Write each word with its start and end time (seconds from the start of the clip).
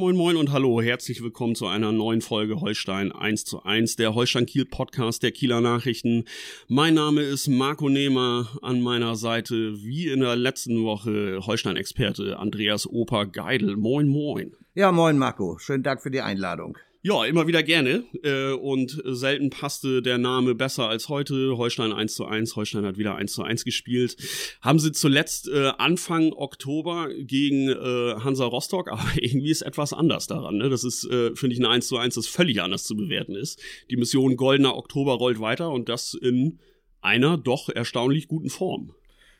Moin 0.00 0.16
moin 0.16 0.36
und 0.38 0.50
hallo, 0.50 0.80
herzlich 0.80 1.22
willkommen 1.22 1.54
zu 1.54 1.66
einer 1.66 1.92
neuen 1.92 2.22
Folge 2.22 2.62
Holstein 2.62 3.12
1 3.12 3.44
zu 3.44 3.64
1, 3.64 3.96
der 3.96 4.14
Holstein 4.14 4.46
Kiel 4.46 4.64
Podcast 4.64 5.22
der 5.22 5.30
Kieler 5.30 5.60
Nachrichten. 5.60 6.24
Mein 6.68 6.94
Name 6.94 7.20
ist 7.20 7.48
Marco 7.48 7.90
Nehmer, 7.90 8.48
an 8.62 8.80
meiner 8.80 9.14
Seite 9.14 9.74
wie 9.84 10.08
in 10.08 10.20
der 10.20 10.36
letzten 10.36 10.84
Woche 10.84 11.40
Holstein-Experte 11.44 12.38
Andreas 12.38 12.86
Oper 12.86 13.26
Geidel. 13.26 13.76
Moin 13.76 14.08
moin. 14.08 14.56
Ja, 14.74 14.90
moin 14.90 15.18
Marco, 15.18 15.58
schönen 15.58 15.82
Dank 15.82 16.00
für 16.00 16.10
die 16.10 16.22
Einladung. 16.22 16.78
Ja, 17.02 17.24
immer 17.24 17.46
wieder 17.46 17.62
gerne. 17.62 18.04
Äh, 18.22 18.52
und 18.52 19.00
selten 19.06 19.48
passte 19.48 20.02
der 20.02 20.18
Name 20.18 20.54
besser 20.54 20.86
als 20.86 21.08
heute. 21.08 21.56
Holstein 21.56 21.94
1 21.94 22.14
zu 22.14 22.26
1. 22.26 22.56
Holstein 22.56 22.84
hat 22.84 22.98
wieder 22.98 23.14
1 23.14 23.32
zu 23.32 23.42
1 23.42 23.64
gespielt. 23.64 24.18
Haben 24.60 24.78
sie 24.78 24.92
zuletzt 24.92 25.48
äh, 25.48 25.72
Anfang 25.78 26.34
Oktober 26.34 27.08
gegen 27.18 27.70
äh, 27.70 28.16
Hansa 28.22 28.44
Rostock, 28.44 28.88
aber 28.92 29.08
irgendwie 29.14 29.50
ist 29.50 29.62
etwas 29.62 29.94
anders 29.94 30.26
daran. 30.26 30.58
Ne? 30.58 30.68
Das 30.68 30.84
ist, 30.84 31.04
äh, 31.04 31.34
finde 31.34 31.54
ich, 31.54 31.60
ein 31.60 31.66
1 31.66 31.88
zu 31.88 31.96
1, 31.96 32.16
das 32.16 32.26
völlig 32.26 32.60
anders 32.60 32.84
zu 32.84 32.94
bewerten 32.94 33.34
ist. 33.34 33.58
Die 33.90 33.96
Mission 33.96 34.36
Goldener 34.36 34.76
Oktober 34.76 35.14
rollt 35.14 35.40
weiter 35.40 35.70
und 35.70 35.88
das 35.88 36.12
in 36.12 36.58
einer 37.00 37.38
doch 37.38 37.70
erstaunlich 37.70 38.28
guten 38.28 38.50
Form. 38.50 38.92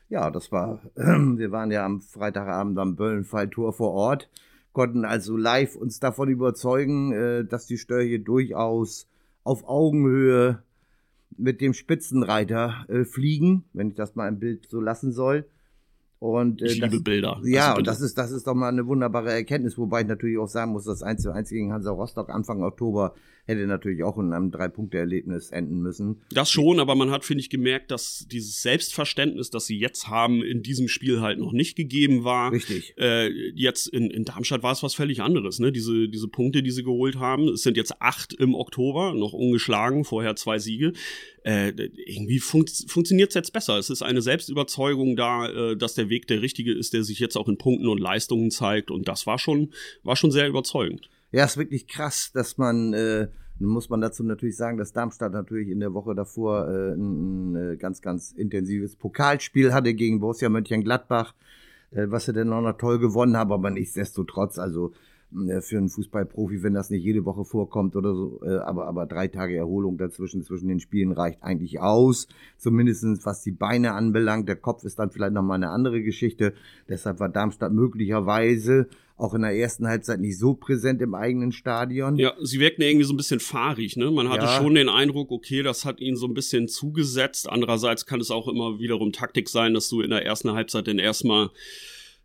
Ja, 0.09 0.31
das 0.31 0.51
war, 0.51 0.81
wir 0.95 1.51
waren 1.51 1.69
ja 1.69 1.85
am 1.85 2.01
Freitagabend 2.01 2.79
am 2.79 2.95
Böllenfalltor 2.95 3.71
vor 3.71 3.91
Ort 3.91 4.29
konnten 4.73 5.05
also 5.05 5.37
live 5.37 5.75
uns 5.75 5.99
davon 5.99 6.29
überzeugen, 6.29 7.11
äh, 7.13 7.45
dass 7.45 7.65
die 7.65 7.77
Störche 7.77 8.19
durchaus 8.19 9.07
auf 9.43 9.67
Augenhöhe 9.67 10.63
mit 11.37 11.61
dem 11.61 11.73
Spitzenreiter 11.73 12.85
äh, 12.87 13.03
fliegen, 13.03 13.65
wenn 13.73 13.89
ich 13.89 13.95
das 13.95 14.15
mal 14.15 14.27
im 14.27 14.39
Bild 14.39 14.67
so 14.69 14.79
lassen 14.79 15.11
soll. 15.11 15.45
Und, 16.21 16.61
äh, 16.61 16.67
ich 16.67 16.75
liebe 16.75 16.89
das, 16.89 17.03
Bilder. 17.03 17.41
Ja, 17.43 17.69
also 17.69 17.79
und 17.79 17.87
das 17.87 17.99
ist, 17.99 18.15
das 18.15 18.31
ist 18.31 18.45
doch 18.45 18.53
mal 18.53 18.69
eine 18.69 18.85
wunderbare 18.85 19.31
Erkenntnis, 19.31 19.75
wobei 19.79 20.01
ich 20.01 20.07
natürlich 20.07 20.37
auch 20.37 20.47
sagen 20.47 20.71
muss, 20.71 20.85
dass 20.85 21.01
1 21.01 21.23
zu 21.23 21.33
1 21.33 21.49
gegen 21.49 21.73
Hansa 21.73 21.89
Rostock 21.89 22.29
Anfang 22.29 22.61
Oktober 22.61 23.15
hätte 23.45 23.65
natürlich 23.65 24.03
auch 24.03 24.19
in 24.19 24.31
einem 24.31 24.51
Drei-Punkte-Erlebnis 24.51 25.49
enden 25.49 25.81
müssen. 25.81 26.21
Das 26.31 26.51
schon, 26.51 26.79
aber 26.79 26.93
man 26.93 27.09
hat, 27.09 27.25
finde 27.25 27.41
ich, 27.41 27.49
gemerkt, 27.49 27.89
dass 27.89 28.27
dieses 28.31 28.61
Selbstverständnis, 28.61 29.49
das 29.49 29.65
sie 29.65 29.79
jetzt 29.79 30.09
haben, 30.09 30.43
in 30.43 30.61
diesem 30.61 30.87
Spiel 30.87 31.21
halt 31.21 31.39
noch 31.39 31.53
nicht 31.53 31.75
gegeben 31.75 32.23
war. 32.23 32.51
Richtig. 32.51 32.93
Äh, 32.99 33.29
jetzt 33.55 33.87
in, 33.87 34.11
in 34.11 34.23
Darmstadt 34.23 34.61
war 34.61 34.73
es 34.73 34.83
was 34.83 34.93
völlig 34.93 35.23
anderes, 35.23 35.57
ne? 35.57 35.71
Diese, 35.71 36.07
diese 36.07 36.27
Punkte, 36.27 36.61
die 36.61 36.69
sie 36.69 36.83
geholt 36.83 37.17
haben, 37.17 37.47
es 37.49 37.63
sind 37.63 37.77
jetzt 37.77 37.99
acht 37.99 38.33
im 38.33 38.53
Oktober, 38.53 39.15
noch 39.15 39.33
ungeschlagen, 39.33 40.03
vorher 40.03 40.35
zwei 40.35 40.59
Siege. 40.59 40.93
Äh, 41.43 41.69
irgendwie 42.05 42.39
fun 42.39 42.65
funktioniert 42.87 43.29
es 43.29 43.35
jetzt 43.35 43.53
besser. 43.53 43.77
Es 43.77 43.89
ist 43.89 44.03
eine 44.03 44.21
Selbstüberzeugung 44.21 45.15
da, 45.15 45.47
äh, 45.47 45.75
dass 45.75 45.95
der 45.95 46.09
Weg 46.09 46.27
der 46.27 46.41
richtige 46.41 46.71
ist, 46.71 46.93
der 46.93 47.03
sich 47.03 47.19
jetzt 47.19 47.35
auch 47.35 47.47
in 47.47 47.57
Punkten 47.57 47.87
und 47.87 47.99
Leistungen 47.99 48.51
zeigt. 48.51 48.91
Und 48.91 49.07
das 49.07 49.25
war 49.25 49.39
schon, 49.39 49.73
war 50.03 50.15
schon 50.15 50.31
sehr 50.31 50.47
überzeugend. 50.47 51.09
Ja, 51.31 51.45
ist 51.45 51.57
wirklich 51.57 51.87
krass, 51.87 52.31
dass 52.33 52.57
man, 52.57 52.93
äh, 52.93 53.27
muss 53.57 53.89
man 53.89 54.01
dazu 54.01 54.23
natürlich 54.23 54.57
sagen, 54.57 54.77
dass 54.77 54.93
Darmstadt 54.93 55.33
natürlich 55.33 55.69
in 55.69 55.79
der 55.79 55.93
Woche 55.93 56.13
davor 56.13 56.67
äh, 56.67 56.93
ein, 56.93 57.53
ein 57.53 57.73
äh, 57.73 57.77
ganz, 57.77 58.01
ganz 58.01 58.31
intensives 58.31 58.95
Pokalspiel 58.95 59.73
hatte 59.73 59.93
gegen 59.93 60.19
Borussia 60.19 60.49
Mönchengladbach, 60.49 61.33
äh, 61.91 62.05
was 62.07 62.25
sie 62.25 62.33
dann 62.33 62.53
auch 62.53 62.61
noch 62.61 62.77
toll 62.77 62.99
gewonnen 62.99 63.37
haben, 63.37 63.51
aber 63.51 63.71
nichtsdestotrotz, 63.71 64.59
also 64.59 64.91
für 65.61 65.77
einen 65.77 65.89
Fußballprofi, 65.89 66.61
wenn 66.63 66.73
das 66.73 66.89
nicht 66.89 67.03
jede 67.03 67.25
Woche 67.25 67.45
vorkommt 67.45 67.95
oder 67.95 68.13
so, 68.13 68.41
äh, 68.43 68.57
aber, 68.57 68.87
aber 68.87 69.05
drei 69.05 69.27
Tage 69.27 69.55
Erholung 69.55 69.97
dazwischen, 69.97 70.43
zwischen 70.43 70.67
den 70.67 70.79
Spielen 70.79 71.11
reicht 71.11 71.41
eigentlich 71.41 71.79
aus. 71.79 72.27
Zumindestens 72.57 73.25
was 73.25 73.41
die 73.41 73.51
Beine 73.51 73.93
anbelangt. 73.93 74.49
Der 74.49 74.57
Kopf 74.57 74.83
ist 74.83 74.99
dann 74.99 75.11
vielleicht 75.11 75.33
nochmal 75.33 75.55
eine 75.55 75.69
andere 75.69 76.01
Geschichte. 76.01 76.53
Deshalb 76.89 77.19
war 77.19 77.29
Darmstadt 77.29 77.71
möglicherweise 77.71 78.87
auch 79.21 79.35
in 79.35 79.43
der 79.43 79.55
ersten 79.55 79.87
Halbzeit 79.87 80.19
nicht 80.19 80.39
so 80.39 80.55
präsent 80.55 81.01
im 81.01 81.13
eigenen 81.13 81.51
Stadion. 81.51 82.17
Ja, 82.17 82.33
sie 82.41 82.59
wirkten 82.59 82.81
irgendwie 82.81 83.05
so 83.05 83.13
ein 83.13 83.17
bisschen 83.17 83.39
fahrig, 83.39 83.95
ne? 83.95 84.09
Man 84.09 84.29
hatte 84.29 84.45
ja. 84.45 84.57
schon 84.57 84.73
den 84.73 84.89
Eindruck, 84.89 85.29
okay, 85.31 85.61
das 85.61 85.85
hat 85.85 85.99
ihnen 85.99 86.17
so 86.17 86.25
ein 86.25 86.33
bisschen 86.33 86.67
zugesetzt. 86.67 87.47
Andererseits 87.47 88.07
kann 88.07 88.19
es 88.19 88.31
auch 88.31 88.47
immer 88.47 88.79
wiederum 88.79 89.11
Taktik 89.11 89.47
sein, 89.47 89.75
dass 89.75 89.89
du 89.89 90.01
in 90.01 90.09
der 90.09 90.25
ersten 90.25 90.51
Halbzeit 90.53 90.87
dann 90.87 90.97
erstmal 90.97 91.51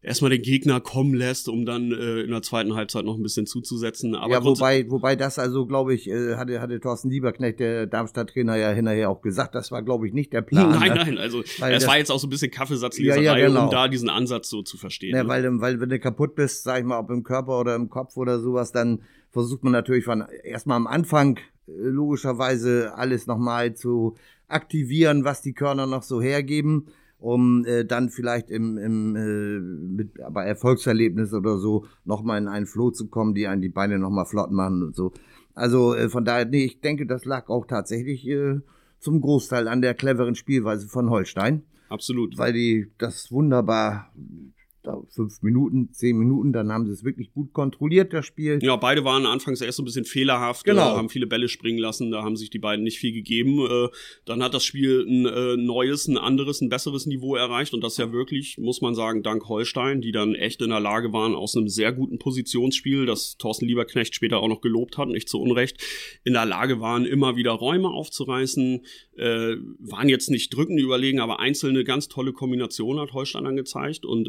erstmal 0.02 0.30
den 0.30 0.42
Gegner 0.42 0.80
kommen 0.80 1.14
lässt, 1.14 1.48
um 1.48 1.66
dann 1.66 1.90
äh, 1.90 2.20
in 2.20 2.30
der 2.30 2.42
zweiten 2.42 2.74
Halbzeit 2.74 3.04
noch 3.04 3.16
ein 3.16 3.22
bisschen 3.22 3.46
zuzusetzen. 3.46 4.14
Aber 4.14 4.32
ja, 4.32 4.44
wobei, 4.44 4.88
wobei 4.88 5.16
das 5.16 5.38
also, 5.38 5.66
glaube 5.66 5.94
ich, 5.94 6.08
äh, 6.08 6.36
hatte, 6.36 6.60
hatte 6.60 6.80
Thorsten 6.80 7.10
Lieberknecht, 7.10 7.60
der 7.60 7.86
Darmstadt-Trainer, 7.86 8.56
ja 8.56 8.70
hinterher 8.70 9.10
auch 9.10 9.20
gesagt, 9.20 9.54
das 9.54 9.70
war, 9.72 9.82
glaube 9.82 10.06
ich, 10.06 10.14
nicht 10.14 10.32
der 10.32 10.42
Plan. 10.42 10.70
Nein, 10.70 10.94
nein, 10.94 11.18
also 11.18 11.42
es 11.42 11.60
war 11.60 11.98
jetzt 11.98 12.10
auch 12.10 12.18
so 12.18 12.26
ein 12.26 12.30
bisschen 12.30 12.50
Kaffeesatzleserei, 12.50 13.22
ja, 13.22 13.36
ja, 13.36 13.48
genau. 13.48 13.64
um 13.64 13.70
da 13.70 13.88
diesen 13.88 14.08
Ansatz 14.08 14.48
so 14.48 14.62
zu 14.62 14.76
verstehen. 14.76 15.14
Ja, 15.14 15.24
ne? 15.24 15.28
weil, 15.28 15.60
weil 15.60 15.80
wenn 15.80 15.88
du 15.88 15.98
kaputt 15.98 16.34
bist, 16.34 16.62
sag 16.62 16.80
ich 16.80 16.84
mal, 16.84 16.98
ob 16.98 17.10
im 17.10 17.24
Körper 17.24 17.58
oder 17.58 17.74
im 17.74 17.90
Kopf 17.90 18.16
oder 18.16 18.38
sowas, 18.38 18.72
dann 18.72 19.02
versucht 19.30 19.64
man 19.64 19.72
natürlich 19.72 20.04
von 20.04 20.24
erstmal 20.44 20.76
am 20.76 20.86
Anfang 20.86 21.38
äh, 21.66 21.72
logischerweise 21.72 22.92
alles 22.94 23.26
nochmal 23.26 23.74
zu 23.74 24.16
aktivieren, 24.48 25.24
was 25.24 25.42
die 25.42 25.52
Körner 25.52 25.86
noch 25.86 26.04
so 26.04 26.22
hergeben 26.22 26.86
um 27.18 27.64
äh, 27.64 27.84
dann 27.84 28.10
vielleicht 28.10 28.50
im, 28.50 28.76
im 28.78 29.16
äh, 29.16 29.60
mit, 29.60 30.12
bei 30.30 30.44
Erfolgserlebnis 30.44 31.32
oder 31.32 31.58
so 31.58 31.86
nochmal 32.04 32.38
in 32.38 32.48
einen 32.48 32.66
Flow 32.66 32.90
zu 32.90 33.08
kommen, 33.08 33.34
die 33.34 33.46
einen 33.46 33.62
die 33.62 33.68
Beine 33.68 33.98
nochmal 33.98 34.26
flott 34.26 34.50
machen 34.50 34.82
und 34.82 34.94
so. 34.94 35.12
Also 35.54 35.94
äh, 35.94 36.08
von 36.08 36.24
daher, 36.24 36.44
nee, 36.44 36.64
ich 36.64 36.80
denke, 36.80 37.06
das 37.06 37.24
lag 37.24 37.48
auch 37.48 37.66
tatsächlich 37.66 38.26
äh, 38.28 38.60
zum 38.98 39.20
Großteil 39.20 39.68
an 39.68 39.80
der 39.80 39.94
cleveren 39.94 40.34
Spielweise 40.34 40.88
von 40.88 41.10
Holstein. 41.10 41.62
Absolut. 41.88 42.36
Weil 42.36 42.52
die 42.52 42.92
das 42.98 43.30
wunderbar 43.30 44.12
fünf 45.08 45.42
Minuten, 45.42 45.92
zehn 45.92 46.16
Minuten, 46.16 46.52
dann 46.52 46.72
haben 46.72 46.86
sie 46.86 46.92
es 46.92 47.04
wirklich 47.04 47.32
gut 47.32 47.52
kontrolliert, 47.52 48.12
das 48.12 48.26
Spiel. 48.26 48.58
Ja, 48.62 48.76
beide 48.76 49.04
waren 49.04 49.26
anfangs 49.26 49.60
erst 49.60 49.76
so 49.76 49.82
ein 49.82 49.84
bisschen 49.84 50.04
fehlerhaft, 50.04 50.64
genau. 50.64 50.94
Äh, 50.94 50.96
haben 50.96 51.08
viele 51.08 51.26
Bälle 51.26 51.48
springen 51.48 51.78
lassen, 51.78 52.10
da 52.10 52.22
haben 52.22 52.36
sich 52.36 52.50
die 52.50 52.58
beiden 52.58 52.84
nicht 52.84 52.98
viel 52.98 53.12
gegeben. 53.12 53.58
Äh, 53.58 53.88
dann 54.24 54.42
hat 54.42 54.54
das 54.54 54.64
Spiel 54.64 55.04
ein 55.06 55.26
äh, 55.26 55.56
neues, 55.56 56.08
ein 56.08 56.18
anderes, 56.18 56.60
ein 56.60 56.68
besseres 56.68 57.06
Niveau 57.06 57.36
erreicht 57.36 57.74
und 57.74 57.82
das 57.82 57.96
ja 57.96 58.12
wirklich, 58.12 58.58
muss 58.58 58.80
man 58.80 58.94
sagen, 58.94 59.22
dank 59.22 59.48
Holstein, 59.48 60.00
die 60.00 60.12
dann 60.12 60.34
echt 60.34 60.62
in 60.62 60.70
der 60.70 60.80
Lage 60.80 61.12
waren, 61.12 61.34
aus 61.34 61.56
einem 61.56 61.68
sehr 61.68 61.92
guten 61.92 62.18
Positionsspiel, 62.18 63.06
das 63.06 63.36
Thorsten 63.38 63.66
Lieberknecht 63.66 64.14
später 64.14 64.38
auch 64.38 64.48
noch 64.48 64.60
gelobt 64.60 64.98
hat, 64.98 65.08
nicht 65.08 65.28
zu 65.28 65.40
Unrecht, 65.40 65.82
in 66.24 66.34
der 66.34 66.46
Lage 66.46 66.80
waren, 66.80 67.04
immer 67.04 67.36
wieder 67.36 67.52
Räume 67.52 67.88
aufzureißen, 67.88 68.84
waren 69.16 70.08
jetzt 70.10 70.28
nicht 70.30 70.54
drückend 70.54 70.78
überlegen, 70.78 71.20
aber 71.20 71.40
einzelne 71.40 71.84
ganz 71.84 72.08
tolle 72.08 72.34
Kombinationen 72.34 73.00
hat 73.00 73.14
Holstein 73.14 73.44
dann 73.44 73.56
gezeigt 73.56 74.04
und 74.04 74.28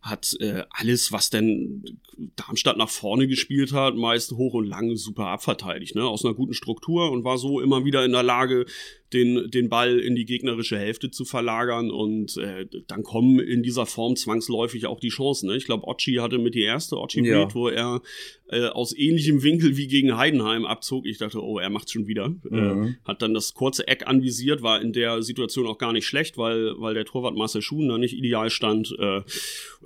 hat 0.00 0.36
äh, 0.40 0.62
alles, 0.70 1.10
was 1.10 1.30
denn 1.30 1.84
Darmstadt 2.36 2.76
nach 2.76 2.88
vorne 2.88 3.26
gespielt 3.26 3.72
hat, 3.72 3.96
meist 3.96 4.32
hoch 4.32 4.54
und 4.54 4.66
lang 4.66 4.96
super 4.96 5.26
abverteidigt, 5.26 5.94
ne? 5.94 6.04
Aus 6.04 6.24
einer 6.24 6.34
guten 6.34 6.54
Struktur 6.54 7.10
und 7.10 7.24
war 7.24 7.38
so 7.38 7.60
immer 7.60 7.84
wieder 7.84 8.04
in 8.04 8.12
der 8.12 8.22
Lage, 8.22 8.66
den, 9.12 9.50
den 9.50 9.68
Ball 9.68 9.98
in 9.98 10.14
die 10.16 10.24
gegnerische 10.24 10.78
Hälfte 10.78 11.10
zu 11.10 11.24
verlagern 11.24 11.90
und 11.90 12.36
äh, 12.38 12.66
dann 12.88 13.02
kommen 13.02 13.38
in 13.38 13.62
dieser 13.62 13.86
Form 13.86 14.16
zwangsläufig 14.16 14.86
auch 14.86 14.98
die 14.98 15.10
Chancen. 15.10 15.48
Ne? 15.48 15.56
Ich 15.56 15.66
glaube, 15.66 15.86
Ochi 15.86 16.16
hatte 16.16 16.38
mit 16.38 16.54
die 16.54 16.62
erste 16.62 16.96
Ochi 16.96 17.24
ja. 17.24 17.52
Wo 17.54 17.68
er 17.68 18.00
äh, 18.48 18.66
aus 18.66 18.96
ähnlichem 18.96 19.42
Winkel 19.42 19.76
wie 19.76 19.86
gegen 19.86 20.16
Heidenheim 20.16 20.64
abzog. 20.64 21.06
Ich 21.06 21.18
dachte, 21.18 21.42
oh, 21.42 21.58
er 21.58 21.70
macht's 21.70 21.92
schon 21.92 22.06
wieder. 22.06 22.34
Äh, 22.50 22.54
mhm. 22.54 22.84
Äh, 22.84 22.94
hat 23.04 23.22
dann 23.22 23.34
das 23.34 23.54
kurze 23.54 23.86
Eck 23.86 24.06
anvisiert, 24.06 24.62
war 24.62 24.80
in 24.80 24.92
der 24.92 25.22
Situation 25.22 25.66
auch 25.66 25.78
gar 25.78 25.92
nicht 25.92 26.06
schlecht, 26.06 26.36
weil, 26.36 26.74
weil 26.78 26.94
der 26.94 27.04
Torwart 27.04 27.36
Marcel 27.36 27.62
Schuhen 27.62 27.88
da 27.88 27.98
nicht 27.98 28.16
ideal 28.16 28.50
stand. 28.50 28.94
Äh, 28.98 29.22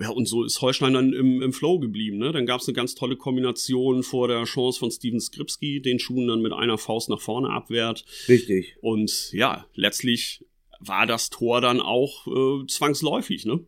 ja, 0.00 0.09
und 0.10 0.26
so 0.26 0.44
ist 0.44 0.60
Holstein 0.60 0.94
dann 0.94 1.12
im, 1.12 1.42
im 1.42 1.52
Flow 1.52 1.78
geblieben. 1.78 2.18
Ne? 2.18 2.32
Dann 2.32 2.46
gab's 2.46 2.68
eine 2.68 2.74
ganz 2.74 2.94
tolle 2.94 3.16
Kombination 3.16 4.02
vor 4.02 4.28
der 4.28 4.44
Chance 4.44 4.78
von 4.78 4.90
Steven 4.90 5.20
Skripski, 5.20 5.80
den 5.80 5.98
Schuhen 5.98 6.28
dann 6.28 6.42
mit 6.42 6.52
einer 6.52 6.78
Faust 6.78 7.08
nach 7.08 7.20
vorne 7.20 7.50
abwehrt. 7.50 8.04
Richtig. 8.28 8.76
Und 8.80 9.32
ja, 9.32 9.66
letztlich 9.74 10.44
war 10.80 11.06
das 11.06 11.30
Tor 11.30 11.60
dann 11.60 11.80
auch 11.80 12.26
äh, 12.26 12.66
zwangsläufig, 12.66 13.44
ne? 13.44 13.60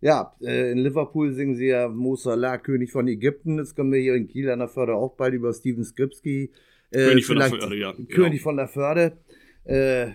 Ja, 0.00 0.34
äh, 0.40 0.72
in 0.72 0.78
Liverpool 0.78 1.32
singen 1.32 1.56
sie 1.56 1.66
ja 1.66 1.88
Mo 1.88 2.16
Salah, 2.16 2.58
König 2.58 2.92
von 2.92 3.08
Ägypten. 3.08 3.58
Jetzt 3.58 3.76
kommen 3.76 3.92
wir 3.92 4.00
hier 4.00 4.14
in 4.14 4.28
Kiel 4.28 4.50
an 4.50 4.58
der 4.58 4.68
Förde 4.68 4.94
auch 4.94 5.16
bald 5.16 5.34
über 5.34 5.52
Steven 5.52 5.84
Skripski. 5.84 6.50
Äh, 6.90 7.08
König 7.08 7.26
von 7.26 7.36
der 7.36 7.48
Förde, 7.48 7.76
ja. 7.76 7.92
Genau. 7.92 8.08
König 8.08 8.42
von 8.42 8.56
der 8.56 8.68
Förde. 8.68 9.18
Äh, 9.64 10.08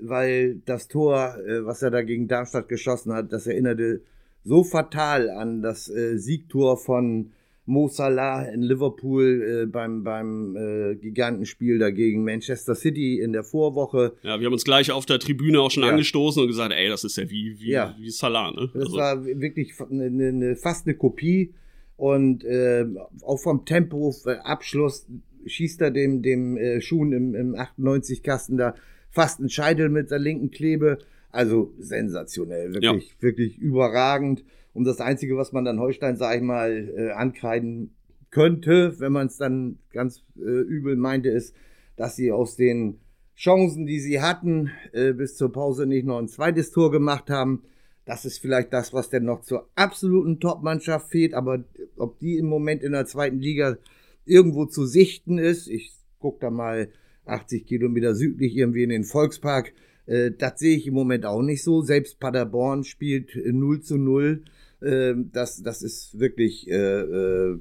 weil 0.00 0.56
das 0.64 0.88
Tor, 0.88 1.36
äh, 1.46 1.64
was 1.64 1.82
er 1.82 1.90
da 1.90 2.02
gegen 2.02 2.28
Darmstadt 2.28 2.68
geschossen 2.68 3.12
hat, 3.12 3.32
das 3.32 3.46
erinnerte 3.46 4.02
so 4.44 4.64
fatal 4.64 5.30
an 5.30 5.62
das 5.62 5.88
äh, 5.88 6.18
Siegtor 6.18 6.76
von 6.76 7.32
Mo 7.66 7.88
Salah 7.88 8.42
in 8.44 8.62
Liverpool 8.62 9.62
äh, 9.62 9.66
beim, 9.66 10.02
beim 10.02 10.56
äh, 10.56 10.96
Gigantenspiel 10.96 11.78
dagegen 11.78 12.24
Manchester 12.24 12.74
City 12.74 13.20
in 13.20 13.32
der 13.32 13.44
Vorwoche. 13.44 14.14
Ja, 14.22 14.40
wir 14.40 14.46
haben 14.46 14.52
uns 14.52 14.64
gleich 14.64 14.90
auf 14.90 15.06
der 15.06 15.20
Tribüne 15.20 15.60
auch 15.60 15.70
schon 15.70 15.84
ja. 15.84 15.90
angestoßen 15.90 16.42
und 16.42 16.48
gesagt, 16.48 16.72
ey, 16.72 16.88
das 16.88 17.04
ist 17.04 17.16
ja 17.16 17.30
wie, 17.30 17.60
wie, 17.60 17.70
ja. 17.70 17.94
wie 17.98 18.10
Salah, 18.10 18.50
ne? 18.50 18.70
Das 18.74 18.86
also. 18.86 18.96
war 18.96 19.24
wirklich 19.24 19.74
eine, 19.80 20.06
eine, 20.06 20.56
fast 20.56 20.86
eine 20.86 20.96
Kopie 20.96 21.54
und 21.96 22.44
äh, 22.44 22.86
auch 23.22 23.38
vom 23.38 23.64
Tempo, 23.64 24.14
Abschluss, 24.42 25.06
schießt 25.46 25.80
er 25.82 25.90
dem, 25.90 26.22
dem 26.22 26.56
äh, 26.56 26.80
Schuhen 26.80 27.12
im, 27.12 27.34
im 27.34 27.54
98-Kasten 27.54 28.56
da 28.56 28.74
fast 29.10 29.40
ein 29.40 29.48
Scheidel 29.48 29.90
mit 29.90 30.10
der 30.10 30.18
linken 30.18 30.50
Klebe. 30.50 30.98
Also 31.32 31.72
sensationell, 31.78 32.74
wirklich, 32.74 33.08
ja. 33.08 33.22
wirklich 33.22 33.58
überragend. 33.58 34.44
Und 34.72 34.84
das 34.84 35.00
Einzige, 35.00 35.36
was 35.36 35.52
man 35.52 35.64
dann 35.64 35.80
Holstein, 35.80 36.16
sag 36.16 36.36
ich 36.36 36.42
mal, 36.42 36.92
äh, 36.96 37.10
ankreiden 37.12 37.94
könnte, 38.30 38.98
wenn 38.98 39.12
man 39.12 39.26
es 39.26 39.36
dann 39.36 39.78
ganz 39.92 40.22
äh, 40.36 40.40
übel 40.40 40.96
meinte, 40.96 41.28
ist, 41.28 41.54
dass 41.96 42.16
sie 42.16 42.32
aus 42.32 42.56
den 42.56 43.00
Chancen, 43.36 43.86
die 43.86 44.00
sie 44.00 44.20
hatten, 44.20 44.70
äh, 44.92 45.12
bis 45.12 45.36
zur 45.36 45.52
Pause 45.52 45.86
nicht 45.86 46.06
noch 46.06 46.18
ein 46.18 46.28
zweites 46.28 46.70
Tor 46.70 46.90
gemacht 46.90 47.30
haben. 47.30 47.62
Das 48.04 48.24
ist 48.24 48.38
vielleicht 48.38 48.72
das, 48.72 48.92
was 48.92 49.08
denn 49.08 49.24
noch 49.24 49.42
zur 49.42 49.68
absoluten 49.76 50.40
Top-Mannschaft 50.40 51.10
fehlt. 51.10 51.34
Aber 51.34 51.64
ob 51.96 52.18
die 52.18 52.38
im 52.38 52.46
Moment 52.46 52.82
in 52.82 52.92
der 52.92 53.06
zweiten 53.06 53.38
Liga 53.38 53.78
irgendwo 54.24 54.66
zu 54.66 54.84
sichten 54.84 55.38
ist, 55.38 55.68
ich 55.68 55.92
gucke 56.18 56.40
da 56.40 56.50
mal 56.50 56.90
80 57.26 57.66
Kilometer 57.66 58.14
südlich 58.14 58.56
irgendwie 58.56 58.82
in 58.82 58.90
den 58.90 59.04
Volkspark, 59.04 59.72
äh, 60.10 60.32
das 60.36 60.58
sehe 60.58 60.76
ich 60.76 60.88
im 60.88 60.94
Moment 60.94 61.24
auch 61.24 61.42
nicht 61.42 61.62
so. 61.62 61.82
Selbst 61.82 62.18
Paderborn 62.18 62.82
spielt 62.84 63.36
0 63.36 63.76
äh, 63.76 63.80
zu 63.80 63.96
0. 63.96 64.42
Äh, 64.80 65.14
das, 65.32 65.62
das 65.62 65.82
ist 65.82 66.18
wirklich, 66.18 66.68
äh, 66.68 67.56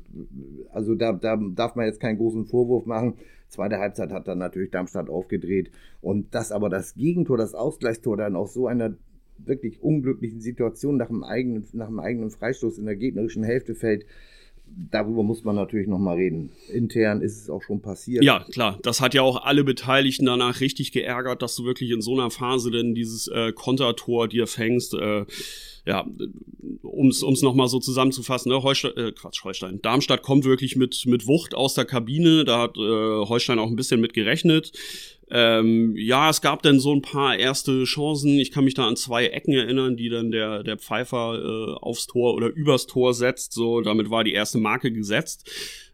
also 0.72 0.96
da, 0.96 1.14
da 1.14 1.40
darf 1.56 1.76
man 1.76 1.86
jetzt 1.86 2.00
keinen 2.00 2.18
großen 2.18 2.46
Vorwurf 2.46 2.88
machen. 2.88 3.14
Zweite 3.50 3.78
Halbzeit 3.78 4.12
hat 4.12 4.28
dann 4.28 4.40
natürlich 4.40 4.72
Darmstadt 4.72 5.10
aufgedreht. 5.10 5.72
Und 6.02 6.34
das 6.34 6.52
aber 6.52 6.70
das 6.70 6.96
Gegentor, 6.96 7.38
das 7.38 7.54
Ausgleichstor 7.54 8.18
dann 8.18 8.36
aus 8.36 8.54
so 8.54 8.68
einer 8.68 8.96
wirklich 9.38 9.82
unglücklichen 9.82 10.42
Situation 10.42 10.98
nach 10.98 11.08
dem 11.08 11.24
eigenen, 11.24 11.66
nach 11.74 11.88
dem 11.88 12.00
eigenen 12.00 12.32
Freistoß 12.32 12.80
in 12.80 12.86
der 12.86 12.96
gegnerischen 12.96 13.44
Hälfte 13.44 13.76
fällt, 13.76 14.06
darüber 14.92 15.24
muss 15.24 15.44
man 15.44 15.56
natürlich 15.56 15.88
noch 15.88 16.00
mal 16.00 16.16
reden. 16.16 16.52
Intern 16.74 17.22
ist 17.22 17.42
es 17.42 17.50
auch 17.50 17.62
schon 17.62 17.82
passiert. 17.82 18.24
Ja, 18.24 18.46
klar. 18.52 18.80
Das 18.84 19.02
hat 19.02 19.14
ja 19.14 19.22
auch 19.22 19.44
alle 19.44 19.64
Beteiligten 19.64 20.26
danach 20.26 20.62
richtig 20.62 20.92
geärgert, 20.92 21.42
dass 21.42 21.56
du 21.56 21.66
wirklich 21.66 21.92
in 21.92 22.02
so 22.02 22.14
einer 22.14 22.32
Phase 22.32 22.72
denn 22.72 22.96
dieses 22.96 23.28
äh, 23.28 23.52
Kontertor 23.52 24.28
dir 24.28 24.48
fängst. 24.48 24.94
Äh, 24.94 25.26
ja, 25.86 26.06
um 26.84 27.08
es 27.08 27.42
nochmal 27.42 27.68
so 27.68 27.80
zusammenzufassen, 27.80 28.52
ne, 28.52 28.62
Holstein, 28.62 28.96
äh, 28.96 29.12
Quatsch, 29.12 29.44
Holstein. 29.44 29.82
Darmstadt 29.82 30.22
kommt 30.22 30.46
wirklich 30.46 30.76
mit, 30.76 31.06
mit 31.06 31.26
Wucht 31.26 31.56
aus 31.56 31.74
der 31.74 31.86
Kabine. 31.86 32.46
Da 32.46 32.60
hat 32.60 32.78
äh, 32.78 32.82
Holstein 32.82 33.60
auch 33.60 33.68
ein 33.68 33.76
bisschen 33.76 34.02
mit 34.02 34.14
gerechnet. 34.14 34.72
Ähm, 35.32 35.96
ja, 35.96 36.30
es 36.30 36.42
gab 36.42 36.64
dann 36.64 36.80
so 36.80 36.94
ein 36.94 37.02
paar 37.02 37.38
erste 37.38 37.84
Chancen. 37.84 38.40
Ich 38.40 38.52
kann 38.52 38.64
mich 38.64 38.74
da 38.74 38.88
an 38.88 38.96
zwei 38.96 39.28
Ecken 39.28 39.54
erinnern, 39.54 39.96
die 39.96 40.10
dann 40.10 40.32
der, 40.32 40.64
der 40.64 40.78
Pfeifer 40.78 41.40
äh, 41.40 41.80
aufs 41.80 42.08
Tor 42.08 42.34
oder 42.34 42.48
übers 42.48 42.88
Tor 42.88 43.14
setzt. 43.14 43.54
So, 43.54 43.82
damit 43.82 44.10
war 44.10 44.24
die 44.24 44.34
erste 44.34 44.58
Marke 44.58 44.92
gesetzt. 44.92 45.50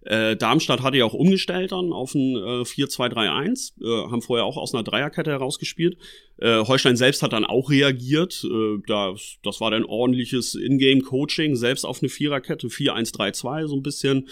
Äh, 0.05 0.37
Darmstadt 0.37 0.83
hatte 0.83 0.97
ja 0.97 1.05
auch 1.05 1.13
umgestellt 1.13 1.71
dann 1.71 1.91
auf 1.91 2.13
ein 2.13 2.35
äh, 2.35 2.61
4-2-3-1, 2.61 3.73
äh, 3.81 4.11
haben 4.11 4.21
vorher 4.21 4.45
auch 4.45 4.55
aus 4.55 4.73
einer 4.73 4.83
Dreierkette 4.83 5.31
herausgespielt. 5.31 5.97
Äh, 6.37 6.59
Holstein 6.59 6.95
selbst 6.95 7.23
hat 7.23 7.33
dann 7.33 7.43
auch 7.43 7.71
reagiert. 7.71 8.45
Äh, 8.45 8.81
das, 8.87 9.37
das 9.43 9.61
war 9.61 9.71
dann 9.71 9.83
ordentliches 9.83 10.53
Ingame-Coaching, 10.53 11.55
selbst 11.55 11.85
auf 11.85 12.01
eine 12.01 12.09
Viererkette, 12.09 12.67
4-1-3-2, 12.67 13.67
so 13.67 13.75
ein 13.75 13.83
bisschen. 13.83 14.29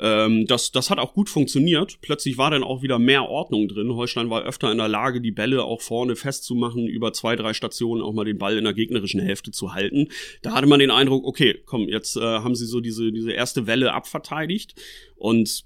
Ähm, 0.00 0.46
das, 0.46 0.72
das 0.72 0.88
hat 0.88 0.98
auch 0.98 1.12
gut 1.12 1.28
funktioniert. 1.28 1.98
Plötzlich 2.00 2.38
war 2.38 2.50
dann 2.50 2.62
auch 2.62 2.82
wieder 2.82 2.98
mehr 2.98 3.28
Ordnung 3.28 3.68
drin. 3.68 3.94
Holstein 3.94 4.30
war 4.30 4.42
öfter 4.42 4.72
in 4.72 4.78
der 4.78 4.88
Lage, 4.88 5.20
die 5.20 5.30
Bälle 5.30 5.64
auch 5.64 5.82
vorne 5.82 6.16
festzumachen, 6.16 6.86
über 6.86 7.12
zwei, 7.12 7.36
drei 7.36 7.52
Stationen 7.52 8.02
auch 8.02 8.14
mal 8.14 8.24
den 8.24 8.38
Ball 8.38 8.56
in 8.56 8.64
der 8.64 8.72
gegnerischen 8.72 9.20
Hälfte 9.20 9.50
zu 9.50 9.74
halten. 9.74 10.08
Da 10.42 10.54
hatte 10.54 10.66
man 10.66 10.80
den 10.80 10.90
Eindruck, 10.90 11.26
okay, 11.26 11.58
komm, 11.66 11.88
jetzt 11.88 12.16
äh, 12.16 12.20
haben 12.20 12.54
sie 12.54 12.66
so 12.66 12.80
diese, 12.80 13.12
diese 13.12 13.32
erste 13.32 13.66
Welle 13.66 13.92
abverteidigt. 13.92 14.74
Und 15.16 15.64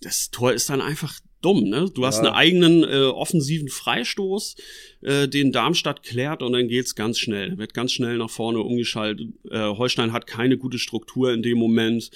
das 0.00 0.30
Tor 0.30 0.52
ist 0.52 0.70
dann 0.70 0.80
einfach 0.80 1.20
dumm, 1.42 1.68
ne? 1.68 1.90
Du 1.92 2.04
hast 2.04 2.18
einen 2.18 2.34
eigenen 2.34 2.82
äh, 2.84 3.04
offensiven 3.04 3.68
Freistoß, 3.68 4.56
äh, 5.02 5.28
den 5.28 5.52
Darmstadt 5.52 6.02
klärt 6.02 6.42
und 6.42 6.52
dann 6.52 6.68
geht's 6.68 6.94
ganz 6.94 7.18
schnell, 7.18 7.58
wird 7.58 7.74
ganz 7.74 7.92
schnell 7.92 8.16
nach 8.16 8.30
vorne 8.30 8.60
umgeschaltet. 8.60 9.28
Äh, 9.50 9.58
Holstein 9.58 10.12
hat 10.12 10.26
keine 10.26 10.56
gute 10.58 10.78
Struktur 10.78 11.32
in 11.32 11.42
dem 11.42 11.58
Moment. 11.58 12.10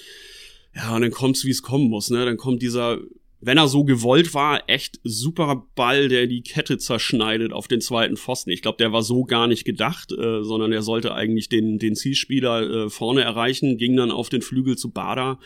Ja, 0.75 0.95
und 0.95 1.01
dann 1.01 1.11
kommt's, 1.11 1.45
wie 1.45 1.51
es 1.51 1.61
kommen 1.61 1.89
muss, 1.89 2.09
ne? 2.09 2.25
Dann 2.25 2.37
kommt 2.37 2.61
dieser, 2.61 2.99
wenn 3.41 3.57
er 3.57 3.67
so 3.67 3.83
gewollt 3.83 4.33
war, 4.33 4.63
echt 4.67 4.99
super 5.03 5.67
Ball, 5.75 6.07
der 6.07 6.27
die 6.27 6.41
Kette 6.41 6.77
zerschneidet 6.77 7.53
auf 7.53 7.67
den 7.67 7.81
zweiten 7.81 8.17
Pfosten. 8.17 8.49
Ich 8.49 8.61
glaube, 8.61 8.77
der 8.77 8.91
war 8.91 9.03
so 9.03 9.23
gar 9.23 9.47
nicht 9.47 9.65
gedacht, 9.65 10.11
äh, 10.11 10.43
sondern 10.43 10.71
er 10.71 10.81
sollte 10.81 11.13
eigentlich 11.13 11.49
den, 11.49 11.77
den 11.77 11.95
Zielspieler 11.95 12.85
äh, 12.85 12.89
vorne 12.89 13.21
erreichen, 13.21 13.77
ging 13.77 13.95
dann 13.95 14.11
auf 14.11 14.29
den 14.29 14.41
Flügel 14.41 14.77
zu 14.77 14.91
Bader. 14.91 15.39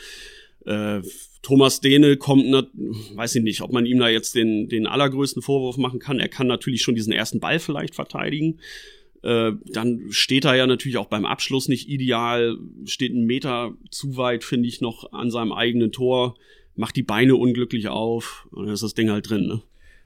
Äh, 0.65 1.01
Thomas 1.41 1.79
Dehne 1.79 2.17
kommt, 2.17 2.45
weiß 2.45 3.35
ich 3.35 3.43
nicht, 3.43 3.61
ob 3.61 3.71
man 3.71 3.85
ihm 3.85 3.99
da 3.99 4.09
jetzt 4.09 4.35
den, 4.35 4.67
den 4.67 4.85
allergrößten 4.85 5.41
Vorwurf 5.41 5.77
machen 5.77 5.99
kann. 5.99 6.19
Er 6.19 6.27
kann 6.27 6.47
natürlich 6.47 6.81
schon 6.81 6.95
diesen 6.95 7.13
ersten 7.13 7.39
Ball 7.39 7.59
vielleicht 7.59 7.95
verteidigen. 7.95 8.59
Äh, 9.23 9.53
dann 9.65 10.05
steht 10.09 10.45
er 10.45 10.55
ja 10.55 10.67
natürlich 10.67 10.97
auch 10.97 11.07
beim 11.07 11.25
Abschluss 11.25 11.67
nicht 11.67 11.89
ideal, 11.89 12.57
steht 12.85 13.11
einen 13.11 13.25
Meter 13.25 13.73
zu 13.89 14.17
weit, 14.17 14.43
finde 14.43 14.67
ich, 14.67 14.81
noch 14.81 15.11
an 15.11 15.31
seinem 15.31 15.51
eigenen 15.51 15.91
Tor, 15.91 16.35
macht 16.75 16.95
die 16.95 17.03
Beine 17.03 17.35
unglücklich 17.35 17.87
auf 17.87 18.47
und 18.51 18.65
dann 18.65 18.73
ist 18.73 18.83
das 18.83 18.93
Ding 18.93 19.09
halt 19.09 19.29
drin, 19.29 19.47
ne? 19.47 19.61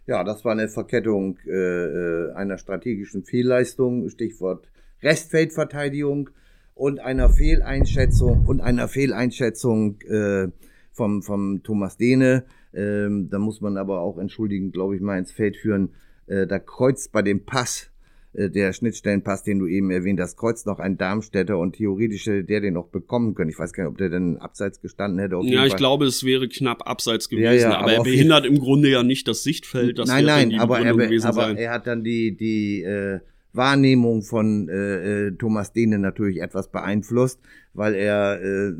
Ja, 0.07 0.23
das 0.23 0.43
war 0.43 0.53
eine 0.53 0.67
Verkettung 0.67 1.37
äh, 1.45 1.51
äh 1.51 2.33
einer 2.33 2.57
strategischen 2.57 3.23
Fehlleistung, 3.23 4.09
Stichwort 4.09 4.67
Restfeldverteidigung 5.03 6.29
und 6.73 6.99
einer 6.99 7.29
Fehleinschätzung 7.29 8.45
und 8.45 8.61
einer 8.61 8.87
Fehleinschätzung 8.87 10.01
äh, 10.01 10.47
vom, 10.91 11.21
vom 11.21 11.63
Thomas 11.63 11.97
Dehne. 11.97 12.45
Ähm, 12.73 13.29
da 13.29 13.39
muss 13.39 13.61
man 13.61 13.77
aber 13.77 14.01
auch 14.01 14.17
entschuldigen, 14.17 14.71
glaube 14.71 14.95
ich, 14.95 15.01
mal 15.01 15.17
ins 15.17 15.31
Feld 15.31 15.57
führen. 15.57 15.89
Äh, 16.27 16.47
da 16.47 16.59
kreuzt 16.59 17.11
bei 17.11 17.21
dem 17.21 17.45
Pass 17.45 17.90
der 18.33 18.71
Schnittstellenpass, 18.71 19.43
den 19.43 19.59
du 19.59 19.67
eben 19.67 19.91
erwähnt 19.91 20.19
hast, 20.19 20.37
kreuzt 20.37 20.65
noch 20.65 20.79
ein 20.79 20.97
Darmstädter 20.97 21.57
und 21.57 21.75
theoretisch 21.75 22.27
hätte 22.27 22.43
der 22.45 22.61
den 22.61 22.75
noch 22.75 22.87
bekommen 22.87 23.35
können. 23.35 23.49
Ich 23.49 23.59
weiß 23.59 23.73
gar 23.73 23.83
nicht, 23.83 23.91
ob 23.91 23.97
der 23.97 24.09
denn 24.09 24.37
abseits 24.37 24.79
gestanden 24.79 25.19
hätte. 25.19 25.37
ja, 25.43 25.65
ich 25.65 25.71
Fall. 25.71 25.77
glaube, 25.77 26.05
es 26.05 26.23
wäre 26.23 26.47
knapp 26.47 26.87
abseits 26.87 27.27
gewesen, 27.27 27.43
ja, 27.45 27.53
ja, 27.53 27.69
aber, 27.77 27.83
aber 27.83 27.93
er 27.93 28.03
behindert 28.03 28.45
im 28.45 28.59
Grunde 28.59 28.89
ja 28.89 29.03
nicht 29.03 29.27
das 29.27 29.43
Sichtfeld. 29.43 29.99
Das 29.99 30.07
nein, 30.07 30.25
nein, 30.25 30.59
aber, 30.59 30.79
er, 30.79 30.93
aber 31.25 31.57
er 31.57 31.71
hat 31.73 31.87
dann 31.87 32.03
die, 32.03 32.35
die 32.35 32.83
äh, 32.83 33.19
Wahrnehmung 33.53 34.21
von 34.21 34.69
äh, 34.69 35.27
äh, 35.27 35.31
Thomas 35.33 35.73
Dehne 35.73 35.99
natürlich 35.99 36.41
etwas 36.41 36.71
beeinflusst, 36.71 37.39
weil 37.73 37.95
er 37.95 38.41
äh, 38.41 38.73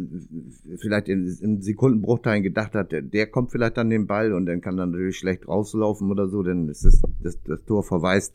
vielleicht 0.78 1.10
in, 1.10 1.28
in 1.42 1.62
Sekundenbruchteilen 1.62 2.44
gedacht 2.44 2.74
hat, 2.74 2.92
der, 2.92 3.02
der 3.02 3.28
kommt 3.28 3.52
vielleicht 3.52 3.78
an 3.78 3.90
den 3.90 4.08
Ball 4.08 4.32
und 4.32 4.46
dann 4.46 4.62
kann 4.62 4.78
dann 4.78 4.92
natürlich 4.92 5.18
schlecht 5.18 5.48
rauslaufen 5.48 6.10
oder 6.10 6.30
so, 6.30 6.42
dann 6.42 6.70
ist 6.70 6.86
das, 6.86 7.02
das, 7.22 7.38
das 7.44 7.66
Tor 7.66 7.84
verweist 7.84 8.34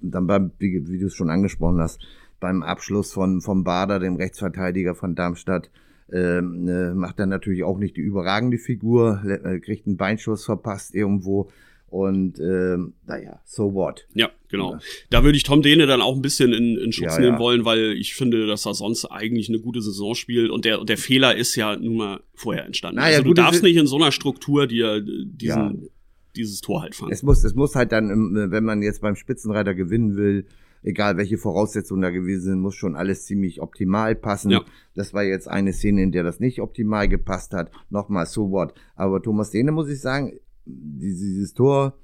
dann 0.00 0.26
beim, 0.26 0.52
wie, 0.58 0.88
wie 0.88 0.98
du 0.98 1.06
es 1.06 1.14
schon 1.14 1.30
angesprochen 1.30 1.80
hast, 1.80 2.00
beim 2.40 2.62
Abschluss 2.62 3.12
von 3.12 3.40
vom 3.40 3.64
Bader, 3.64 3.98
dem 3.98 4.16
Rechtsverteidiger 4.16 4.94
von 4.94 5.14
Darmstadt, 5.14 5.70
ähm, 6.12 6.68
äh, 6.68 6.94
macht 6.94 7.18
er 7.20 7.26
natürlich 7.26 7.62
auch 7.62 7.78
nicht 7.78 7.96
die 7.96 8.00
überragende 8.00 8.58
Figur, 8.58 9.22
äh, 9.24 9.60
kriegt 9.60 9.86
einen 9.86 9.96
Beinschuss 9.96 10.44
verpasst 10.44 10.94
irgendwo. 10.94 11.50
Und 11.90 12.38
ähm, 12.38 12.94
naja, 13.04 13.40
so 13.44 13.74
what. 13.74 14.06
Ja, 14.14 14.30
genau. 14.48 14.74
Ja. 14.74 14.80
Da 15.10 15.24
würde 15.24 15.36
ich 15.36 15.42
Tom 15.42 15.60
Dehne 15.60 15.86
dann 15.86 16.00
auch 16.00 16.14
ein 16.14 16.22
bisschen 16.22 16.52
in, 16.52 16.78
in 16.78 16.92
Schutz 16.92 17.14
ja, 17.14 17.20
nehmen 17.20 17.34
ja. 17.34 17.38
wollen, 17.40 17.64
weil 17.64 17.92
ich 17.92 18.14
finde, 18.14 18.46
dass 18.46 18.64
er 18.64 18.74
sonst 18.74 19.06
eigentlich 19.06 19.48
eine 19.48 19.58
gute 19.58 19.82
Saison 19.82 20.14
spielt 20.14 20.50
und 20.50 20.64
der, 20.64 20.80
und 20.80 20.88
der 20.88 20.98
Fehler 20.98 21.34
ist 21.34 21.56
ja 21.56 21.74
nun 21.74 21.96
mal 21.96 22.20
vorher 22.34 22.64
entstanden. 22.64 23.00
Naja, 23.00 23.16
also 23.16 23.24
du 23.24 23.34
darfst 23.34 23.64
nicht 23.64 23.76
in 23.76 23.88
so 23.88 23.96
einer 23.96 24.12
Struktur 24.12 24.68
dir 24.68 25.00
diesen 25.00 25.90
dieses 26.36 26.60
Tor 26.60 26.82
halt 26.82 26.94
fangen. 26.94 27.12
Es 27.12 27.22
muss, 27.22 27.44
es 27.44 27.54
muss 27.54 27.74
halt 27.74 27.92
dann, 27.92 28.50
wenn 28.50 28.64
man 28.64 28.82
jetzt 28.82 29.00
beim 29.00 29.16
Spitzenreiter 29.16 29.74
gewinnen 29.74 30.16
will, 30.16 30.46
egal 30.82 31.16
welche 31.16 31.38
Voraussetzungen 31.38 32.02
da 32.02 32.10
gewesen 32.10 32.42
sind, 32.42 32.60
muss 32.60 32.74
schon 32.74 32.96
alles 32.96 33.26
ziemlich 33.26 33.60
optimal 33.60 34.14
passen. 34.14 34.50
Ja. 34.50 34.64
Das 34.94 35.12
war 35.12 35.22
jetzt 35.22 35.48
eine 35.48 35.72
Szene, 35.72 36.02
in 36.02 36.12
der 36.12 36.22
das 36.22 36.40
nicht 36.40 36.60
optimal 36.60 37.08
gepasst 37.08 37.52
hat. 37.52 37.70
Nochmal, 37.90 38.26
so 38.26 38.50
what. 38.50 38.74
Aber 38.94 39.22
Thomas 39.22 39.50
Dehne 39.50 39.72
muss 39.72 39.88
ich 39.88 40.00
sagen, 40.00 40.32
dieses 40.64 41.54
Tor, 41.54 41.98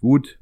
gut, 0.00 0.38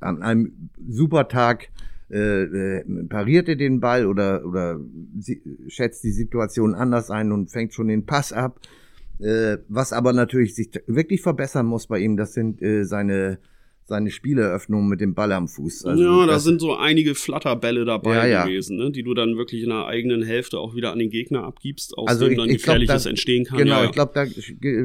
an 0.00 0.22
einem 0.22 0.70
super 0.88 1.28
Tag 1.28 1.68
äh, 2.10 2.42
äh, 2.42 3.04
parierte 3.08 3.56
den 3.56 3.80
Ball 3.80 4.06
oder, 4.06 4.44
oder 4.44 4.78
schätzt 5.68 6.04
die 6.04 6.12
Situation 6.12 6.74
anders 6.74 7.10
ein 7.10 7.32
und 7.32 7.50
fängt 7.50 7.72
schon 7.72 7.88
den 7.88 8.04
Pass 8.04 8.32
ab. 8.32 8.60
Äh, 9.22 9.58
was 9.68 9.92
aber 9.92 10.12
natürlich 10.12 10.54
sich 10.54 10.70
wirklich 10.86 11.22
verbessern 11.22 11.66
muss 11.66 11.86
bei 11.86 12.00
ihm, 12.00 12.16
das 12.16 12.34
sind 12.34 12.60
äh, 12.60 12.84
seine 12.84 13.38
seine 13.84 14.10
Spieleröffnung 14.10 14.88
mit 14.88 15.00
dem 15.00 15.14
Ball 15.14 15.32
am 15.32 15.48
Fuß. 15.48 15.84
Also 15.84 16.02
ja, 16.02 16.26
da 16.26 16.38
sind 16.38 16.60
so 16.60 16.76
einige 16.76 17.14
Flatterbälle 17.14 17.84
dabei 17.84 18.14
ja, 18.14 18.26
ja. 18.26 18.44
gewesen, 18.44 18.76
ne? 18.76 18.90
die 18.90 19.02
du 19.02 19.12
dann 19.12 19.36
wirklich 19.36 19.62
in 19.64 19.70
der 19.70 19.86
eigenen 19.86 20.22
Hälfte 20.22 20.58
auch 20.58 20.74
wieder 20.74 20.92
an 20.92 20.98
den 20.98 21.10
Gegner 21.10 21.44
abgibst, 21.44 21.98
aus 21.98 22.08
also 22.08 22.24
dem 22.24 22.32
ich, 22.32 22.38
dann 22.38 22.48
gefährliches 22.48 22.94
glaub, 22.94 23.04
da, 23.04 23.10
entstehen 23.10 23.44
kann. 23.44 23.58
Genau, 23.58 23.80
ja, 23.80 23.84
ich 23.84 23.92
glaube, 23.92 24.12
da 24.14 24.24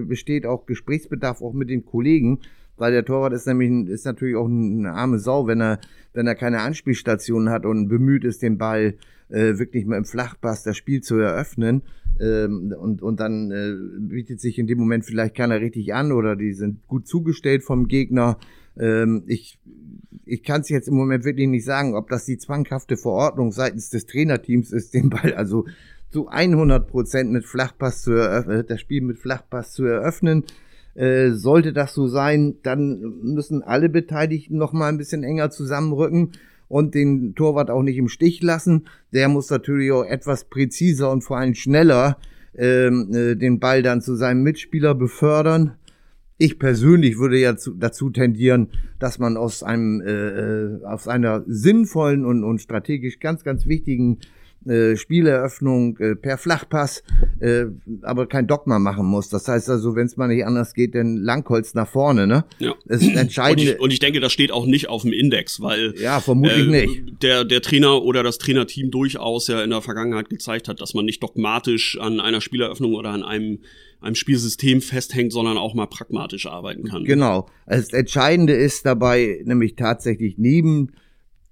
besteht 0.05 0.45
auch 0.45 0.65
Gesprächsbedarf 0.65 1.41
auch 1.41 1.53
mit 1.53 1.69
den 1.69 1.85
Kollegen, 1.85 2.39
weil 2.75 2.91
der 2.91 3.05
Torwart 3.05 3.33
ist 3.33 3.47
nämlich 3.47 3.87
ist 3.89 4.05
natürlich 4.05 4.35
auch 4.35 4.47
eine 4.47 4.91
arme 4.91 5.19
Sau, 5.19 5.47
wenn 5.47 5.61
er 5.61 5.79
wenn 6.13 6.27
er 6.27 6.35
keine 6.35 6.61
Anspielstationen 6.61 7.49
hat 7.49 7.65
und 7.65 7.89
bemüht 7.89 8.23
ist, 8.23 8.41
den 8.41 8.57
Ball 8.57 8.95
äh, 9.29 9.59
wirklich 9.59 9.85
mit 9.85 9.97
dem 9.97 10.05
Flachpass 10.05 10.63
das 10.63 10.75
Spiel 10.75 11.01
zu 11.01 11.15
eröffnen. 11.17 11.83
Ähm, 12.19 12.73
und, 12.79 13.01
und 13.01 13.19
dann 13.19 13.51
äh, 13.51 13.73
bietet 13.99 14.41
sich 14.41 14.59
in 14.59 14.67
dem 14.67 14.77
Moment 14.77 15.05
vielleicht 15.05 15.35
keiner 15.35 15.59
richtig 15.61 15.93
an 15.93 16.11
oder 16.11 16.35
die 16.35 16.53
sind 16.53 16.87
gut 16.87 17.07
zugestellt 17.07 17.63
vom 17.63 17.87
Gegner. 17.87 18.37
Ähm, 18.79 19.23
ich 19.27 19.59
ich 20.25 20.43
kann 20.43 20.61
es 20.61 20.69
jetzt 20.69 20.87
im 20.87 20.95
Moment 20.95 21.23
wirklich 21.23 21.47
nicht 21.47 21.65
sagen, 21.65 21.95
ob 21.95 22.09
das 22.09 22.25
die 22.25 22.37
zwanghafte 22.37 22.97
Verordnung 22.97 23.51
seitens 23.51 23.89
des 23.89 24.05
Trainerteams 24.05 24.71
ist, 24.71 24.93
den 24.93 25.09
Ball 25.09 25.33
also 25.33 25.65
zu 26.09 26.27
100 26.27 26.87
Prozent 26.87 27.31
mit 27.31 27.45
Flachpass 27.45 28.01
zu 28.01 28.13
eröffnen, 28.13 28.65
das 28.67 28.81
Spiel 28.81 29.01
mit 29.01 29.19
Flachpass 29.19 29.73
zu 29.73 29.85
eröffnen. 29.85 30.43
Äh, 30.95 31.31
sollte 31.31 31.73
das 31.73 31.93
so 31.93 32.07
sein, 32.07 32.55
dann 32.63 32.99
müssen 33.21 33.61
alle 33.61 33.87
Beteiligten 33.87 34.57
noch 34.57 34.73
mal 34.73 34.89
ein 34.89 34.97
bisschen 34.97 35.23
enger 35.23 35.51
zusammenrücken 35.51 36.31
und 36.67 36.95
den 36.95 37.35
Torwart 37.35 37.69
auch 37.69 37.83
nicht 37.83 37.97
im 37.97 38.09
Stich 38.09 38.41
lassen. 38.41 38.87
Der 39.13 39.29
muss 39.29 39.49
natürlich 39.49 39.91
auch 39.91 40.03
etwas 40.03 40.45
präziser 40.45 41.11
und 41.11 41.23
vor 41.23 41.37
allem 41.37 41.55
schneller 41.55 42.17
ähm, 42.55 43.13
äh, 43.13 43.35
den 43.35 43.59
Ball 43.59 43.83
dann 43.83 44.01
zu 44.01 44.15
seinem 44.15 44.43
Mitspieler 44.43 44.95
befördern. 44.95 45.75
Ich 46.37 46.59
persönlich 46.59 47.17
würde 47.17 47.39
ja 47.39 47.55
zu, 47.55 47.73
dazu 47.73 48.09
tendieren, 48.09 48.69
dass 48.99 49.17
man 49.17 49.37
aus 49.37 49.63
einem 49.63 50.01
äh, 50.01 50.11
äh 50.11 50.83
aus 50.83 51.07
einer 51.07 51.43
sinnvollen 51.47 52.25
und, 52.25 52.43
und 52.43 52.61
strategisch 52.61 53.19
ganz 53.19 53.43
ganz 53.43 53.65
wichtigen 53.65 54.19
äh, 54.67 54.95
Spieleröffnung 54.95 55.97
äh, 55.97 56.15
per 56.15 56.37
Flachpass, 56.37 57.03
äh, 57.39 57.65
aber 58.01 58.27
kein 58.27 58.47
Dogma 58.47 58.79
machen 58.79 59.05
muss. 59.05 59.29
Das 59.29 59.47
heißt 59.47 59.69
also, 59.69 59.95
wenn 59.95 60.05
es 60.05 60.17
mal 60.17 60.27
nicht 60.27 60.45
anders 60.45 60.73
geht, 60.73 60.95
dann 60.95 61.17
Langholz 61.17 61.73
nach 61.73 61.87
vorne, 61.87 62.27
ne? 62.27 62.45
Ja. 62.59 62.75
Das 62.85 63.01
ist 63.01 63.15
entscheidend. 63.15 63.61
Und 63.61 63.73
ich, 63.73 63.79
und 63.79 63.93
ich 63.93 63.99
denke, 63.99 64.19
das 64.19 64.33
steht 64.33 64.51
auch 64.51 64.65
nicht 64.65 64.89
auf 64.89 65.03
dem 65.03 65.13
Index, 65.13 65.61
weil 65.61 65.93
ja 65.99 66.19
vermutlich 66.19 66.67
äh, 66.67 66.85
nicht. 66.87 67.23
Der 67.23 67.43
der 67.43 67.61
Trainer 67.61 68.03
oder 68.03 68.23
das 68.23 68.37
Trainerteam 68.37 68.91
durchaus 68.91 69.47
ja 69.47 69.63
in 69.63 69.69
der 69.69 69.81
Vergangenheit 69.81 70.29
gezeigt 70.29 70.67
hat, 70.67 70.81
dass 70.81 70.93
man 70.93 71.05
nicht 71.05 71.23
dogmatisch 71.23 71.97
an 71.99 72.19
einer 72.19 72.41
Spieleröffnung 72.41 72.93
oder 72.93 73.09
an 73.09 73.23
einem 73.23 73.59
einem 73.99 74.15
Spielsystem 74.15 74.81
festhängt, 74.81 75.33
sondern 75.33 75.57
auch 75.57 75.73
mal 75.73 75.87
pragmatisch 75.87 76.45
arbeiten 76.45 76.83
kann. 76.83 77.03
Genau. 77.03 77.47
Also 77.65 77.89
das 77.89 77.99
Entscheidende 77.99 78.53
ist 78.53 78.85
dabei 78.85 79.41
nämlich 79.43 79.75
tatsächlich 79.75 80.37
neben 80.37 80.91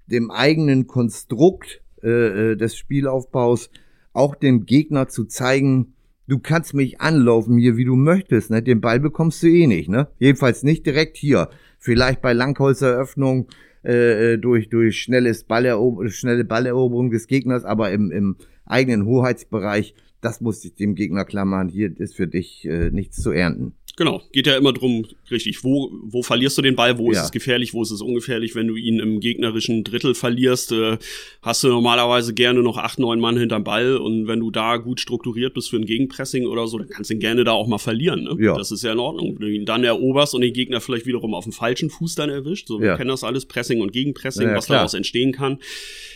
dem 0.07 0.29
eigenen 0.29 0.85
Konstrukt 0.85 1.81
äh, 2.05 2.51
äh, 2.51 2.55
des 2.55 2.77
Spielaufbaus 2.77 3.69
auch 4.13 4.35
dem 4.35 4.65
Gegner 4.65 5.07
zu 5.07 5.25
zeigen, 5.25 5.95
du 6.27 6.39
kannst 6.39 6.73
mich 6.73 7.01
anlaufen 7.01 7.57
hier, 7.57 7.77
wie 7.77 7.85
du 7.85 7.95
möchtest. 7.95 8.51
Ne? 8.51 8.61
Den 8.61 8.79
Ball 8.79 8.99
bekommst 8.99 9.43
du 9.43 9.47
eh 9.47 9.67
nicht. 9.67 9.89
Ne? 9.89 10.07
Jedenfalls 10.19 10.63
nicht 10.63 10.85
direkt 10.85 11.17
hier. 11.17 11.49
Vielleicht 11.79 12.21
bei 12.21 12.33
Langholzer 12.33 12.93
Eröffnung 12.93 13.47
äh, 13.83 14.33
äh 14.33 14.37
durch, 14.37 14.69
durch 14.69 15.01
schnelles 15.01 15.43
Ballerober 15.43 16.07
schnelle 16.09 16.45
Balleroberung 16.45 17.11
des 17.11 17.27
Gegners, 17.27 17.65
aber 17.65 17.91
im, 17.91 18.11
im 18.11 18.35
eigenen 18.65 19.05
Hoheitsbereich, 19.05 19.95
das 20.21 20.41
muss 20.41 20.63
ich 20.63 20.75
dem 20.75 20.95
Gegner 20.95 21.25
klammern. 21.25 21.69
Hier 21.69 21.91
ist 21.99 22.15
für 22.15 22.27
dich 22.27 22.65
äh, 22.65 22.89
nichts 22.91 23.21
zu 23.21 23.31
ernten. 23.31 23.73
Genau, 23.97 24.21
geht 24.33 24.45
ja 24.45 24.57
immer 24.57 24.73
drum, 24.73 25.05
richtig, 25.31 25.63
wo, 25.63 25.89
wo 26.03 26.21
verlierst 26.21 26.57
du 26.57 26.61
den 26.61 26.75
Ball, 26.75 26.97
wo 26.97 27.11
ja. 27.11 27.19
ist 27.19 27.25
es 27.25 27.31
gefährlich, 27.31 27.73
wo 27.73 27.81
ist 27.81 27.91
es 27.91 28.01
ungefährlich, 28.01 28.53
wenn 28.53 28.67
du 28.67 28.75
ihn 28.75 28.99
im 28.99 29.21
gegnerischen 29.21 29.85
Drittel 29.85 30.15
verlierst, 30.15 30.73
äh, 30.73 30.97
hast 31.41 31.63
du 31.63 31.69
normalerweise 31.69 32.33
gerne 32.33 32.61
noch 32.61 32.77
acht, 32.77 32.99
neun 32.99 33.21
Mann 33.21 33.37
hinterm 33.37 33.63
Ball 33.63 33.95
und 33.95 34.27
wenn 34.27 34.41
du 34.41 34.51
da 34.51 34.75
gut 34.77 34.99
strukturiert 34.99 35.53
bist 35.53 35.69
für 35.69 35.77
ein 35.77 35.85
Gegenpressing 35.85 36.45
oder 36.45 36.67
so, 36.67 36.77
dann 36.77 36.89
kannst 36.89 37.09
du 37.09 37.13
ihn 37.13 37.21
gerne 37.21 37.45
da 37.45 37.53
auch 37.53 37.67
mal 37.67 37.77
verlieren, 37.77 38.23
ne? 38.23 38.35
Ja. 38.39 38.57
Das 38.57 38.71
ist 38.71 38.83
ja 38.83 38.91
in 38.91 38.99
Ordnung. 38.99 39.37
Wenn 39.39 39.47
du 39.47 39.53
ihn 39.53 39.65
dann 39.65 39.85
eroberst 39.85 40.35
und 40.35 40.41
den 40.41 40.53
Gegner 40.53 40.81
vielleicht 40.81 41.05
wiederum 41.05 41.33
auf 41.33 41.45
dem 41.45 41.53
falschen 41.53 41.89
Fuß 41.89 42.15
dann 42.15 42.29
erwischt, 42.29 42.67
so, 42.67 42.81
wir 42.81 42.87
ja. 42.87 42.97
kennen 42.97 43.09
das 43.09 43.23
alles, 43.23 43.45
Pressing 43.45 43.79
und 43.79 43.93
Gegenpressing, 43.93 44.49
ja, 44.49 44.55
was 44.55 44.65
klar. 44.65 44.79
daraus 44.79 44.93
entstehen 44.93 45.31
kann. 45.31 45.59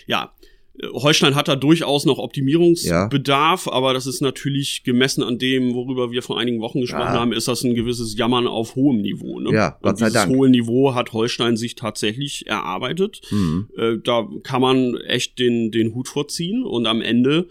Ja, 0.06 0.34
Holstein 0.94 1.36
hat 1.36 1.48
da 1.48 1.56
durchaus 1.56 2.06
noch 2.06 2.18
Optimierungsbedarf, 2.18 3.66
ja. 3.66 3.72
aber 3.72 3.94
das 3.94 4.08
ist 4.08 4.22
natürlich 4.22 4.84
gemessen 4.84 5.24
an 5.24 5.38
dem, 5.38 5.74
worüber 5.74 6.12
wir 6.12 6.22
vor 6.22 6.40
einigen 6.40 6.62
Wochen 6.62 6.82
gesprochen 6.82 7.14
ja. 7.14 7.20
haben, 7.20 7.34
ist 7.34 7.48
das 7.48 7.64
ein 7.64 7.76
gewisses 7.76 8.18
Jammern 8.18 8.48
auf 8.48 8.76
hohem 8.76 9.02
Niveau. 9.02 9.40
Ne? 9.40 9.52
Ja, 9.52 9.78
Gott 9.82 9.98
sei 9.98 10.06
Und 10.06 10.14
dieses 10.14 10.14
Dank. 10.14 10.36
hohe 10.36 10.50
Niveau 10.50 10.96
hat 10.96 11.14
Holstein 11.14 11.58
sich 11.58 11.76
tatsächlich 11.76 12.48
erarbeitet. 12.48 13.22
Mhm. 13.32 13.68
Äh, 13.78 13.98
da 14.04 14.28
kann 14.44 14.62
man 14.62 14.96
echt 14.96 15.40
den, 15.40 15.72
den 15.72 15.94
Hut 15.94 16.08
vorziehen 16.08 16.64
und 16.64 16.88
am 16.88 17.02
Ende 17.02 17.48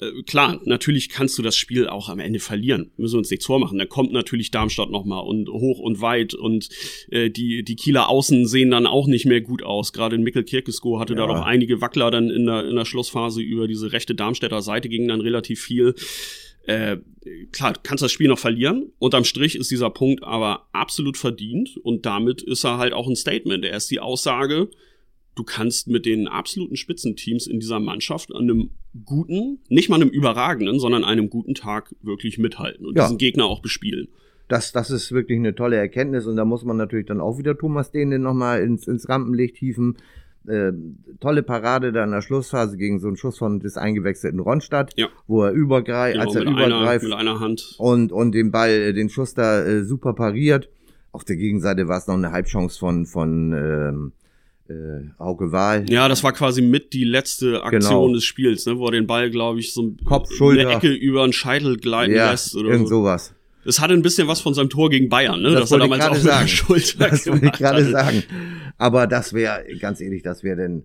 äh, 0.00 0.22
klar, 0.22 0.60
natürlich 0.64 1.08
kannst 1.08 1.38
du 1.38 1.42
das 1.42 1.56
Spiel 1.56 1.88
auch 1.88 2.08
am 2.08 2.20
Ende 2.20 2.38
verlieren. 2.38 2.90
Müssen 2.96 3.14
wir 3.14 3.18
uns 3.18 3.30
nichts 3.30 3.46
vormachen. 3.46 3.78
Da 3.78 3.86
kommt 3.86 4.12
natürlich 4.12 4.50
Darmstadt 4.50 4.90
nochmal 4.90 5.24
und 5.24 5.48
hoch 5.48 5.78
und 5.78 6.00
weit 6.00 6.34
und 6.34 6.68
äh, 7.10 7.30
die, 7.30 7.64
die 7.64 7.76
Kieler 7.76 8.08
Außen 8.08 8.46
sehen 8.46 8.70
dann 8.70 8.86
auch 8.86 9.06
nicht 9.06 9.26
mehr 9.26 9.40
gut 9.40 9.62
aus. 9.62 9.92
Gerade 9.92 10.16
in 10.16 10.22
Mikkel-Kirkesko 10.22 11.00
hatte 11.00 11.14
ja. 11.14 11.20
da 11.20 11.26
doch 11.26 11.42
einige 11.42 11.80
Wackler 11.80 12.10
dann 12.10 12.30
in 12.30 12.46
der, 12.46 12.66
in 12.68 12.76
der 12.76 12.84
Schlussphase 12.84 13.42
über 13.42 13.66
diese 13.66 13.92
rechte 13.92 14.14
Darmstädter 14.14 14.62
Seite 14.62 14.88
ging 14.88 15.08
dann 15.08 15.20
relativ 15.20 15.60
viel. 15.60 15.94
Äh, 16.68 16.98
klar, 17.50 17.74
kannst 17.82 18.04
das 18.04 18.12
Spiel 18.12 18.28
noch 18.28 18.38
verlieren. 18.38 18.92
Unterm 18.98 19.24
Strich 19.24 19.56
ist 19.56 19.70
dieser 19.70 19.90
Punkt 19.90 20.22
aber 20.22 20.68
absolut 20.72 21.16
verdient 21.16 21.76
und 21.82 22.04
damit 22.04 22.42
ist 22.42 22.64
er 22.64 22.78
halt 22.78 22.92
auch 22.92 23.08
ein 23.08 23.16
Statement. 23.16 23.64
Er 23.64 23.76
ist 23.76 23.90
die 23.90 24.00
Aussage, 24.00 24.68
du 25.38 25.44
kannst 25.44 25.86
mit 25.86 26.04
den 26.04 26.26
absoluten 26.26 26.76
Spitzenteams 26.76 27.46
in 27.46 27.60
dieser 27.60 27.78
Mannschaft 27.78 28.34
an 28.34 28.42
einem 28.42 28.70
guten, 29.04 29.60
nicht 29.68 29.88
mal 29.88 29.96
einem 29.96 30.08
überragenden, 30.08 30.80
sondern 30.80 31.04
einem 31.04 31.30
guten 31.30 31.54
Tag 31.54 31.94
wirklich 32.02 32.38
mithalten 32.38 32.84
und 32.84 32.96
ja. 32.96 33.04
diesen 33.04 33.18
Gegner 33.18 33.44
auch 33.44 33.60
bespielen. 33.60 34.08
Das, 34.48 34.72
das 34.72 34.90
ist 34.90 35.12
wirklich 35.12 35.38
eine 35.38 35.54
tolle 35.54 35.76
Erkenntnis 35.76 36.26
und 36.26 36.36
da 36.36 36.44
muss 36.44 36.64
man 36.64 36.76
natürlich 36.76 37.06
dann 37.06 37.20
auch 37.20 37.38
wieder 37.38 37.56
Thomas 37.56 37.92
Dehne 37.92 38.18
nochmal 38.18 38.62
ins, 38.62 38.88
ins 38.88 39.08
Rampenlicht 39.08 39.56
hieven. 39.56 39.96
Äh, 40.46 40.72
tolle 41.20 41.42
Parade 41.42 41.92
da 41.92 42.02
in 42.02 42.10
der 42.10 42.22
Schlussphase 42.22 42.76
gegen 42.78 42.98
so 42.98 43.06
einen 43.06 43.16
Schuss 43.16 43.38
von 43.38 43.60
des 43.60 43.76
eingewechselten 43.76 44.40
Ronstadt, 44.40 44.94
ja. 44.96 45.08
wo 45.26 45.42
er 45.44 45.52
übergreift, 45.52 46.14
genau, 46.14 46.26
als 46.26 46.34
er 46.34 46.42
übergreift 46.42 47.04
einer, 47.04 47.16
mit 47.16 47.20
einer 47.20 47.40
Hand 47.40 47.76
und 47.78 48.12
und 48.12 48.32
den 48.32 48.50
Ball, 48.50 48.70
äh, 48.70 48.92
den 48.94 49.10
Schuss 49.10 49.34
da 49.34 49.62
äh, 49.62 49.84
super 49.84 50.14
pariert. 50.14 50.70
Auf 51.12 51.24
der 51.24 51.36
Gegenseite 51.36 51.86
war 51.88 51.98
es 51.98 52.06
noch 52.06 52.14
eine 52.14 52.32
Halbchance 52.32 52.78
von 52.78 53.04
von 53.04 53.52
ähm, 53.52 54.12
äh, 54.68 55.08
Auge 55.18 55.52
Wahl. 55.52 55.88
Ja, 55.90 56.08
das 56.08 56.22
war 56.24 56.32
quasi 56.32 56.62
mit 56.62 56.92
die 56.92 57.04
letzte 57.04 57.62
Aktion 57.62 58.06
genau. 58.06 58.14
des 58.14 58.24
Spiels, 58.24 58.66
ne, 58.66 58.78
wo 58.78 58.86
er 58.86 58.92
den 58.92 59.06
Ball, 59.06 59.30
glaube 59.30 59.60
ich, 59.60 59.72
so 59.72 59.94
Kopf, 60.04 60.30
Schulter. 60.32 60.68
eine 60.68 60.76
Ecke 60.76 60.92
über 60.92 61.24
den 61.24 61.32
Scheitel 61.32 61.76
gleiten 61.76 62.14
ja, 62.14 62.30
lässt 62.30 62.56
oder 62.56 62.70
irgend 62.70 62.88
so. 62.88 62.96
sowas. 62.96 63.34
Es 63.64 63.80
hatte 63.80 63.92
ein 63.92 64.02
bisschen 64.02 64.28
was 64.28 64.40
von 64.40 64.54
seinem 64.54 64.70
Tor 64.70 64.88
gegen 64.88 65.08
Bayern, 65.08 65.42
ne? 65.42 65.50
Das, 65.50 65.62
das 65.62 65.72
er 65.72 65.78
damals 65.78 66.04
auch 66.06 66.14
sagen. 66.14 66.48
Das 66.48 67.26
wollte 67.26 67.46
ich 67.46 67.52
gerade 67.52 67.84
sagen. 67.84 68.22
Aber 68.78 69.06
das 69.06 69.32
wäre, 69.32 69.64
ganz 69.80 70.00
ehrlich, 70.00 70.22
das 70.22 70.42
wäre 70.42 70.56
denn 70.56 70.84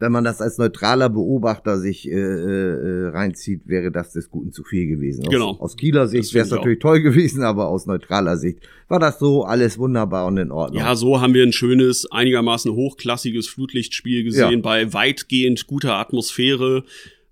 wenn 0.00 0.10
man 0.10 0.24
das 0.24 0.40
als 0.40 0.58
neutraler 0.58 1.08
Beobachter 1.08 1.78
sich 1.78 2.10
äh, 2.10 2.14
äh, 2.14 3.08
reinzieht, 3.08 3.62
wäre 3.66 3.92
das 3.92 4.12
des 4.12 4.28
Guten 4.28 4.52
zu 4.52 4.64
viel 4.64 4.86
gewesen. 4.86 5.24
Aus, 5.26 5.32
genau. 5.32 5.56
Aus 5.58 5.76
Kieler 5.76 6.08
Sicht 6.08 6.34
wäre 6.34 6.44
es 6.44 6.50
natürlich 6.50 6.80
toll 6.80 7.00
gewesen, 7.00 7.42
aber 7.42 7.68
aus 7.68 7.86
neutraler 7.86 8.36
Sicht 8.36 8.58
war 8.88 8.98
das 8.98 9.18
so 9.18 9.44
alles 9.44 9.78
wunderbar 9.78 10.26
und 10.26 10.36
in 10.36 10.50
Ordnung. 10.50 10.80
Ja, 10.82 10.96
so 10.96 11.20
haben 11.20 11.32
wir 11.32 11.44
ein 11.44 11.52
schönes, 11.52 12.10
einigermaßen 12.10 12.72
hochklassiges 12.72 13.46
Flutlichtspiel 13.46 14.24
gesehen 14.24 14.52
ja. 14.52 14.60
bei 14.60 14.92
weitgehend 14.92 15.66
guter 15.66 15.94
Atmosphäre. 15.94 16.84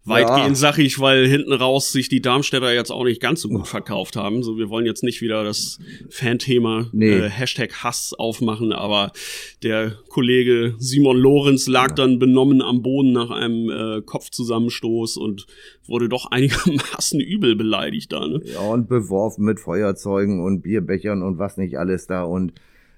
Weitgehend 0.04 0.48
ja. 0.48 0.54
sag 0.56 0.78
ich, 0.78 0.98
weil 0.98 1.28
hinten 1.28 1.52
raus 1.52 1.92
sich 1.92 2.08
die 2.08 2.20
Darmstädter 2.20 2.74
jetzt 2.74 2.90
auch 2.90 3.04
nicht 3.04 3.20
ganz 3.20 3.40
so 3.42 3.48
gut 3.48 3.68
verkauft 3.68 4.16
haben. 4.16 4.42
So, 4.42 4.58
wir 4.58 4.68
wollen 4.68 4.84
jetzt 4.84 5.04
nicht 5.04 5.20
wieder 5.20 5.44
das 5.44 5.78
Fanthema 6.10 6.88
nee. 6.92 7.10
äh, 7.10 7.28
Hashtag 7.28 7.84
Hass 7.84 8.12
aufmachen, 8.12 8.72
aber 8.72 9.12
der 9.62 9.92
Kollege 10.08 10.74
Simon 10.78 11.16
Lorenz 11.16 11.68
lag 11.68 11.90
ja. 11.90 11.94
dann 11.94 12.18
benommen 12.18 12.62
am 12.62 12.82
Boden 12.82 13.12
nach 13.12 13.30
einem 13.30 13.70
äh, 13.70 14.02
Kopfzusammenstoß 14.02 15.18
und 15.18 15.46
wurde 15.86 16.08
doch 16.08 16.26
einigermaßen 16.32 17.20
übel 17.20 17.54
beleidigt 17.54 18.12
da. 18.12 18.26
Ne? 18.26 18.40
Ja, 18.44 18.60
und 18.60 18.88
beworfen 18.88 19.44
mit 19.44 19.60
Feuerzeugen 19.60 20.42
und 20.44 20.62
Bierbechern 20.62 21.22
und 21.22 21.38
was 21.38 21.56
nicht 21.58 21.78
alles 21.78 22.08
da 22.08 22.24
und 22.24 22.54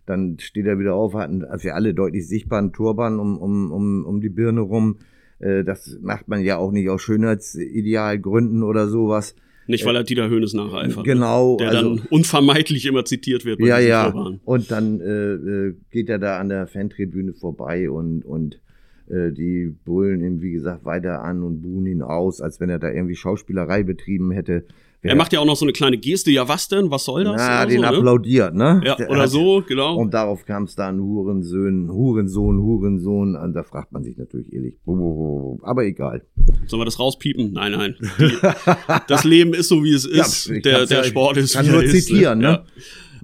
dann 0.06 0.38
steht 0.38 0.66
er 0.66 0.78
wieder 0.78 0.94
auf, 0.94 1.14
hat 1.14 1.30
für 1.58 1.74
alle 1.74 1.94
deutlich 1.94 2.28
sichtbaren 2.28 2.72
Turban 2.72 3.18
um, 3.18 3.38
um, 3.38 3.72
um, 3.72 4.04
um 4.04 4.20
die 4.20 4.28
Birne 4.28 4.60
rum 4.60 4.98
äh, 5.44 5.62
das 5.62 5.98
macht 6.02 6.28
man 6.28 6.42
ja 6.42 6.56
auch 6.56 6.72
nicht 6.72 6.88
aus 6.88 7.02
Schönheitsidealgründen 7.02 8.62
oder 8.62 8.88
sowas. 8.88 9.34
Nicht, 9.66 9.84
weil 9.86 9.96
er 9.96 10.04
Dieter 10.04 10.28
Höhnes 10.28 10.52
nacheifert. 10.52 11.06
Ne? 11.06 11.12
Genau. 11.14 11.56
Der 11.56 11.70
also, 11.70 11.96
dann 11.96 12.06
unvermeidlich 12.10 12.84
immer 12.86 13.04
zitiert 13.04 13.44
wird. 13.44 13.60
Bei 13.60 13.66
ja, 13.66 13.78
ja. 13.78 14.10
Vorbahn. 14.10 14.40
Und 14.44 14.70
dann 14.70 15.00
äh, 15.00 15.34
äh, 15.34 15.74
geht 15.90 16.08
er 16.08 16.18
da 16.18 16.38
an 16.38 16.48
der 16.48 16.66
Fantribüne 16.66 17.32
vorbei 17.32 17.88
und, 17.88 18.24
und 18.24 18.60
äh, 19.08 19.32
die 19.32 19.74
brüllen 19.84 20.22
ihn, 20.22 20.42
wie 20.42 20.52
gesagt, 20.52 20.84
weiter 20.84 21.22
an 21.22 21.42
und 21.42 21.62
buhen 21.62 21.86
ihn 21.86 22.02
aus, 22.02 22.40
als 22.40 22.60
wenn 22.60 22.68
er 22.68 22.78
da 22.78 22.90
irgendwie 22.90 23.16
Schauspielerei 23.16 23.82
betrieben 23.82 24.32
hätte. 24.32 24.64
Er 25.04 25.16
macht 25.16 25.32
ja 25.34 25.40
auch 25.40 25.44
noch 25.44 25.56
so 25.56 25.64
eine 25.66 25.72
kleine 25.72 25.98
Geste, 25.98 26.30
ja 26.30 26.48
was 26.48 26.68
denn, 26.68 26.90
was 26.90 27.04
soll 27.04 27.24
das? 27.24 27.34
Oder 27.34 27.66
den 27.66 27.76
so, 27.76 27.80
ne? 27.82 27.88
applaudiert, 27.88 28.54
ne? 28.54 28.80
Ja, 28.84 28.94
Der 28.96 29.10
oder 29.10 29.22
hat- 29.22 29.30
so, 29.30 29.62
genau. 29.66 29.96
Und 29.96 30.14
darauf 30.14 30.44
kam 30.46 30.64
es 30.64 30.74
dann 30.76 30.98
Hurensohn, 31.00 31.90
Hurensohn, 31.92 32.58
Hurensohn. 32.62 33.36
Und 33.36 33.52
da 33.54 33.62
fragt 33.62 33.92
man 33.92 34.02
sich 34.02 34.16
natürlich 34.16 34.52
ehrlich, 34.52 34.74
aber 34.86 35.84
egal. 35.84 36.24
Sollen 36.66 36.80
wir 36.80 36.84
das 36.86 36.98
rauspiepen? 36.98 37.52
Nein, 37.52 37.72
nein. 37.72 37.96
Die, 38.18 38.32
das 39.08 39.24
Leben 39.24 39.52
ist 39.54 39.68
so, 39.68 39.84
wie 39.84 39.92
es 39.92 40.04
ist. 40.06 40.48
ich 40.50 40.62
der 40.62 40.86
der 40.86 40.98
ja- 40.98 41.04
Sport 41.04 41.36
ist, 41.36 41.54
kann 41.54 41.66
wie 41.66 41.70
nur 41.70 41.82
er 41.82 41.88
ist. 41.92 42.06
zitieren, 42.06 42.38
ne? 42.38 42.44
Ja. 42.44 42.64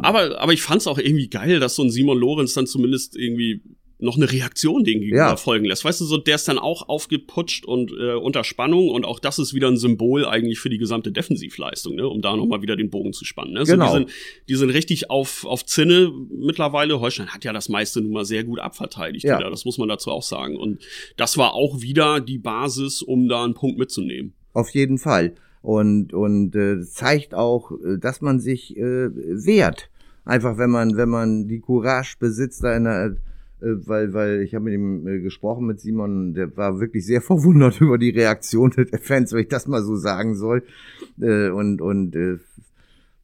Aber, 0.03 0.41
aber 0.41 0.53
ich 0.53 0.63
fand's 0.63 0.87
auch 0.87 0.99
irgendwie 0.99 1.29
geil, 1.29 1.61
dass 1.61 1.75
so 1.77 1.83
ein 1.83 1.91
Simon 1.91 2.19
Lorenz 2.19 2.55
dann 2.55 2.67
zumindest 2.67 3.17
irgendwie 3.19 3.63
noch 4.03 4.17
eine 4.17 4.31
Reaktion 4.31 4.85
dem 4.85 5.01
gegenüber 5.01 5.17
Ja. 5.31 5.37
folgen 5.37 5.65
lässt. 5.65 5.85
Weißt 5.85 6.01
du, 6.01 6.05
so 6.05 6.17
der 6.17 6.35
ist 6.37 6.49
dann 6.49 6.59
auch 6.59 6.89
aufgeputscht 6.89 7.65
und 7.67 7.91
äh, 7.93 8.15
unter 8.15 8.45
Spannung 8.45 8.89
und 8.89 9.05
auch 9.05 9.19
das 9.21 9.39
ist 9.39 9.55
wieder 9.55 9.69
ein 9.69 9.77
Symbol 9.77 10.25
eigentlich 10.27 10.59
für 10.61 10.71
die 10.71 10.79
gesamte 10.79 11.13
Defensivleistung, 11.13 11.95
ne? 11.95 12.09
um 12.09 12.23
da 12.23 12.37
nochmal 12.37 12.63
wieder 12.63 12.77
den 12.77 12.91
Bogen 12.91 13.13
zu 13.13 13.25
spannen. 13.25 13.53
Ne? 13.55 13.65
Genau. 13.65 13.93
So, 13.93 13.99
die, 13.99 14.05
sind, 14.05 14.11
die 14.49 14.55
sind 14.55 14.71
richtig 14.71 15.11
auf, 15.11 15.45
auf 15.45 15.65
Zinne 15.67 16.11
mittlerweile. 16.31 17.01
Holstein 17.01 17.29
hat 17.29 17.45
ja 17.45 17.53
das 17.53 17.69
meiste 17.69 18.01
nun 18.01 18.13
mal 18.13 18.25
sehr 18.25 18.45
gut 18.45 18.59
abverteidigt 18.59 19.25
Ja. 19.25 19.39
wieder, 19.39 19.51
das 19.51 19.65
muss 19.65 19.79
man 19.79 19.89
dazu 19.89 20.11
auch 20.11 20.23
sagen. 20.23 20.57
Und 20.57 20.81
das 21.17 21.37
war 21.37 21.55
auch 21.55 21.81
wieder 21.81 22.21
die 22.21 22.39
Basis, 22.39 23.03
um 23.03 23.29
da 23.29 23.45
einen 23.45 23.55
Punkt 23.55 23.79
mitzunehmen. 23.79 24.33
Auf 24.53 24.71
jeden 24.71 24.99
Fall. 24.99 25.35
Und, 25.63 26.15
und 26.15 26.57
äh, 26.57 26.81
zeigt 26.83 27.35
auch, 27.35 27.71
äh, 27.73 27.99
dass 27.99 28.21
man 28.23 28.41
sich 28.41 28.77
äh, 28.77 29.11
wehrt. 29.13 29.91
Einfach 30.25 30.59
wenn 30.59 30.71
man, 30.71 30.97
wenn 30.97 31.09
man 31.09 31.49
die 31.49 31.61
Courage 31.61 32.17
besitzt, 32.19 32.63
da 32.65 32.75
in 32.77 32.85
der, 32.85 33.17
weil, 33.61 34.13
weil 34.15 34.43
ich 34.43 34.55
habe 34.55 34.65
mit 34.65 34.75
ihm 34.75 35.07
äh, 35.07 35.21
gesprochen 35.21 35.67
mit 35.67 35.81
Simon, 35.81 36.35
der 36.35 36.57
war 36.57 36.81
wirklich 36.81 37.05
sehr 37.05 37.21
verwundert 37.21 37.81
über 37.81 37.99
die 37.99 38.11
Reaktion 38.11 38.71
der 38.71 38.99
Fans, 38.99 39.33
wenn 39.33 39.41
ich 39.41 39.49
das 39.49 39.67
mal 39.67 39.83
so 39.83 39.97
sagen 39.97 40.35
soll. 40.35 40.63
Äh, 41.21 41.51
und 41.51 41.81
und 41.81 42.17
äh, 42.17 42.39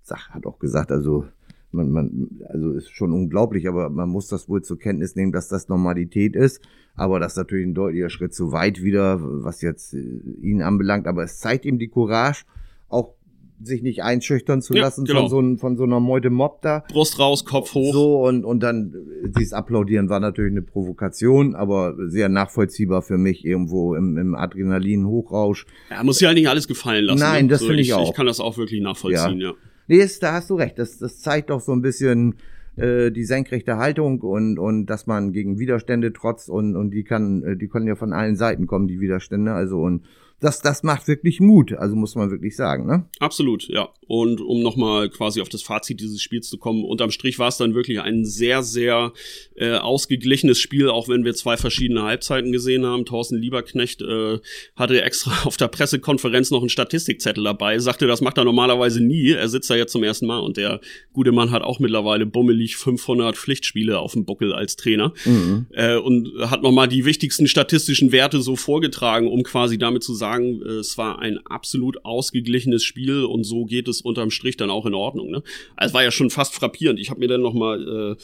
hat 0.09 0.47
auch 0.47 0.59
gesagt, 0.59 0.93
also 0.93 1.27
man, 1.73 1.91
man, 1.91 2.29
also 2.49 2.73
ist 2.73 2.91
schon 2.91 3.13
unglaublich, 3.13 3.69
aber 3.69 3.91
man 3.91 4.09
muss 4.09 4.29
das 4.29 4.49
wohl 4.49 4.63
zur 4.63 4.79
Kenntnis 4.79 5.17
nehmen, 5.17 5.33
dass 5.33 5.49
das 5.49 5.69
Normalität 5.69 6.37
ist. 6.37 6.61
Aber 6.95 7.21
das 7.21 7.33
ist 7.33 7.39
natürlich 7.39 7.67
ein 7.67 7.75
deutlicher 7.75 8.09
Schritt 8.09 8.35
zu 8.35 8.53
weit 8.53 8.83
wieder, 8.83 9.19
was 9.21 9.63
jetzt 9.63 9.95
äh, 9.95 10.21
ihn 10.41 10.63
anbelangt. 10.63 11.07
Aber 11.07 11.25
es 11.25 11.39
zeigt 11.39 11.65
ihm 11.65 11.79
die 11.79 11.89
Courage, 11.89 12.45
sich 13.63 13.83
nicht 13.83 14.03
einschüchtern 14.03 14.61
zu 14.61 14.75
Ja, 14.75 14.83
lassen 14.83 15.05
genau. 15.07 15.23
von, 15.23 15.29
so, 15.31 15.41
ein- 15.41 15.59
von 15.59 15.77
so 15.77 15.85
einer 15.85 15.99
Meute 16.01 16.29
Mob 16.31 16.61
da. 16.63 16.85
Brust 16.91 17.19
raus, 17.19 17.45
Kopf 17.45 17.73
hoch. 17.75 17.93
So, 17.93 18.27
und, 18.27 18.45
und 18.45 18.63
dann 18.63 18.95
äh, 19.25 19.29
dieses 19.39 19.53
Applaudieren 19.55 20.09
war 20.09 20.21
natürlich 20.21 20.53
eine 20.53 20.63
Provokation, 20.63 21.55
aber 21.55 21.95
sehr 22.09 22.29
nachvollziehbar 22.29 23.03
für 23.03 23.17
mich 23.19 23.45
irgendwo 23.45 23.95
im, 23.95 24.19
im 24.19 24.35
Adrenalin-Hochrausch. 24.35 25.67
Ja, 25.91 26.03
muss 26.05 26.21
ja 26.21 26.29
halt 26.29 26.39
nicht 26.39 26.49
alles 26.49 26.69
gefallen 26.69 27.05
lassen. 27.07 27.21
Nein, 27.21 27.47
ne? 27.47 27.51
das 27.51 27.65
finde 27.65 27.81
ich 27.81 27.95
auch. 27.95 28.09
Ich 28.11 28.15
kann 28.17 28.27
das 28.27 28.41
auch 28.41 28.59
wirklich 28.59 28.81
nachvollziehen, 28.81 29.41
ja. 29.41 29.53
Nee, 29.89 29.99
ist, 29.99 30.23
da 30.23 30.33
hast 30.33 30.51
du 30.51 30.55
recht. 30.57 30.79
Das, 30.79 30.99
das 30.99 31.21
zeigt 31.21 31.51
doch 31.51 31.61
so 31.61 31.73
ein 31.73 31.81
bisschen 31.81 32.35
äh, 32.77 33.11
die 33.13 33.25
senkrechte 33.25 33.77
Haltung 33.77 34.21
und, 34.21 34.59
und 34.59 34.87
dass 34.87 35.07
man 35.07 35.33
gegen 35.33 35.59
Widerstände 35.59 36.13
trotzt 36.13 36.51
und, 36.51 36.75
und 36.77 36.91
die 36.91 37.05
kann, 37.05 37.43
äh, 37.43 37.57
die 37.57 37.69
können 37.69 37.87
ja 37.87 37.95
von 37.95 38.13
allen 38.13 38.37
Seiten 38.37 38.67
kommen, 38.67 38.89
die 38.89 39.01
Widerstände. 39.01 39.53
Also 39.53 39.81
und 39.81 40.03
das, 40.41 40.61
das 40.61 40.83
macht 40.83 41.09
wirklich 41.09 41.41
Mut, 41.41 41.73
also 41.73 41.97
muss 41.97 42.15
man 42.15 42.31
wirklich 42.31 42.57
sagen, 42.57 42.87
ne? 42.87 43.07
Absolut, 43.21 43.69
ja. 43.69 43.89
Und 44.07 44.41
um 44.41 44.63
nochmal 44.63 45.09
quasi 45.09 45.41
auf 45.41 45.49
das 45.49 45.63
Fazit 45.63 46.01
dieses 46.01 46.21
Spiels 46.21 46.49
zu 46.49 46.59
kommen, 46.59 46.85
unterm 46.85 47.11
Strich 47.11 47.39
war 47.39 47.49
es 47.49 47.57
dann 47.57 47.75
wirklich 47.75 48.01
ein 48.01 48.25
sehr, 48.25 48.63
sehr 48.63 49.13
äh, 49.57 49.73
ausgeglichenes 49.73 50.61
Spiel, 50.61 50.91
auch 50.91 51.09
wenn 51.09 51.25
wir 51.25 51.35
zwei 51.35 51.57
verschiedene 51.57 52.03
Halbzeiten 52.03 52.53
gesehen 52.53 52.85
haben. 52.85 53.07
Thorsten 53.07 53.37
Lieberknecht 53.37 54.03
äh, 54.03 54.39
hatte 54.77 55.03
extra 55.03 55.33
auf 55.47 55.57
der 55.57 55.69
Pressekonferenz 55.69 56.51
noch 56.51 56.61
einen 56.61 56.69
Statistikzettel 56.69 57.43
dabei, 57.43 57.79
sagte, 57.79 58.07
das 58.07 58.21
macht 58.21 58.37
er 58.37 58.45
normalerweise 58.45 59.03
nie. 59.03 59.31
Er 59.31 59.49
sitzt 59.49 59.71
da 59.71 59.75
jetzt 59.75 59.93
zum 59.93 60.05
ersten 60.05 60.27
Mal 60.27 60.39
und 60.39 60.59
der 60.59 60.81
gute 61.15 61.33
Mann 61.33 61.51
hat 61.51 61.63
auch 61.63 61.81
mittlerweile 61.81 62.27
bummelig 62.27 62.77
500 62.77 63.37
Pflichtspiele 63.37 63.99
auf 63.99 64.13
dem 64.13 64.27
Buckel 64.27 64.53
als 64.53 64.77
Trainer 64.77 65.15
äh, 65.73 65.97
und 65.97 66.31
hat 66.51 66.63
nochmal 66.63 66.89
die 66.89 67.07
wichtigsten 67.07 67.47
statistischen 67.47 68.13
Werte 68.13 68.41
so 68.43 68.55
vorgetragen, 68.55 69.29
um 69.29 69.43
quasi 69.43 69.79
damit 69.79 70.05
zu 70.05 70.15
sagen, 70.15 70.26
äh, 70.35 70.79
es 70.81 70.99
war 70.99 71.19
ein 71.19 71.39
absolut 71.47 72.05
ausgeglichenes 72.05 72.85
Spiel 72.85 73.25
und 73.25 73.45
so 73.45 73.65
geht 73.65 73.89
es 73.89 74.01
unterm 74.01 74.31
Strich 74.31 74.57
dann 74.57 74.71
auch 74.71 74.87
in 74.87 74.95
Ordnung. 74.95 75.31
Ne? 75.31 75.43
Also 75.77 75.91
es 75.91 75.95
war 75.95 76.05
ja 76.05 76.11
schon 76.11 76.31
fast 76.31 76.55
frappierend. 76.55 77.01
Ich 77.01 77.11
habe 77.11 77.21
mir 77.21 77.29
dann 77.29 77.43
nochmal 77.43 78.17
äh, 78.17 78.23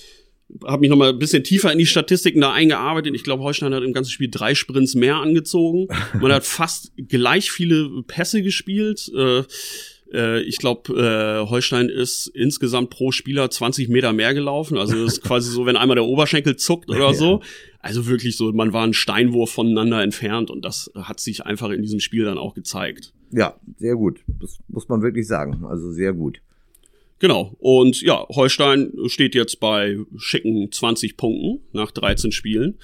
habe 0.66 0.80
mich 0.80 0.90
noch 0.90 0.96
mal 0.96 1.10
ein 1.10 1.18
bisschen 1.18 1.44
tiefer 1.44 1.72
in 1.72 1.78
die 1.78 1.86
Statistiken 1.86 2.40
da 2.40 2.52
eingearbeitet. 2.52 3.14
Ich 3.14 3.24
glaube, 3.24 3.42
Holstein 3.42 3.74
hat 3.74 3.82
im 3.82 3.92
ganzen 3.92 4.10
Spiel 4.10 4.28
drei 4.30 4.54
Sprints 4.54 4.94
mehr 4.94 5.16
angezogen. 5.16 5.88
Man 6.20 6.32
hat 6.32 6.44
fast 6.44 6.92
gleich 6.96 7.50
viele 7.50 8.02
Pässe 8.06 8.42
gespielt. 8.42 9.10
Äh, 9.16 9.44
äh, 10.12 10.42
ich 10.42 10.58
glaube, 10.58 10.92
äh, 10.94 11.48
Holstein 11.48 11.88
ist 11.88 12.26
insgesamt 12.28 12.90
pro 12.90 13.12
Spieler 13.12 13.50
20 13.50 13.88
Meter 13.88 14.12
mehr 14.12 14.34
gelaufen. 14.34 14.76
Also 14.78 15.02
das 15.02 15.14
ist 15.14 15.22
quasi 15.24 15.50
so, 15.50 15.66
wenn 15.66 15.76
einmal 15.76 15.96
der 15.96 16.04
Oberschenkel 16.04 16.56
zuckt 16.56 16.90
oder 16.90 17.14
so. 17.14 17.40
Also 17.80 18.06
wirklich 18.06 18.36
so, 18.36 18.52
man 18.52 18.72
war 18.72 18.84
einen 18.84 18.94
Steinwurf 18.94 19.50
voneinander 19.50 20.02
entfernt 20.02 20.50
und 20.50 20.64
das 20.64 20.90
hat 20.94 21.20
sich 21.20 21.44
einfach 21.44 21.70
in 21.70 21.82
diesem 21.82 22.00
Spiel 22.00 22.24
dann 22.24 22.38
auch 22.38 22.54
gezeigt. 22.54 23.12
Ja, 23.32 23.56
sehr 23.78 23.96
gut. 23.96 24.20
Das 24.40 24.58
muss 24.68 24.88
man 24.88 25.02
wirklich 25.02 25.26
sagen. 25.26 25.64
Also 25.64 25.90
sehr 25.90 26.12
gut. 26.12 26.40
Genau. 27.18 27.54
Und 27.58 28.02
ja, 28.02 28.26
Holstein 28.28 28.92
steht 29.06 29.34
jetzt 29.34 29.60
bei 29.60 29.96
schicken 30.16 30.70
20 30.70 31.16
Punkten 31.16 31.60
nach 31.72 31.92
13 31.92 32.32
Spielen. 32.32 32.78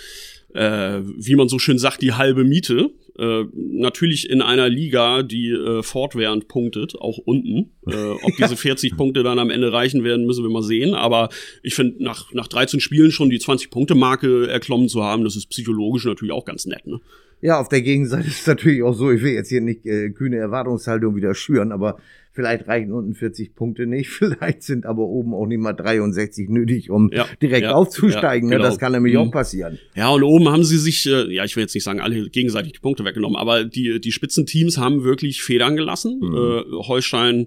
Äh, 0.54 1.00
wie 1.02 1.34
man 1.34 1.48
so 1.48 1.58
schön 1.58 1.78
sagt, 1.78 2.02
die 2.02 2.14
halbe 2.14 2.44
Miete. 2.44 2.90
Äh, 3.18 3.44
natürlich 3.54 4.30
in 4.30 4.42
einer 4.42 4.68
Liga, 4.68 5.22
die 5.22 5.50
äh, 5.50 5.82
fortwährend 5.82 6.46
punktet, 6.46 6.94
auch 7.00 7.18
unten. 7.18 7.72
Äh, 7.86 8.12
ob 8.22 8.36
diese 8.36 8.56
40 8.56 8.96
Punkte 8.96 9.22
dann 9.22 9.38
am 9.38 9.50
Ende 9.50 9.72
reichen 9.72 10.04
werden, 10.04 10.24
müssen 10.24 10.44
wir 10.44 10.50
mal 10.50 10.62
sehen. 10.62 10.94
Aber 10.94 11.28
ich 11.62 11.74
finde, 11.74 12.02
nach, 12.02 12.32
nach 12.32 12.46
13 12.46 12.80
Spielen 12.80 13.10
schon 13.10 13.30
die 13.30 13.40
20-Punkte-Marke 13.40 14.48
erklommen 14.48 14.88
zu 14.88 15.02
haben, 15.02 15.24
das 15.24 15.36
ist 15.36 15.46
psychologisch 15.46 16.04
natürlich 16.04 16.32
auch 16.32 16.44
ganz 16.44 16.66
nett. 16.66 16.86
Ne? 16.86 17.00
Ja, 17.40 17.60
auf 17.60 17.68
der 17.68 17.82
Gegenseite 17.82 18.26
ist 18.26 18.40
es 18.40 18.46
natürlich 18.46 18.82
auch 18.82 18.94
so, 18.94 19.10
ich 19.12 19.22
will 19.22 19.32
jetzt 19.32 19.48
hier 19.48 19.60
nicht 19.60 19.86
äh, 19.86 20.10
kühne 20.10 20.36
Erwartungshaltung 20.38 21.14
wieder 21.14 21.34
schüren, 21.34 21.70
aber 21.72 21.98
vielleicht 22.32 22.66
reichen 22.68 22.92
unten 22.92 23.14
40 23.14 23.54
Punkte 23.54 23.86
nicht, 23.86 24.08
vielleicht 24.10 24.62
sind 24.64 24.86
aber 24.86 25.02
oben 25.02 25.34
auch 25.34 25.46
nicht 25.46 25.58
mal 25.60 25.72
63 25.72 26.48
nötig, 26.48 26.90
um 26.90 27.10
Ja, 27.12 27.26
direkt 27.40 27.62
ja, 27.64 27.72
aufzusteigen. 27.74 28.50
ja, 28.50 28.58
ne? 28.58 28.62
Das 28.62 28.74
genau. 28.74 28.80
kann 28.80 28.92
nämlich 28.92 29.14
Mhm. 29.14 29.20
auch 29.20 29.30
passieren. 29.30 29.78
Ja, 29.94 30.08
und 30.10 30.22
oben 30.24 30.48
haben 30.48 30.64
sie 30.64 30.78
sich, 30.78 31.06
äh, 31.06 31.32
ja, 31.32 31.44
ich 31.44 31.54
will 31.54 31.62
jetzt 31.62 31.74
nicht 31.74 31.84
sagen, 31.84 32.00
alle 32.00 32.28
gegenseitig 32.28 32.72
die 32.72 32.80
Punkte 32.80 33.04
weggenommen, 33.04 33.36
aber 33.36 33.64
die, 33.64 34.00
die 34.00 34.12
Spitzenteams 34.12 34.76
haben 34.78 35.04
wirklich 35.04 35.42
Federn 35.42 35.76
gelassen. 35.76 36.20
Äh, 36.22 36.62
Holstein 36.88 37.46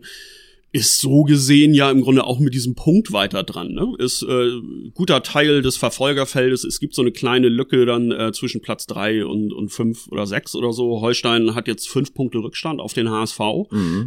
ist 0.73 0.99
so 0.99 1.23
gesehen 1.23 1.73
ja 1.73 1.91
im 1.91 2.01
Grunde 2.01 2.23
auch 2.23 2.39
mit 2.39 2.53
diesem 2.53 2.75
Punkt 2.75 3.11
weiter 3.11 3.43
dran. 3.43 3.73
Ne? 3.73 3.93
Ist 3.99 4.23
äh, 4.23 4.51
guter 4.93 5.21
Teil 5.21 5.61
des 5.61 5.75
Verfolgerfeldes. 5.75 6.63
Es 6.63 6.79
gibt 6.79 6.95
so 6.95 7.01
eine 7.01 7.11
kleine 7.11 7.49
Lücke 7.49 7.85
dann 7.85 8.11
äh, 8.11 8.31
zwischen 8.31 8.61
Platz 8.61 8.85
drei 8.85 9.25
und, 9.25 9.51
und 9.51 9.69
fünf 9.69 10.07
oder 10.07 10.25
sechs 10.25 10.55
oder 10.55 10.71
so. 10.71 11.01
Holstein 11.01 11.55
hat 11.55 11.67
jetzt 11.67 11.89
fünf 11.89 12.13
Punkte 12.13 12.37
Rückstand 12.37 12.79
auf 12.79 12.93
den 12.93 13.09
HSV, 13.09 13.39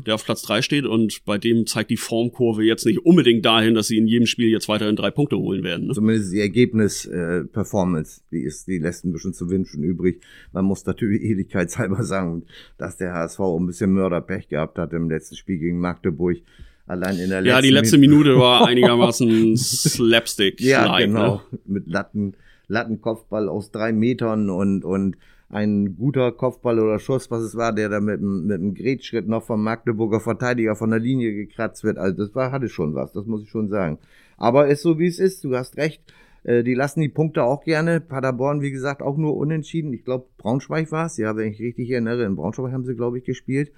der 0.06 0.14
auf 0.14 0.24
Platz 0.24 0.42
drei 0.42 0.62
steht. 0.62 0.86
Und 0.86 1.24
bei 1.26 1.36
dem 1.36 1.66
zeigt 1.66 1.90
die 1.90 1.98
Formkurve 1.98 2.64
jetzt 2.64 2.86
nicht 2.86 3.04
unbedingt 3.04 3.44
dahin, 3.44 3.74
dass 3.74 3.88
sie 3.88 3.98
in 3.98 4.06
jedem 4.06 4.26
Spiel 4.26 4.48
jetzt 4.48 4.68
weiterhin 4.68 4.96
drei 4.96 5.10
Punkte 5.10 5.36
holen 5.36 5.64
werden. 5.64 5.88
Ne? 5.88 5.92
Zumindest 5.92 6.32
die 6.32 6.40
Ergebnis-Performance, 6.40 8.22
die 8.30 8.42
ist, 8.42 8.68
die 8.68 8.78
lässt 8.78 9.04
ein 9.04 9.12
bisschen 9.12 9.34
zu 9.34 9.50
wünschen 9.50 9.84
übrig. 9.84 10.22
Man 10.52 10.64
muss 10.64 10.86
natürlich 10.86 11.22
ehrlichkeitshalber 11.28 12.04
sagen, 12.04 12.44
dass 12.78 12.96
der 12.96 13.12
HSV 13.12 13.40
ein 13.40 13.66
bisschen 13.66 13.92
Mörderpech 13.92 14.48
gehabt 14.48 14.78
hat 14.78 14.94
im 14.94 15.10
letzten 15.10 15.36
Spiel 15.36 15.58
gegen 15.58 15.78
Magdeburg. 15.78 16.38
Allein 16.86 17.18
in 17.18 17.30
der 17.30 17.40
letzten 17.40 17.56
Ja, 17.56 17.60
die 17.62 17.70
letzte 17.70 17.98
Minute 17.98 18.38
war 18.38 18.66
einigermaßen 18.66 19.56
slapstick. 19.56 20.60
Ja, 20.60 20.98
genau. 20.98 21.36
Ne? 21.50 21.58
Mit 21.66 21.86
Latten, 21.86 22.34
Lattenkopfball 22.68 23.48
aus 23.48 23.70
drei 23.70 23.92
Metern 23.92 24.50
und, 24.50 24.84
und 24.84 25.16
ein 25.48 25.96
guter 25.96 26.32
Kopfball 26.32 26.78
oder 26.80 26.98
Schuss, 26.98 27.30
was 27.30 27.42
es 27.42 27.56
war, 27.56 27.72
der 27.72 27.88
da 27.88 28.00
mit, 28.00 28.20
mit 28.20 28.58
einem 28.58 28.74
Gretschritt 28.74 29.28
noch 29.28 29.44
vom 29.44 29.62
Magdeburger 29.62 30.20
Verteidiger 30.20 30.74
von 30.74 30.90
der 30.90 30.98
Linie 30.98 31.32
gekratzt 31.32 31.84
wird. 31.84 31.96
Also 31.96 32.24
das 32.24 32.34
war, 32.34 32.50
hatte 32.52 32.68
schon 32.68 32.94
was, 32.94 33.12
das 33.12 33.26
muss 33.26 33.42
ich 33.42 33.50
schon 33.50 33.68
sagen. 33.68 33.98
Aber 34.36 34.66
ist 34.66 34.82
so, 34.82 34.98
wie 34.98 35.06
es 35.06 35.18
ist, 35.18 35.44
du 35.44 35.54
hast 35.56 35.76
recht. 35.76 36.02
Äh, 36.42 36.64
Die 36.64 36.74
lassen 36.74 37.00
die 37.00 37.08
Punkte 37.08 37.44
auch 37.44 37.62
gerne. 37.64 38.00
Paderborn, 38.00 38.62
wie 38.62 38.72
gesagt, 38.72 39.00
auch 39.00 39.16
nur 39.16 39.36
unentschieden. 39.36 39.92
Ich 39.92 40.04
glaube, 40.04 40.26
Braunschweig 40.38 40.90
war 40.90 41.06
es. 41.06 41.16
Ja, 41.16 41.36
wenn 41.36 41.52
ich 41.52 41.60
richtig 41.60 41.90
erinnere, 41.90 42.24
in 42.24 42.36
Braunschweig 42.36 42.72
haben 42.72 42.84
sie, 42.84 42.96
glaube 42.96 43.18
ich, 43.18 43.24
gespielt. 43.24 43.70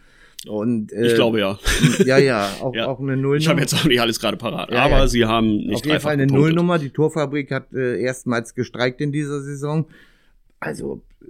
Und, 0.47 0.93
äh, 0.93 1.07
Ich 1.09 1.15
glaube 1.15 1.41
ja. 1.41 1.59
Ja, 2.05 2.19
ja, 2.19 2.49
auch, 2.61 2.75
Ja. 2.75 2.87
auch 2.87 3.01
eine 3.01 3.17
Nullnummer. 3.17 3.37
Ich 3.37 3.49
habe 3.49 3.61
jetzt 3.61 3.75
auch 3.75 3.85
nicht 3.85 4.01
alles 4.01 4.21
gerade 4.21 4.37
parat. 4.37 4.71
Ja, 4.71 4.85
aber 4.85 4.99
ja. 4.99 5.09
sie 5.09 5.25
haben 5.25 5.57
nicht 5.57 5.77
Auf 5.77 5.87
jeden 5.87 6.01
Fall 6.01 6.13
eine 6.13 6.27
gepunktet. 6.27 6.55
Nullnummer. 6.55 6.79
Die 6.79 6.91
Torfabrik 6.91 7.51
hat 7.51 7.73
äh, 7.73 8.01
erstmals 8.01 8.55
gestreikt 8.55 9.01
in 9.01 9.13
dieser 9.13 9.41
Saison. 9.43 9.87
Also, 10.61 11.03
äh, 11.23 11.27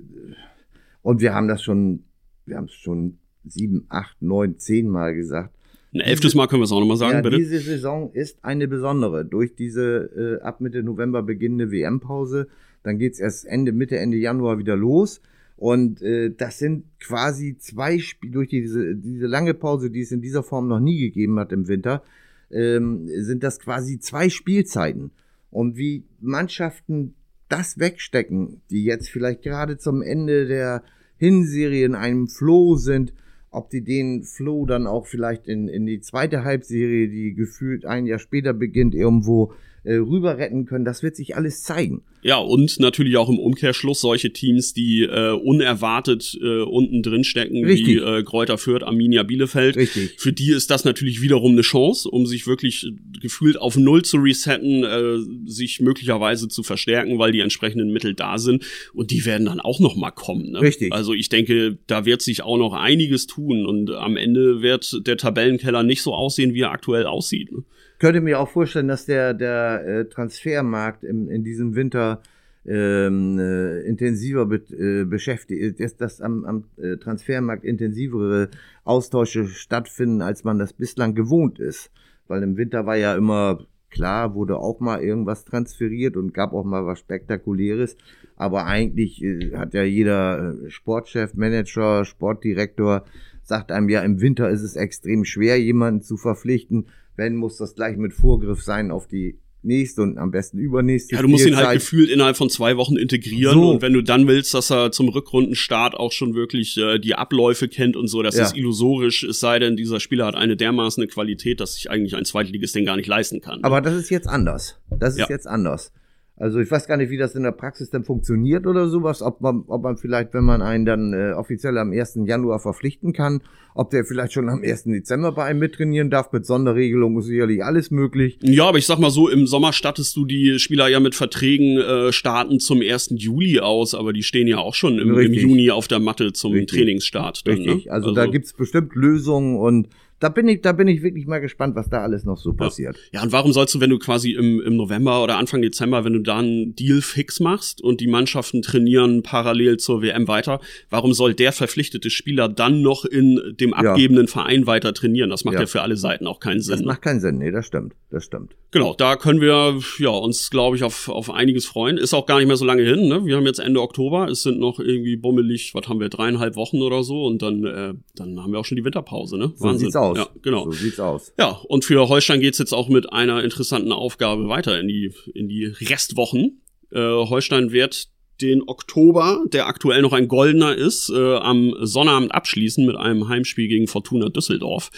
und 1.03 1.21
wir 1.21 1.35
haben 1.35 1.49
das 1.49 1.62
schon, 1.62 2.03
wir 2.45 2.57
haben 2.57 2.66
es 2.66 2.75
schon 2.75 3.19
sieben, 3.45 3.87
acht, 3.88 4.21
neun, 4.21 4.59
zehn 4.59 4.88
Mal 4.88 5.14
gesagt. 5.14 5.55
Ein 5.95 6.01
elftes 6.01 6.35
Mal 6.35 6.47
können 6.49 6.61
wir 6.61 6.64
es 6.64 6.73
auch 6.73 6.81
nochmal 6.81 6.97
sagen, 6.99 7.14
ja, 7.14 7.23
bitte. 7.23 7.37
diese 7.38 7.59
Saison 7.61 8.11
ist 8.12 8.45
eine 8.45 8.69
besondere. 8.69 9.25
Durch 9.25 9.55
diese 9.55 10.38
äh, 10.40 10.45
ab 10.45 10.61
Mitte 10.61 10.83
November 10.83 11.23
beginnende 11.23 11.71
WM-Pause. 11.71 12.49
Dann 12.83 12.99
geht's 12.99 13.19
erst 13.19 13.47
Ende, 13.47 13.73
Mitte, 13.73 13.97
Ende 13.99 14.16
Januar 14.19 14.59
wieder 14.59 14.77
los. 14.77 15.23
Und 15.57 16.03
äh, 16.03 16.31
das 16.37 16.59
sind 16.59 16.85
quasi 17.01 17.57
zwei 17.59 17.99
Spiele, 17.99 18.33
durch 18.33 18.51
diese, 18.51 18.95
diese 18.95 19.27
lange 19.27 19.55
Pause, 19.55 19.90
die 19.90 20.03
es 20.03 20.12
in 20.12 20.21
dieser 20.21 20.42
Form 20.42 20.69
noch 20.69 20.81
nie 20.81 20.99
gegeben 20.99 21.38
hat 21.38 21.53
im 21.53 21.66
Winter, 21.66 22.03
ähm, 22.51 23.09
sind 23.09 23.42
das 23.42 23.59
quasi 23.59 23.99
zwei 23.99 24.29
Spielzeiten. 24.29 25.11
Und 25.51 25.77
wie 25.77 26.05
Mannschaften 26.21 27.14
das 27.49 27.79
wegstecken, 27.79 28.61
die 28.71 28.85
jetzt 28.85 29.09
vielleicht 29.09 29.42
gerade 29.42 29.79
zum 29.79 30.03
Ende 30.03 30.47
der 30.47 30.83
Hinserie 31.16 31.87
in 31.87 31.95
einem 31.95 32.29
Flow 32.29 32.77
sind, 32.77 33.14
ob 33.51 33.71
die 33.71 33.83
den 33.83 34.25
Flow 34.25 34.66
dann 34.66 34.87
auch 34.87 35.07
vielleicht 35.07 35.49
in, 35.49 35.69
in 35.69 35.87
die 35.87 36.01
zweite 36.01 36.45
Halbserie, 36.45 37.09
die 37.09 37.35
gefühlt 37.35 37.87
ein 37.87 38.05
Jahr 38.05 38.19
später 38.19 38.53
beginnt, 38.53 38.95
irgendwo 38.95 39.55
äh, 39.87 39.94
rüber 39.94 40.38
retten 40.38 40.66
können, 40.66 40.85
das 40.85 41.03
wird 41.03 41.16
sich 41.16 41.37
alles 41.37 41.62
zeigen. 41.62 42.03
Ja, 42.22 42.38
und 42.38 42.81
natürlich 42.81 43.16
auch 43.18 43.29
im 43.29 43.38
Umkehrschluss 43.38 44.01
solche 44.01 44.33
Teams, 44.33 44.72
die 44.72 45.03
äh, 45.03 45.31
unerwartet 45.31 46.37
äh, 46.42 46.62
unten 46.62 47.05
drin 47.05 47.22
stecken, 47.22 47.64
Richtig. 47.64 47.87
wie 47.87 47.96
äh, 47.99 48.25
Kräuter 48.25 48.59
Fürth, 48.59 48.83
Arminia 48.83 49.22
Bielefeld. 49.22 49.77
Richtig. 49.77 50.14
Für 50.18 50.33
die 50.33 50.51
ist 50.51 50.72
das 50.72 50.85
natürlich 50.85 51.22
wiederum 51.22 51.53
eine 51.53 51.61
Chance, 51.61 52.11
um 52.11 52.27
sich 52.27 52.49
wirklich 52.49 52.85
gefühlt 53.20 53.61
auf 53.61 53.77
Null 53.77 54.03
zu 54.03 54.16
resetten, 54.16 54.83
äh, 54.83 55.49
sich 55.49 55.81
möglicherweise 55.81 56.49
zu 56.49 56.64
verstärken, 56.64 57.20
weil 57.20 57.31
die 57.31 57.40
entsprechenden 57.40 57.92
Mittel 57.92 58.14
da 58.14 58.38
sind. 58.38 58.64
Und 58.92 59.12
die 59.12 59.25
werden 59.25 59.46
dann 59.46 59.61
auch 59.61 59.79
noch 59.79 59.94
mal 59.94 60.11
kommen. 60.11 60.51
Ne? 60.51 60.62
Richtig. 60.62 60.92
Also 60.92 61.14
ich 61.14 61.29
denke, 61.29 61.79
da 61.87 62.07
wird 62.07 62.22
sich 62.22 62.42
auch 62.42 62.59
noch 62.59 62.72
einiges 62.72 63.29
tun. 63.29 63.64
Und 63.64 63.92
am 63.92 64.16
Ende 64.16 64.62
wird 64.62 65.07
der 65.07 65.16
Tabellenkeller 65.16 65.85
nicht 65.85 66.03
so 66.03 66.12
aussehen, 66.12 66.55
wie 66.55 66.62
er 66.62 66.72
aktuell 66.72 67.07
aussieht. 67.07 67.53
Ne? 67.53 67.62
Könnte 67.98 68.20
mir 68.20 68.40
auch 68.40 68.48
vorstellen, 68.48 68.88
dass 68.88 69.06
der, 69.06 69.35
der 69.35 69.87
äh, 69.87 70.04
Transfermarkt 70.06 71.04
im, 71.04 71.28
in 71.28 71.44
diesem 71.44 71.74
Winter 71.74 72.22
ähm, 72.66 73.38
äh, 73.38 73.80
intensiver 73.82 74.46
be 74.46 74.56
äh, 74.56 75.04
beschäftigt, 75.04 75.80
dass, 75.80 75.96
dass 75.96 76.20
am, 76.20 76.44
am 76.44 76.64
äh, 76.76 76.96
Transfermarkt 76.96 77.64
intensivere 77.64 78.50
Austausche 78.85 79.46
stattfinden, 79.46 80.20
als 80.20 80.44
man 80.44 80.59
das 80.59 80.72
bislang 80.72 81.14
gewohnt 81.14 81.59
ist. 81.59 81.90
Weil 82.26 82.42
im 82.42 82.56
Winter 82.56 82.87
war 82.87 82.96
ja 82.96 83.14
immer 83.14 83.61
klar, 83.90 84.35
wurde 84.35 84.56
auch 84.56 84.80
mal 84.80 85.00
irgendwas 85.00 85.44
transferiert 85.44 86.16
und 86.16 86.35
gab 86.35 86.52
auch 86.52 86.64
mal 86.64 86.87
was 86.87 86.98
Spektakuläres. 86.98 87.96
Aber 88.37 88.66
eigentlich 88.66 89.22
äh, 89.22 89.56
hat 89.56 89.74
ja 89.74 89.85
jeder 89.85 90.54
äh, 90.64 90.70
Sportchef, 90.70 91.35
Manager, 91.35 92.04
Sportdirektor 92.04 93.04
sagt 93.42 93.70
einem 93.70 93.88
ja, 93.88 94.00
im 94.00 94.20
Winter 94.20 94.50
ist 94.50 94.62
es 94.62 94.74
extrem 94.74 95.24
schwer, 95.24 95.61
jemanden 95.61 96.02
zu 96.02 96.16
verpflichten. 96.16 96.87
Wenn, 97.16 97.35
muss 97.37 97.57
das 97.57 97.74
gleich 97.74 97.96
mit 97.96 98.12
Vorgriff 98.12 98.62
sein 98.62 98.90
auf 98.90 99.07
die 99.07 99.38
nächste 99.62 100.02
und 100.02 100.16
am 100.18 100.31
besten 100.31 100.59
übernächste 100.59 101.16
Ja, 101.16 101.22
du 101.22 101.29
musst 101.29 101.44
ihn 101.44 101.57
halt 101.57 101.66
Spielzeit. 101.66 101.81
gefühlt 101.81 102.11
innerhalb 102.11 102.37
von 102.37 102.48
zwei 102.50 102.76
Wochen 102.76 102.96
integrieren 102.96 103.55
So. 103.55 103.70
und 103.70 103.83
wenn 103.83 103.92
du 103.94 104.02
dann 104.02 104.29
willst, 104.29 104.55
dass 104.55 104.70
er 104.70 104.92
zum 104.92 105.09
Rückrundenstart 105.09 105.94
auch 105.94 106.12
schon 106.12 106.35
wirklich 106.35 106.76
äh, 106.76 106.98
die 107.00 107.16
Abläufe 107.16 107.66
kennt 107.66 107.96
und 107.96 108.07
so, 108.07 108.22
das 108.22 108.37
Ja. 108.37 108.44
ist 108.44 108.57
illusorisch, 108.57 109.24
es 109.24 109.40
sei 109.40 109.59
denn, 109.59 109.76
dieser 109.76 109.98
Spieler 109.98 110.26
hat 110.26 110.37
eine 110.37 110.57
dermaßen 110.57 111.02
eine 111.02 111.09
Qualität, 111.09 111.59
dass 111.59 111.74
sich 111.74 111.90
eigentlich 111.90 112.14
ein 112.14 112.24
Zweitligist 112.24 112.76
den 112.76 112.85
gar 112.85 112.96
nicht 112.96 113.09
leisten 113.09 113.40
kann. 113.40 113.64
Aber 113.64 113.81
das 113.81 113.94
ist 113.94 114.09
jetzt 114.11 114.29
anders. 114.29 114.79
Das 114.90 115.14
ist 115.14 115.20
Ja. 115.20 115.26
jetzt 115.29 115.48
anders. 115.48 115.90
Also 116.38 116.61
ich 116.61 116.70
weiß 116.70 116.87
gar 116.87 116.99
nicht, 116.99 117.09
wie 117.09 117.16
das 117.16 117.35
in 117.35 117.44
der 117.44 117.53
Praxis 117.53 117.88
dann 117.88 118.05
funktioniert 118.05 118.66
oder 118.66 118.88
sowas, 118.88 119.22
ob 119.22 119.40
man, 119.40 119.64
ob 119.68 119.83
man 119.83 119.96
vielleicht, 119.96 120.35
wenn 120.35 120.44
man 120.44 120.61
einen 120.61 120.85
dann 120.85 121.14
äh, 121.14 121.33
offiziell 121.33 121.79
am 121.79 121.92
1. 121.92 122.20
Januar 122.27 122.59
verpflichten 122.61 123.14
kann, 123.14 123.40
ob 123.75 123.88
der 123.88 124.05
vielleicht 124.05 124.35
schon 124.35 124.51
am 124.51 124.62
1. 124.62 124.85
Dezember 124.85 125.33
bei 125.33 125.44
einem 125.44 125.61
mittrainieren 125.61 126.11
darf, 126.11 126.33
mit 126.33 126.44
Sonderregelung 126.44 127.18
ist 127.18 127.27
sicherlich 127.27 127.64
alles 127.64 127.90
möglich. 127.90 128.38
Ja, 128.42 128.66
aber 128.66 128.77
ich 128.77 128.85
sag 128.85 128.99
mal 128.99 129.11
so, 129.11 129.31
im 129.31 129.46
Sommer 129.46 129.72
stattest 129.72 130.14
du 130.14 130.27
die 130.27 130.59
Spieler 130.59 130.88
ja 130.88 131.01
mit 131.01 131.14
Verträgen 131.14 131.79
äh, 131.79 132.12
starten 132.12 132.61
zum 132.61 132.83
1. 132.83 133.14
Juli 133.16 133.61
aus, 133.61 133.94
aber 133.94 134.12
die 134.12 134.22
stehen 134.22 134.46
ja 134.46 134.59
auch 134.59 134.75
schon 134.75 134.99
im, 134.99 135.18
im. 135.18 135.33
Juni 135.33 135.70
auf 135.70 135.88
der 135.88 136.01
Matte 136.01 136.35
zum 136.35 136.53
Richtig. 136.53 136.79
Trainingsstart. 136.79 137.46
Dann, 137.46 137.57
Richtig. 137.57 137.87
Ne? 137.87 137.92
Also, 137.92 138.12
da 138.12 138.27
gibt's 138.27 138.53
bestimmt 138.53 138.94
Lösungen 138.94 139.57
und 139.57 139.88
da 140.20 140.29
bin 140.31 140.48
ich, 140.48 140.62
da 140.62 140.72
bin 140.72 140.88
ich 140.88 141.02
wirklich 141.02 141.26
mal 141.26 141.40
gespannt, 141.40 141.74
was 141.76 141.90
da 141.90 142.02
alles 142.02 142.24
noch 142.24 142.38
so 142.38 142.52
passiert. 142.55 142.96
Ja, 143.12 143.22
und 143.22 143.33
warum 143.33 143.52
sollst 143.52 143.74
du, 143.74 143.81
wenn 143.81 143.90
du 143.90 143.98
quasi 143.98 144.33
im, 144.33 144.61
im 144.62 144.76
November 144.76 145.22
oder 145.22 145.37
Anfang 145.37 145.61
Dezember, 145.62 146.05
wenn 146.05 146.14
du 146.14 146.20
da 146.20 146.38
einen 146.38 146.74
Deal 146.74 147.02
fix 147.02 147.38
machst 147.40 147.83
und 147.83 148.00
die 148.00 148.07
Mannschaften 148.07 148.62
trainieren 148.62 149.22
parallel 149.22 149.76
zur 149.76 150.02
WM 150.02 150.26
weiter, 150.29 150.61
warum 150.90 151.12
soll 151.12 151.35
der 151.35 151.52
verpflichtete 151.52 152.09
Spieler 152.11 152.48
dann 152.48 152.81
noch 152.83 153.05
in 153.05 153.55
dem 153.61 153.70
Ja. 153.70 153.76
abgebenden 153.76 154.29
Verein 154.29 154.66
weiter 154.66 154.94
trainieren? 154.94 155.31
Das 155.31 155.44
macht 155.44 155.55
ja, 155.55 155.61
Ja. 155.61 155.66
für 155.66 155.83
alle 155.83 155.96
Seiten 155.96 156.26
auch 156.26 156.40
keinen 156.40 156.59
Das 156.59 156.66
Sinn. 156.66 156.85
macht 156.87 157.02
keinen 157.02 157.20
Sinn, 157.20 157.38
nee, 157.38 157.50
das 157.50 157.66
stimmt. 157.66 157.94
Das 158.11 158.24
stimmt. 158.24 158.52
Genau, 158.70 158.94
da 158.94 159.16
können 159.16 159.40
wir 159.40 159.79
ja 159.98 160.09
uns, 160.11 160.50
glaube 160.50 160.76
ich, 160.76 160.83
auf, 160.85 161.09
auf 161.09 161.31
einiges 161.31 161.66
freuen. 161.66 161.96
Ist 161.98 162.14
auch 162.14 162.26
gar 162.26 162.38
nicht 162.38 162.46
mehr 162.46 162.57
so 162.57 162.64
lange 162.64 162.83
hin. 162.83 163.09
Ne? 163.09 163.24
Wir 163.24 163.37
haben 163.37 163.46
jetzt 163.46 163.59
Ende 163.59 163.81
Oktober. 163.81 164.29
Es 164.29 164.42
sind 164.42 164.59
noch 164.59 164.79
irgendwie 164.81 165.16
bummelig, 165.16 165.72
was 165.74 165.88
haben 165.88 165.98
wir, 166.00 166.09
dreieinhalb 166.09 166.57
Wochen 166.57 166.83
oder 166.83 167.02
so. 167.02 167.24
Und 167.24 167.42
dann, 167.42 167.64
äh, 167.64 167.94
dann 168.16 168.42
haben 168.42 168.52
wir 168.52 168.59
auch 168.61 168.64
schon 168.64 168.76
die 168.76 168.85
Winterpause. 168.85 169.38
Ne? 169.38 169.52
So 169.57 169.72
sieht's 169.74 169.96
aus. 170.07 170.19
Ja, 170.19 170.29
genau. 170.42 170.64
So 170.64 170.73
sieht's 170.73 171.01
aus. 171.01 171.33
Ja, 171.38 171.61
und 171.69 171.85
für 171.85 172.09
Holstein 172.09 172.40
geht's 172.40 172.59
jetzt 172.59 172.73
auch 172.73 172.88
mit 172.88 173.12
einer 173.12 173.42
interessanten 173.45 173.92
Aufgabe 173.92 174.49
weiter 174.49 174.79
in 174.81 174.88
die, 174.88 175.12
in 175.35 175.49
die 175.49 175.66
Restwochen. 175.66 176.62
Äh, 176.90 176.99
Holstein 177.01 177.73
wird 177.73 178.09
den 178.40 178.62
Oktober, 178.66 179.44
der 179.53 179.66
aktuell 179.66 180.03
noch 180.03 180.12
ein 180.12 180.29
goldener 180.29 180.75
ist, 180.75 181.11
äh, 181.11 181.37
am 181.37 181.75
Sonnabend 181.81 182.33
abschließen 182.35 182.85
mit 182.85 182.96
einem 182.96 183.29
Heimspiel 183.29 183.68
gegen 183.68 183.87
Fortuna 183.87 184.29
Düsseldorf. 184.29 184.90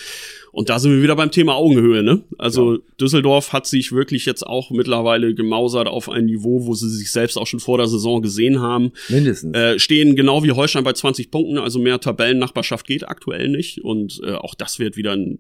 Und 0.53 0.71
da 0.71 0.79
sind 0.79 0.93
wir 0.93 1.03
wieder 1.03 1.17
beim 1.17 1.31
Thema 1.31 1.55
Augenhöhe, 1.55 2.03
ne? 2.03 2.25
Also 2.37 2.79
Düsseldorf 3.01 3.53
hat 3.53 3.67
sich 3.67 3.93
wirklich 3.93 4.27
jetzt 4.27 4.47
auch 4.47 4.71
mittlerweile 4.71 5.35
gemausert 5.35 5.87
auf 5.87 6.09
ein 6.09 6.25
Niveau, 6.25 6.67
wo 6.67 6.75
sie 6.75 6.89
sich 6.89 7.13
selbst 7.13 7.37
auch 7.37 7.47
schon 7.47 7.61
vor 7.61 7.79
der 7.79 7.87
Saison 7.87 8.23
gesehen 8.23 8.61
haben. 8.61 8.93
Mindestens. 9.09 9.57
Äh, 9.57 9.79
stehen 9.79 10.17
genau 10.17 10.43
wie 10.43 10.53
Holstein 10.53 10.85
bei 10.85 10.93
20 10.93 11.31
Punkten, 11.31 11.59
also 11.59 11.79
mehr 11.79 12.01
Tabellennachbarschaft 12.01 12.87
geht 12.87 13.09
aktuell 13.09 13.49
nicht. 13.49 13.85
Und 13.85 14.21
äh, 14.25 14.33
auch 14.33 14.55
das 14.55 14.79
wird 14.79 14.97
wieder 14.97 15.13
ein, 15.13 15.39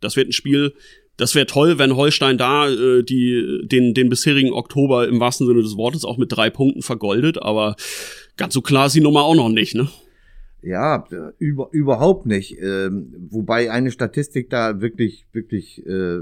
das 0.00 0.16
wird 0.16 0.28
ein 0.28 0.32
Spiel, 0.32 0.74
das 1.20 1.34
wäre 1.34 1.46
toll, 1.46 1.78
wenn 1.78 1.96
Holstein 1.96 2.38
da 2.38 2.68
äh, 2.68 3.02
die, 3.02 3.60
den, 3.64 3.94
den 3.94 4.08
bisherigen 4.08 4.52
Oktober 4.52 5.06
im 5.06 5.20
wahrsten 5.20 5.46
Sinne 5.46 5.62
des 5.62 5.76
Wortes 5.76 6.04
auch 6.04 6.16
mit 6.16 6.32
drei 6.32 6.48
Punkten 6.50 6.82
vergoldet, 6.82 7.40
aber 7.40 7.76
ganz 8.36 8.54
so 8.54 8.62
klar 8.62 8.86
ist 8.86 8.94
die 8.94 9.00
Nummer 9.00 9.22
auch 9.22 9.34
noch 9.34 9.50
nicht, 9.50 9.74
ne? 9.74 9.88
Ja, 10.62 11.04
äh, 11.10 11.32
über, 11.38 11.68
überhaupt 11.72 12.26
nicht. 12.26 12.58
Ähm, 12.60 13.14
wobei 13.30 13.70
eine 13.70 13.90
Statistik 13.90 14.50
da 14.50 14.80
wirklich, 14.80 15.26
wirklich 15.32 15.86
äh, 15.86 16.20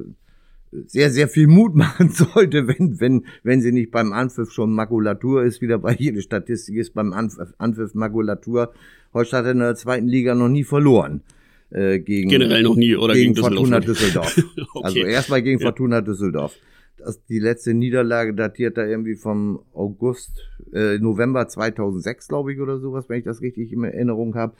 sehr, 0.86 1.10
sehr 1.10 1.28
viel 1.28 1.46
Mut 1.46 1.74
machen 1.76 2.10
sollte, 2.10 2.68
wenn, 2.68 3.00
wenn, 3.00 3.24
wenn 3.42 3.60
sie 3.60 3.72
nicht 3.72 3.90
beim 3.90 4.12
Anpfiff 4.12 4.52
schon 4.52 4.72
Makulatur 4.72 5.44
ist, 5.44 5.60
wieder 5.60 5.78
bei 5.78 5.94
jede 5.94 6.22
Statistik 6.22 6.76
ist 6.76 6.94
beim 6.94 7.12
Anpfiff, 7.12 7.54
Anpfiff 7.58 7.94
Makulatur. 7.94 8.72
Holstein 9.14 9.44
hat 9.44 9.52
in 9.52 9.60
der 9.60 9.74
zweiten 9.74 10.06
Liga 10.06 10.34
noch 10.34 10.48
nie 10.48 10.64
verloren. 10.64 11.22
Äh, 11.70 11.98
gegen, 11.98 12.30
Generell 12.30 12.62
noch 12.62 12.76
nie 12.76 12.96
oder 12.96 13.14
gegen, 13.14 13.34
gegen 13.34 13.46
Fortuna 13.46 13.80
Düsseldorf. 13.80 14.34
Düsseldorf. 14.34 14.68
Okay. 14.74 14.84
Also 14.84 14.98
erstmal 15.00 15.42
gegen. 15.42 15.60
Fortuna 15.60 16.00
Düsseldorf. 16.00 16.56
Das, 16.96 17.24
die 17.26 17.38
letzte 17.38 17.74
Niederlage 17.74 18.34
datiert 18.34 18.76
da 18.76 18.84
irgendwie 18.84 19.14
vom 19.14 19.60
August, 19.72 20.42
äh, 20.72 20.98
November 20.98 21.46
2006, 21.46 22.28
glaube 22.28 22.52
ich, 22.52 22.60
oder 22.60 22.78
sowas, 22.78 23.08
wenn 23.08 23.18
ich 23.18 23.24
das 23.24 23.40
richtig 23.40 23.72
in 23.72 23.84
Erinnerung 23.84 24.34
habe. 24.34 24.54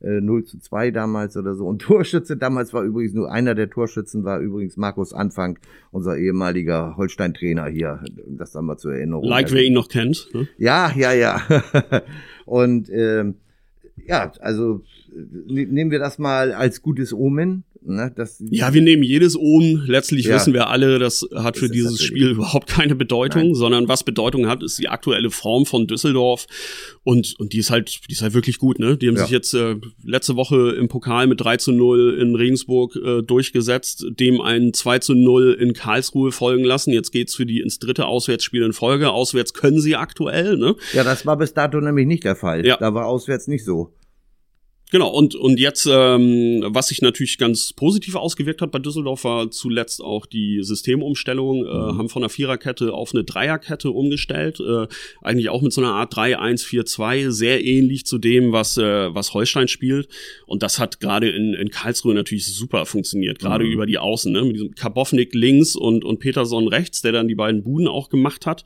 Äh, 0.00 0.20
0 0.20 0.44
zu 0.44 0.58
2 0.58 0.90
damals 0.90 1.36
oder 1.36 1.54
so. 1.54 1.66
Und 1.66 1.82
Torschütze 1.82 2.36
damals 2.36 2.72
war 2.72 2.82
übrigens 2.82 3.14
nur 3.14 3.30
einer 3.30 3.54
der 3.54 3.70
Torschützen, 3.70 4.24
war 4.24 4.40
übrigens 4.40 4.76
Markus 4.76 5.12
Anfang, 5.12 5.58
unser 5.92 6.16
ehemaliger 6.16 6.96
Holstein-Trainer 6.96 7.66
hier. 7.66 8.02
Das 8.26 8.52
dann 8.52 8.64
mal 8.64 8.76
zur 8.76 8.94
Erinnerung. 8.94 9.24
Like 9.24 9.52
wer 9.52 9.62
ihn 9.62 9.74
noch 9.74 9.88
kennt. 9.88 10.28
Ne? 10.34 10.48
Ja, 10.58 10.90
ja, 10.96 11.12
ja. 11.12 11.40
Und 12.44 12.90
ähm, 12.90 13.36
ja, 14.06 14.32
also 14.40 14.82
äh, 15.03 15.03
nehmen 15.46 15.90
wir 15.90 15.98
das 15.98 16.18
mal 16.18 16.52
als 16.52 16.82
gutes 16.82 17.12
Omen. 17.12 17.64
Ne, 17.86 18.10
dass, 18.16 18.42
Ja, 18.48 18.72
wir 18.72 18.80
nehmen 18.80 19.02
jedes 19.02 19.36
Ohm. 19.36 19.82
Letztlich 19.86 20.24
Ja. 20.24 20.36
wissen 20.36 20.54
wir 20.54 20.70
alle, 20.70 20.98
das 20.98 21.28
hat 21.34 21.58
für 21.58 21.66
ist 21.66 21.74
dieses 21.74 22.02
Spiel 22.02 22.30
überhaupt 22.30 22.66
keine 22.70 22.94
Bedeutung, 22.94 23.42
Nein. 23.48 23.54
sondern 23.54 23.88
was 23.88 24.04
Bedeutung 24.04 24.48
hat, 24.48 24.62
ist 24.62 24.78
die 24.78 24.88
aktuelle 24.88 25.28
Form 25.30 25.66
von 25.66 25.86
Düsseldorf. 25.86 26.46
Und, 27.02 27.34
und 27.38 27.52
die 27.52 27.58
ist 27.58 27.70
halt, 27.70 28.00
die 28.08 28.12
ist 28.14 28.22
halt 28.22 28.32
wirklich 28.32 28.56
gut, 28.56 28.78
ne? 28.78 28.96
Die 28.96 29.06
haben 29.06 29.16
Ja. 29.16 29.24
sich 29.24 29.30
jetzt 29.32 29.52
äh, 29.52 29.76
letzte 30.02 30.34
Woche 30.34 30.70
im 30.70 30.88
Pokal 30.88 31.26
mit 31.26 31.42
3 31.42 31.58
zu 31.58 31.72
0 31.72 32.16
in 32.18 32.34
Regensburg 32.34 32.96
äh, 32.96 33.20
durchgesetzt, 33.20 34.06
dem 34.18 34.40
ein 34.40 34.72
2 34.72 35.00
zu 35.00 35.12
0 35.14 35.52
in 35.60 35.74
Karlsruhe 35.74 36.32
folgen 36.32 36.64
lassen. 36.64 36.90
Jetzt 36.90 37.12
geht's 37.12 37.34
für 37.34 37.44
die 37.44 37.60
ins 37.60 37.80
dritte 37.80 38.06
Auswärtsspiel 38.06 38.62
in 38.62 38.72
Folge. 38.72 39.10
Auswärts 39.10 39.52
können 39.52 39.78
sie 39.78 39.94
aktuell, 39.94 40.56
ne? 40.56 40.74
Ja, 40.94 41.04
das 41.04 41.26
war 41.26 41.36
bis 41.36 41.52
dato 41.52 41.78
nämlich 41.82 42.06
nicht 42.06 42.24
der 42.24 42.34
Fall. 42.36 42.64
Ja. 42.64 42.78
Da 42.78 42.94
war 42.94 43.04
auswärts 43.08 43.46
nicht 43.46 43.66
so. 43.66 43.92
Genau, 44.94 45.08
und, 45.08 45.34
und 45.34 45.58
jetzt, 45.58 45.88
ähm, 45.90 46.62
was 46.68 46.86
sich 46.86 47.02
natürlich 47.02 47.36
ganz 47.36 47.72
positiv 47.72 48.14
ausgewirkt 48.14 48.62
hat 48.62 48.70
bei 48.70 48.78
Düsseldorf, 48.78 49.24
war 49.24 49.50
zuletzt 49.50 50.00
auch 50.00 50.24
die 50.24 50.62
Systemumstellung, 50.62 51.66
äh, 51.66 51.68
haben 51.68 52.08
von 52.08 52.22
einer 52.22 52.28
Viererkette 52.30 52.92
auf 52.94 53.12
eine 53.12 53.24
Dreierkette 53.24 53.90
umgestellt, 53.90 54.60
äh, 54.60 54.86
eigentlich 55.20 55.48
auch 55.48 55.62
mit 55.62 55.72
so 55.72 55.80
einer 55.80 55.94
Art 55.94 56.14
3-1-4-2, 56.16 57.32
sehr 57.32 57.64
ähnlich 57.64 58.06
zu 58.06 58.18
dem, 58.18 58.52
was, 58.52 58.78
äh, 58.78 59.12
was 59.12 59.34
Holstein 59.34 59.66
spielt. 59.66 60.06
Und 60.46 60.62
das 60.62 60.78
hat 60.78 61.00
gerade 61.00 61.28
in, 61.28 61.54
in 61.54 61.70
Karlsruhe 61.70 62.14
natürlich 62.14 62.46
super 62.46 62.86
funktioniert, 62.86 63.40
gerade 63.40 63.64
Mhm. 63.64 63.72
über 63.72 63.86
die 63.86 63.98
Außen, 63.98 64.32
ne? 64.32 64.44
mit 64.44 64.54
diesem 64.54 64.76
Kabownik 64.76 65.34
links 65.34 65.74
und, 65.74 66.04
und 66.04 66.20
Peterson 66.20 66.68
rechts, 66.68 67.02
der 67.02 67.10
dann 67.10 67.26
die 67.26 67.34
beiden 67.34 67.64
Buden 67.64 67.88
auch 67.88 68.10
gemacht 68.10 68.46
hat. 68.46 68.62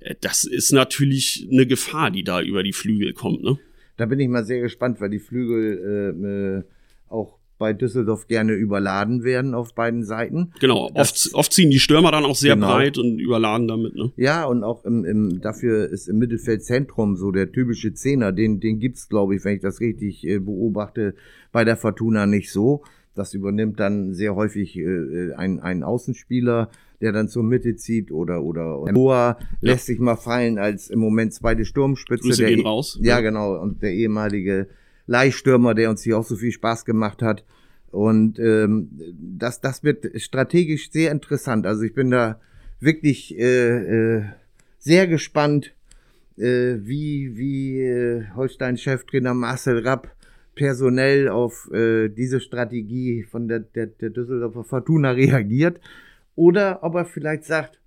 Äh, 0.00 0.14
Das 0.22 0.44
ist 0.44 0.72
natürlich 0.72 1.46
eine 1.52 1.66
Gefahr, 1.66 2.10
die 2.10 2.24
da 2.24 2.40
über 2.40 2.62
die 2.62 2.72
Flügel 2.72 3.12
kommt, 3.12 3.42
ne? 3.42 3.58
Da 3.96 4.06
bin 4.06 4.20
ich 4.20 4.28
mal 4.28 4.44
sehr 4.44 4.60
gespannt, 4.60 5.00
weil 5.00 5.10
die 5.10 5.18
Flügel 5.18 6.14
äh, 6.18 6.58
äh, 6.58 6.62
auch 7.08 7.38
bei 7.58 7.72
Düsseldorf 7.72 8.26
gerne 8.26 8.52
überladen 8.52 9.24
werden 9.24 9.54
auf 9.54 9.74
beiden 9.74 10.04
Seiten. 10.04 10.52
Genau, 10.60 10.90
oft, 10.94 11.30
oft 11.32 11.52
ziehen 11.52 11.70
die 11.70 11.78
Stürmer 11.78 12.10
dann 12.10 12.24
auch 12.24 12.36
sehr 12.36 12.54
genau. 12.54 12.68
breit 12.68 12.98
und 12.98 13.18
überladen 13.18 13.66
damit. 13.66 13.94
Ne? 13.94 14.12
Ja, 14.16 14.44
und 14.44 14.62
auch 14.62 14.84
im, 14.84 15.04
im, 15.04 15.40
dafür 15.40 15.88
ist 15.88 16.08
im 16.08 16.18
Mittelfeldzentrum 16.18 17.16
so 17.16 17.30
der 17.30 17.50
typische 17.52 17.94
Zehner, 17.94 18.32
den, 18.32 18.60
den 18.60 18.78
gibt's 18.78 19.08
glaube 19.08 19.36
ich, 19.36 19.44
wenn 19.44 19.56
ich 19.56 19.62
das 19.62 19.80
richtig 19.80 20.26
äh, 20.26 20.38
beobachte, 20.38 21.14
bei 21.52 21.64
der 21.64 21.76
Fortuna 21.76 22.26
nicht 22.26 22.52
so. 22.52 22.82
Das 23.16 23.34
übernimmt 23.34 23.80
dann 23.80 24.14
sehr 24.14 24.34
häufig 24.34 24.76
äh, 24.76 25.32
ein, 25.34 25.60
ein 25.60 25.82
Außenspieler, 25.82 26.70
der 27.00 27.12
dann 27.12 27.28
zur 27.28 27.42
Mitte 27.42 27.76
zieht 27.76 28.10
oder 28.10 28.42
oder 28.42 28.82
ja. 28.86 29.38
lässt 29.60 29.86
sich 29.86 29.98
mal 29.98 30.16
fallen 30.16 30.58
als 30.58 30.88
im 30.88 30.98
Moment 30.98 31.34
zweite 31.34 31.64
Sturmspitze. 31.64 32.22
Grüße 32.22 32.42
der 32.42 32.50
gehen 32.50 32.60
e 32.60 32.62
raus. 32.64 32.98
Ja, 33.02 33.20
genau. 33.20 33.60
Und 33.60 33.82
der 33.82 33.92
ehemalige 33.92 34.68
Leihstürmer, 35.06 35.74
der 35.74 35.90
uns 35.90 36.02
hier 36.02 36.18
auch 36.18 36.24
so 36.24 36.36
viel 36.36 36.52
Spaß 36.52 36.84
gemacht 36.84 37.22
hat. 37.22 37.44
Und 37.90 38.38
ähm, 38.38 38.90
das, 39.38 39.60
das 39.60 39.82
wird 39.82 40.20
strategisch 40.20 40.90
sehr 40.90 41.10
interessant. 41.12 41.66
Also 41.66 41.82
ich 41.82 41.94
bin 41.94 42.10
da 42.10 42.40
wirklich 42.80 43.38
äh, 43.38 44.16
äh, 44.16 44.24
sehr 44.78 45.06
gespannt, 45.06 45.72
äh, 46.36 46.76
wie, 46.80 47.36
wie 47.36 47.80
äh, 47.80 48.24
Holstein-Cheftrainer 48.34 49.34
Marcel 49.34 49.78
Rapp 49.86 50.15
personell 50.56 51.28
auf 51.28 51.70
äh, 51.70 52.08
diese 52.08 52.40
Strategie 52.40 53.22
von 53.22 53.46
der, 53.46 53.60
der, 53.60 53.86
der 53.86 54.10
Düsseldorfer 54.10 54.64
Fortuna 54.64 55.12
reagiert. 55.12 55.80
Oder 56.34 56.82
ob 56.82 56.96
er 56.96 57.04
vielleicht 57.04 57.44
sagt, 57.44 57.80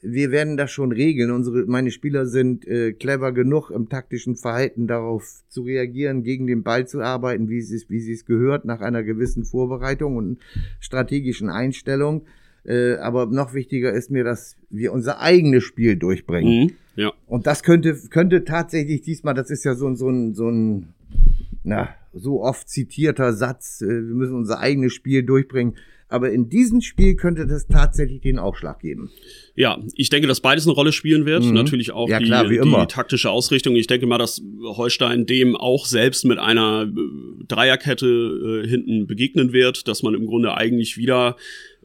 wir 0.00 0.30
werden 0.30 0.56
das 0.56 0.70
schon 0.70 0.92
regeln. 0.92 1.30
Unsere, 1.30 1.66
meine 1.66 1.90
Spieler 1.90 2.26
sind 2.26 2.66
äh, 2.66 2.92
clever 2.92 3.32
genug 3.32 3.70
im 3.70 3.88
taktischen 3.88 4.36
Verhalten 4.36 4.86
darauf 4.86 5.42
zu 5.48 5.62
reagieren, 5.62 6.22
gegen 6.22 6.46
den 6.46 6.62
Ball 6.62 6.86
zu 6.86 7.00
arbeiten, 7.00 7.48
wie 7.48 7.60
sie 7.60 7.82
wie 7.88 8.12
es 8.12 8.24
gehört, 8.24 8.64
nach 8.64 8.80
einer 8.80 9.02
gewissen 9.02 9.44
Vorbereitung 9.44 10.16
und 10.16 10.38
strategischen 10.80 11.50
Einstellung. 11.50 12.22
Äh, 12.64 12.96
aber 12.96 13.26
noch 13.26 13.54
wichtiger 13.54 13.92
ist 13.92 14.10
mir, 14.10 14.24
dass 14.24 14.56
wir 14.70 14.92
unser 14.92 15.20
eigenes 15.20 15.64
Spiel 15.64 15.96
durchbringen. 15.96 16.64
Mhm, 16.64 16.72
ja. 16.96 17.12
Und 17.26 17.46
das 17.46 17.62
könnte, 17.62 17.96
könnte 18.10 18.44
tatsächlich 18.44 19.02
diesmal, 19.02 19.34
das 19.34 19.50
ist 19.50 19.64
ja 19.64 19.74
so, 19.74 19.92
so 19.94 20.08
ein, 20.08 20.34
so 20.34 20.48
ein, 20.48 20.88
na, 21.66 21.88
so 22.12 22.42
oft 22.42 22.68
zitierter 22.68 23.32
Satz, 23.32 23.82
äh, 23.82 23.86
wir 23.86 24.14
müssen 24.14 24.34
unser 24.34 24.60
eigenes 24.60 24.92
Spiel 24.92 25.22
durchbringen 25.22 25.76
aber 26.08 26.30
in 26.30 26.48
diesem 26.48 26.80
Spiel 26.82 27.16
könnte 27.16 27.46
das 27.46 27.66
tatsächlich 27.66 28.20
den 28.20 28.38
Aufschlag 28.38 28.78
geben. 28.80 29.10
Ja, 29.56 29.78
ich 29.94 30.08
denke, 30.08 30.28
dass 30.28 30.40
beides 30.40 30.64
eine 30.66 30.74
Rolle 30.74 30.92
spielen 30.92 31.26
wird. 31.26 31.44
Mhm. 31.44 31.54
Natürlich 31.54 31.90
auch 31.90 32.08
ja, 32.08 32.20
klar, 32.20 32.46
die, 32.46 32.60
die, 32.60 32.86
taktische 32.86 33.30
Ausrichtung. 33.30 33.74
Ich 33.74 33.88
denke 33.88 34.06
mal, 34.06 34.18
dass 34.18 34.40
Holstein 34.62 35.26
dem 35.26 35.56
auch 35.56 35.84
selbst 35.84 36.24
mit 36.24 36.38
einer 36.38 36.84
äh, 36.84 37.44
Dreierkette 37.48 38.06
äh, 38.06 38.68
hinten 38.68 39.06
begegnen 39.08 39.52
wird, 39.52 39.88
dass 39.88 40.04
man 40.04 40.14
im 40.14 40.26
Grunde 40.26 40.56
eigentlich 40.56 40.96
wieder 40.96 41.36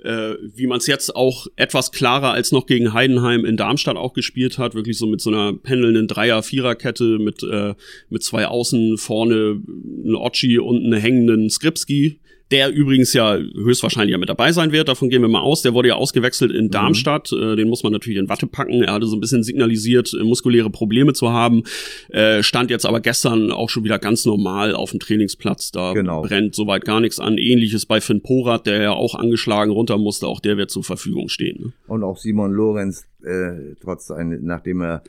äh, 0.03 0.35
wie 0.41 0.67
man 0.67 0.79
es 0.79 0.87
jetzt 0.87 1.15
auch 1.15 1.47
etwas 1.55 1.91
klarer 1.91 2.31
als 2.31 2.51
noch 2.51 2.65
gegen 2.65 2.93
Heidenheim 2.93 3.45
in 3.45 3.57
Darmstadt 3.57 3.97
auch 3.97 4.13
gespielt 4.13 4.57
hat, 4.57 4.75
wirklich 4.75 4.97
so 4.97 5.07
mit 5.07 5.21
so 5.21 5.29
einer 5.29 5.53
pendelnden 5.53 6.07
Dreier-Vierer-Kette 6.07 7.19
mit, 7.19 7.43
äh, 7.43 7.75
mit 8.09 8.23
zwei 8.23 8.47
Außen 8.47 8.97
vorne, 8.97 9.61
ein 10.05 10.15
Ochi 10.15 10.59
und 10.59 10.83
einen 10.83 10.99
hängenden 10.99 11.49
Skripski, 11.49 12.19
der 12.51 12.71
übrigens 12.71 13.13
ja 13.13 13.37
höchstwahrscheinlich 13.37 14.11
ja 14.11 14.17
mit 14.17 14.29
dabei 14.29 14.51
sein 14.51 14.71
wird, 14.71 14.87
davon 14.87 15.09
gehen 15.09 15.21
wir 15.21 15.29
mal 15.29 15.41
aus. 15.41 15.61
Der 15.61 15.73
wurde 15.73 15.89
ja 15.89 15.95
ausgewechselt 15.95 16.51
in 16.51 16.65
mhm. 16.65 16.71
Darmstadt, 16.71 17.31
mhm. 17.31 17.55
den 17.55 17.69
muss 17.69 17.83
man 17.83 17.93
natürlich 17.93 18.19
in 18.19 18.29
Watte 18.29 18.47
packen. 18.47 18.83
Er 18.83 18.93
hatte 18.93 19.07
so 19.07 19.15
ein 19.15 19.21
bisschen 19.21 19.43
signalisiert, 19.43 20.13
äh, 20.13 20.23
muskuläre 20.23 20.69
Probleme 20.69 21.13
zu 21.13 21.31
haben, 21.31 21.63
äh, 22.09 22.43
stand 22.43 22.69
jetzt 22.69 22.85
aber 22.85 22.99
gestern 22.99 23.51
auch 23.51 23.69
schon 23.69 23.83
wieder 23.83 23.99
ganz 23.99 24.25
normal 24.25 24.75
auf 24.75 24.91
dem 24.91 24.99
Trainingsplatz. 24.99 25.71
Da 25.71 25.93
genau. 25.93 26.21
brennt 26.21 26.55
soweit 26.55 26.85
gar 26.85 26.99
nichts 26.99 27.19
an. 27.19 27.37
Ähnliches 27.37 27.85
bei 27.85 28.01
Finn 28.01 28.21
Porat, 28.21 28.67
der 28.67 28.81
ja 28.81 28.91
auch 28.91 29.15
angeschlagen 29.15 29.71
runter 29.71 29.97
musste, 29.97 30.27
auch 30.27 30.39
der 30.39 30.57
wird 30.57 30.71
zur 30.71 30.83
Verfügung 30.83 31.29
stehen. 31.29 31.57
Ne? 31.61 31.73
Und 31.87 32.03
auch 32.03 32.17
Simon 32.17 32.51
Lorenz, 32.51 33.05
äh, 33.23 33.75
trotz 33.81 34.11
ein, 34.11 34.39
nachdem 34.43 34.81
er 34.81 35.03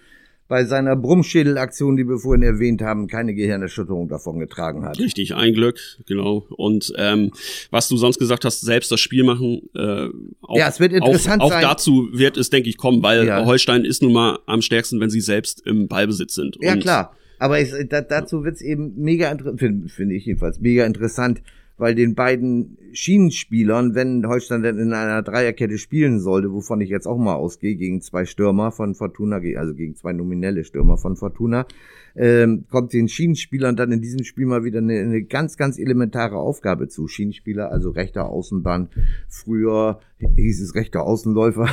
bei 0.49 0.65
seiner 0.65 0.97
Brummschädelaktion, 0.97 1.97
die 1.97 2.07
wir 2.07 2.19
vorhin 2.19 2.43
erwähnt 2.43 2.83
haben, 2.83 3.07
keine 3.07 3.35
Gehirnerschütterung 3.35 4.09
davon 4.09 4.39
getragen 4.39 4.85
hat. 4.85 4.99
Richtig, 4.99 5.35
ein 5.35 5.55
Glück, 5.55 5.79
genau. 6.07 6.47
Und 6.51 6.93
ähm, 6.97 7.31
was 7.71 7.89
du 7.89 7.97
sonst 7.97 8.19
gesagt 8.19 8.45
hast, 8.45 8.61
selbst 8.61 8.93
das 8.93 9.01
Spiel 9.01 9.25
machen. 9.25 9.63
Äh, 9.75 10.09
auch, 10.43 10.59
ja, 10.59 10.69
es 10.69 10.79
wird 10.79 10.93
interessant 10.93 11.43
auch, 11.43 11.49
sein. 11.49 11.65
Auch 11.65 11.71
dazu 11.71 12.09
wird 12.13 12.37
es, 12.37 12.51
denke 12.51 12.69
ich, 12.69 12.77
kommen, 12.77 13.03
weil 13.03 13.27
ja. 13.27 13.45
Holstein 13.47 13.85
ist 13.85 14.03
nun 14.03 14.13
mal 14.13 14.41
am 14.47 14.63
stärksten, 14.63 15.01
wenn 15.01 15.11
sie 15.11 15.21
selbst 15.21 15.67
im 15.67 15.89
Ballbesitz 15.89 16.35
sind. 16.35 16.59
Ja, 16.61 16.77
klar. 16.77 17.17
Aber 17.39 17.61
ich, 17.61 17.73
da, 17.89 18.03
dazu 18.03 18.45
wird 18.45 18.57
es 18.57 18.63
eben 18.63 18.95
mega 18.97 19.31
interessant, 19.31 19.59
finde 19.59 19.89
find 19.89 20.13
ich 20.13 20.27
jedenfalls, 20.27 20.61
mega 20.61 20.85
interessant, 20.85 21.43
weil 21.83 21.97
den 21.97 22.15
beiden 22.15 22.79
Schienenspielern, 22.93 23.97
wenn 23.97 24.25
Holstein 24.29 24.63
denn 24.63 24.79
in 24.79 24.93
einer 24.93 25.21
Dreierkette 25.21 25.79
spielen 25.79 26.21
sollte, 26.21 26.53
wovon 26.53 26.81
ich 26.81 26.91
jetzt 26.91 27.09
auch 27.09 27.19
mal 27.19 27.35
ausgehe, 27.35 27.75
gegen 27.75 28.01
zwei 28.03 28.25
Stürmer 28.25 28.71
von 28.71 28.95
Fortuna, 28.95 29.41
also 29.57 29.75
gegen 29.75 29.97
zwei 29.97 30.13
nominelle 30.13 30.63
Stürmer 30.63 30.97
von 30.97 31.17
Fortuna, 31.17 31.67
ähm, 32.15 32.67
kommt 32.71 32.93
den 32.93 33.09
Schienenspielern 33.09 33.75
dann 33.75 33.91
in 33.91 34.01
diesem 34.01 34.23
Spiel 34.23 34.47
mal 34.47 34.63
wieder 34.63 34.79
eine, 34.79 34.97
eine 35.01 35.25
ganz, 35.25 35.57
ganz 35.57 35.77
elementare 35.77 36.37
Aufgabe 36.37 36.87
zu. 36.87 37.09
Schienenspieler, 37.09 37.73
also 37.73 37.91
rechter 37.91 38.29
Außenbahn. 38.29 38.89
Früher 39.29 39.99
hieß 40.19 40.63
es 40.63 40.77
rechter 40.77 41.03
Außenläufer. 41.03 41.69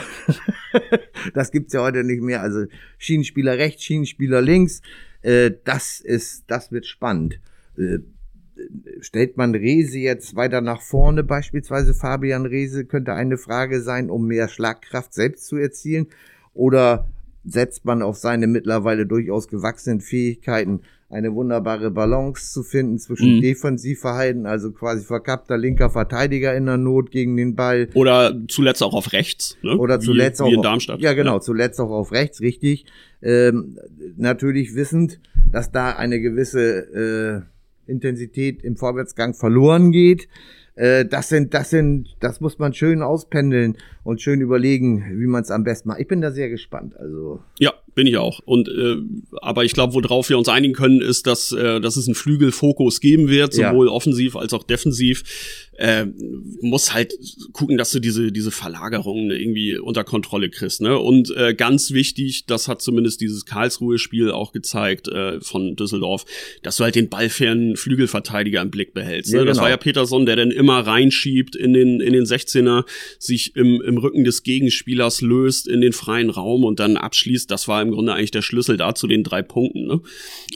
das 1.36 1.52
gibt's 1.52 1.74
ja 1.74 1.84
heute 1.84 2.04
nicht 2.04 2.24
mehr. 2.24 2.41
Also 2.41 2.65
Schienenspieler 2.98 3.60
rechts, 3.60 3.84
Schienenspieler 3.84 4.41
links. 4.41 4.82
Äh, 5.22 5.52
das 5.65 6.00
ist, 6.00 6.45
das 6.48 6.72
wird 6.72 6.88
spannend. 6.88 7.39
Äh, 7.78 8.00
stellt 9.02 9.38
man 9.38 9.56
Rese 9.56 10.00
jetzt 10.00 10.36
weiter 10.36 10.62
nach 10.62 10.82
vorne, 10.82 11.24
beispielsweise 11.24 11.93
Fabian 11.93 12.45
Rese, 12.45 12.86
könnte 12.86 13.13
eine 13.13 13.38
Frage 13.38 13.82
sein, 13.82 14.10
um 14.10 14.28
mehr 14.28 14.48
Schlagkraft 14.48 15.13
selbst 15.13 15.48
zu 15.48 15.58
erzielen? 15.58 16.08
Oder 16.54 17.08
setzt 17.45 17.86
man 17.86 18.02
auf 18.02 18.17
seine 18.17 18.48
mittlerweile 18.48 19.06
durchaus 19.06 19.48
gewachsenen 19.48 20.02
Fähigkeiten, 20.02 20.82
eine 21.10 21.34
wunderbare 21.34 21.89
Balance 21.89 22.54
zu 22.54 22.62
finden 22.62 23.00
zwischen 23.00 23.38
mhm. 23.38 23.41
Defensivverhalten, 23.41 24.45
also 24.45 24.72
quasi 24.72 25.04
verkappter 25.04 25.58
linker 25.58 25.89
Verteidiger 25.89 26.56
in 26.56 26.67
der 26.67 26.78
Not 26.78 27.10
gegen 27.10 27.36
den 27.36 27.56
Ball. 27.56 27.89
Oder 27.95 28.36
zuletzt 28.48 28.84
auch 28.84 28.93
auf 28.93 29.12
rechts. 29.12 29.58
Ne? 29.63 29.76
Oder 29.76 30.00
zuletzt 30.00 30.39
wie, 30.39 30.43
auch 30.43 30.50
wie 30.50 30.56
in 30.56 30.62
Darmstadt. 30.62 30.98
Auf, 30.98 31.02
ja, 31.02 31.13
genau, 31.13 31.36
ja. 31.36 31.41
zuletzt 31.41 31.80
auch 31.80 31.89
auf 31.89 32.12
rechts, 32.12 32.41
richtig. 32.41 32.86
Ähm, 33.24 33.80
natürlich 34.17 34.76
wissend, 34.76 35.19
dass 35.52 35.72
da 35.72 35.93
eine 35.93 36.19
gewisse 36.19 37.45
äh, 37.45 37.59
Intensität 37.89 38.63
im 38.63 38.78
Vorwärtsgang 38.78 39.34
verloren 39.34 39.91
geht. 39.91 40.28
Äh, 40.80 41.06
das 41.06 41.28
sind, 41.28 41.54
das 41.54 41.69
sind, 41.71 42.15
das 42.21 42.39
muss 42.39 42.58
man 42.58 42.73
schön 42.73 43.02
auspendeln 43.02 43.75
und 44.04 44.21
schön 44.21 44.39
überlegen, 44.39 45.04
wie 45.19 45.28
man 45.28 45.41
es 45.41 45.52
am 45.52 45.65
besten 45.65 45.89
macht. 45.89 45.99
Ich 45.99 46.08
bin 46.08 46.21
da 46.21 46.32
sehr 46.32 46.49
gespannt. 46.49 46.95
Also 46.95 47.41
ja, 47.60 47.73
bin 47.95 48.08
ich 48.08 48.15
auch. 48.15 48.39
Und 48.45 48.69
äh, 48.69 48.95
aber 49.41 49.65
ich 49.65 49.73
glaube, 49.73 49.93
worauf 49.93 50.30
wir 50.30 50.38
uns 50.38 50.47
einigen 50.47 50.73
können, 50.73 51.02
ist, 51.02 51.28
dass, 51.28 51.52
äh, 51.52 51.82
dass 51.82 51.97
es 51.97 52.08
einen 52.08 52.15
Flügelfokus 52.15 53.02
geben 53.02 53.28
wird, 53.28 53.54
sowohl 53.54 53.88
ja. 53.88 53.91
offensiv 53.91 54.38
als 54.38 54.54
auch 54.54 54.63
defensiv 54.63 55.68
äh, 55.80 56.06
muss 56.62 56.94
halt 56.94 57.13
gucken, 57.54 57.78
dass 57.78 57.92
du 57.92 58.00
diese, 58.00 58.34
diese 58.34 58.52
Verlagerungen 58.52 59.32
irgendwie 59.32 59.78
unter 59.78 60.04
Kontrolle 60.04 60.50
kriegst. 60.50 60.82
Ne? 60.82 61.00
Und 61.00 61.34
äh, 61.38 61.54
ganz 61.54 61.92
wichtig, 61.92 62.46
das 62.48 62.68
hat 62.68 62.82
zumindest 62.82 63.22
dieses 63.22 63.46
Karlsruhe-Spiel 63.46 64.32
auch 64.32 64.52
gezeigt 64.52 65.08
äh, 65.08 65.39
von 65.39 65.78
Düsseldorf, 65.78 66.26
dass 66.63 66.76
du 66.76 66.84
halt 66.84 66.96
den 66.96 67.08
ballfernen 67.08 67.78
Flügelverteidiger 67.78 68.62
im 68.62 68.72
Blick 68.72 68.94
behältst. 68.94 69.32
Ne? 69.32 69.38
Ja, 69.38 69.44
genau. 69.44 69.54
Das 69.54 69.62
war 69.62 69.70
ja 69.70 69.78
Peterson, 69.78 70.26
der 70.26 70.36
dann 70.36 70.52
immer 70.52 70.80
reinschiebt 70.80 71.56
in 71.56 71.72
den, 71.72 72.02
in 72.02 72.12
den 72.12 72.26
16er, 72.26 72.84
sich 73.18 73.56
im, 73.56 73.82
im 73.82 73.98
Rücken 73.98 74.26
des 74.26 74.44
Gegenspielers 74.44 75.22
löst 75.22 75.65
in 75.65 75.80
den 75.80 75.94
freien 75.94 76.30
Raum 76.30 76.65
und 76.65 76.82
dann 76.82 76.98
abschließt. 76.98 77.50
Das 77.50 77.70
war 77.70 77.82
im 77.82 77.92
Grunde 77.92 78.13
eigentlich 78.13 78.32
der 78.32 78.42
Schlüssel 78.42 78.76
dazu 78.76 79.08
den 79.08 79.24
drei 79.24 79.44
Punkten. 79.44 79.88
Ne? 79.88 80.02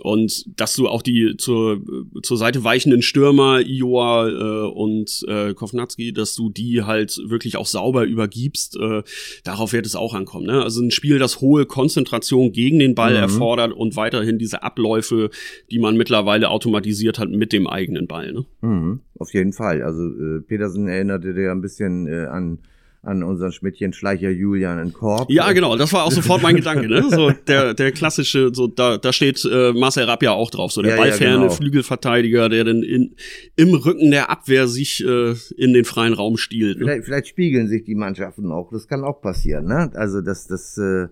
Und 0.02 0.44
dass 0.60 0.76
du 0.76 0.90
auch 0.90 1.02
die 1.02 1.36
zur, 1.38 1.82
zur 2.24 2.36
Seite 2.36 2.66
weichenden 2.66 3.02
Stürmer, 3.02 3.62
Ioa 3.62 4.28
äh, 4.28 4.68
und 4.68 5.13
äh, 5.28 5.54
Kovnatski, 5.54 6.14
dass 6.14 6.36
du 6.36 6.50
die 6.50 6.84
halt 6.84 7.20
wirklich 7.28 7.58
auch 7.58 7.68
sauber 7.68 8.06
übergibst. 8.06 8.78
Äh, 8.78 9.04
darauf 9.44 9.74
wird 9.74 9.86
es 9.86 9.96
auch 9.96 10.14
ankommen. 10.14 10.48
Ne? 10.48 10.64
Also 10.64 10.82
ein 10.82 10.92
Spiel, 10.92 11.20
das 11.20 11.42
hohe 11.42 11.66
Konzentration 11.66 12.52
gegen 12.52 12.80
den 12.80 12.96
Ball 12.96 13.12
mhm. 13.12 13.18
erfordert 13.18 13.74
und 13.74 13.96
weiterhin 13.96 14.40
diese 14.40 14.64
Abläufe, 14.64 15.30
die 15.70 15.80
man 15.80 15.96
mittlerweile 15.96 16.50
automatisiert 16.50 17.20
hat 17.20 17.30
mit 17.30 17.54
dem 17.54 17.68
eigenen 17.68 18.08
Ball. 18.08 18.34
Ne? 18.34 18.46
Mhm. 18.62 19.00
Auf 19.20 19.34
jeden 19.34 19.54
Fall. 19.54 19.84
Also 19.84 20.02
äh, 20.02 20.42
Petersen 20.42 20.88
erinnerte 20.88 21.34
dir 21.34 21.52
ein 21.52 21.62
bisschen 21.62 22.08
äh, 22.08 22.26
an 22.26 22.60
an 23.04 23.22
unseren 23.22 23.52
Schmidtchen 23.52 23.92
Schleicher 23.92 24.30
Julian 24.30 24.80
in 24.80 24.94
Korb. 24.94 25.30
Ja, 25.30 25.52
genau, 25.52 25.76
das 25.76 25.92
war 25.92 26.06
auch 26.06 26.12
sofort 26.12 26.42
mein 26.42 26.56
Gedanke, 26.56 26.88
ne? 26.88 27.04
So 27.10 27.32
der 27.48 27.74
der 27.74 27.92
klassische, 27.92 28.52
so 28.54 28.68
da 28.68 28.98
da 28.98 29.12
steht 29.12 29.44
äh, 29.44 29.74
Marcel 29.74 30.06
Rapp 30.06 30.24
ja 30.24 30.32
auch 30.32 30.50
drauf, 30.50 30.72
so 30.72 30.82
der 30.82 30.92
ja, 30.92 30.98
ballferne 30.98 31.34
ja, 31.34 31.42
genau. 31.42 31.52
Flügelverteidiger, 31.52 32.48
der 32.48 32.64
dann 32.64 32.82
in, 32.82 33.16
im 33.58 33.74
Rücken 33.74 34.10
der 34.12 34.30
Abwehr 34.30 34.70
sich 34.70 35.06
äh, 35.06 35.36
in 35.58 35.74
den 35.74 35.84
freien 35.84 36.14
Raum 36.14 36.38
stiehlt. 36.38 36.80
Ne? 36.80 36.86
Vielleicht, 36.86 37.06
vielleicht 37.06 37.28
spiegeln 37.28 37.68
sich 37.68 37.84
die 37.84 37.96
Mannschaften 37.96 38.52
auch, 38.52 38.72
das 38.72 38.88
kann 38.88 39.04
auch 39.04 39.22
passieren, 39.22 39.66
ne? 39.66 39.92
Also 39.96 40.22
das 40.22 40.48
das 40.48 40.78
äh, 40.78 41.08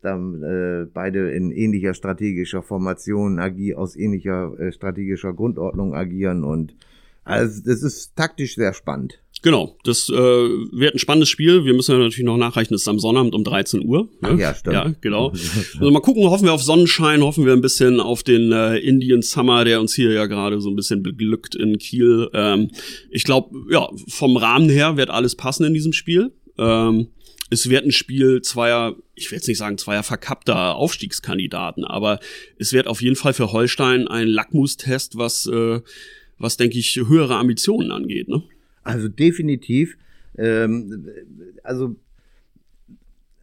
da 0.00 0.16
äh, 0.16 0.86
beide 0.92 1.32
in 1.32 1.50
ähnlicher 1.50 1.94
strategischer 1.94 2.62
Formation 2.62 3.40
agi 3.40 3.74
aus 3.74 3.96
ähnlicher 3.96 4.52
äh, 4.60 4.70
strategischer 4.70 5.32
Grundordnung 5.32 5.94
agieren 5.94 6.44
und 6.44 6.76
also 7.24 7.62
das 7.64 7.82
ist 7.82 8.16
taktisch 8.16 8.56
sehr 8.56 8.72
spannend. 8.72 9.21
Genau, 9.42 9.76
das 9.82 10.08
äh, 10.08 10.12
wird 10.12 10.94
ein 10.94 11.00
spannendes 11.00 11.28
Spiel. 11.28 11.64
Wir 11.64 11.74
müssen 11.74 11.90
ja 11.90 11.98
natürlich 11.98 12.24
noch 12.24 12.36
nachreichen, 12.36 12.74
es 12.74 12.82
ist 12.82 12.88
am 12.88 13.00
Sonnabend 13.00 13.34
um 13.34 13.42
13 13.42 13.84
Uhr. 13.84 14.08
Ne? 14.20 14.28
Ach 14.34 14.38
ja, 14.38 14.54
stimmt. 14.54 14.74
Ja, 14.74 14.94
genau. 15.00 15.32
Also 15.78 15.90
mal 15.90 16.00
gucken, 16.00 16.22
hoffen 16.30 16.44
wir 16.44 16.52
auf 16.52 16.62
Sonnenschein, 16.62 17.22
hoffen 17.22 17.44
wir 17.44 17.52
ein 17.52 17.60
bisschen 17.60 17.98
auf 17.98 18.22
den 18.22 18.52
äh, 18.52 18.76
Indian 18.78 19.20
Summer, 19.22 19.64
der 19.64 19.80
uns 19.80 19.94
hier 19.94 20.12
ja 20.12 20.26
gerade 20.26 20.60
so 20.60 20.70
ein 20.70 20.76
bisschen 20.76 21.02
beglückt 21.02 21.56
in 21.56 21.78
Kiel. 21.78 22.30
Ähm, 22.34 22.70
ich 23.10 23.24
glaube, 23.24 23.56
ja, 23.70 23.88
vom 24.08 24.36
Rahmen 24.36 24.68
her 24.68 24.96
wird 24.96 25.10
alles 25.10 25.34
passen 25.34 25.64
in 25.64 25.74
diesem 25.74 25.92
Spiel. 25.92 26.32
Ähm, 26.56 27.08
es 27.50 27.68
wird 27.68 27.84
ein 27.84 27.92
Spiel 27.92 28.42
zweier, 28.42 28.96
ich 29.14 29.30
will 29.30 29.36
jetzt 29.36 29.48
nicht 29.48 29.58
sagen 29.58 29.76
zweier 29.76 30.04
verkappter 30.04 30.76
Aufstiegskandidaten, 30.76 31.84
aber 31.84 32.20
es 32.58 32.72
wird 32.72 32.86
auf 32.86 33.02
jeden 33.02 33.16
Fall 33.16 33.34
für 33.34 33.52
Holstein 33.52 34.06
ein 34.06 34.28
Lackmustest, 34.28 35.18
was, 35.18 35.46
äh, 35.46 35.80
was 36.38 36.56
denke 36.56 36.78
ich, 36.78 36.96
höhere 36.96 37.36
Ambitionen 37.36 37.90
angeht. 37.90 38.28
Ne? 38.28 38.42
Also 38.82 39.08
definitiv. 39.08 39.96
Ähm, 40.36 41.06
also 41.62 41.96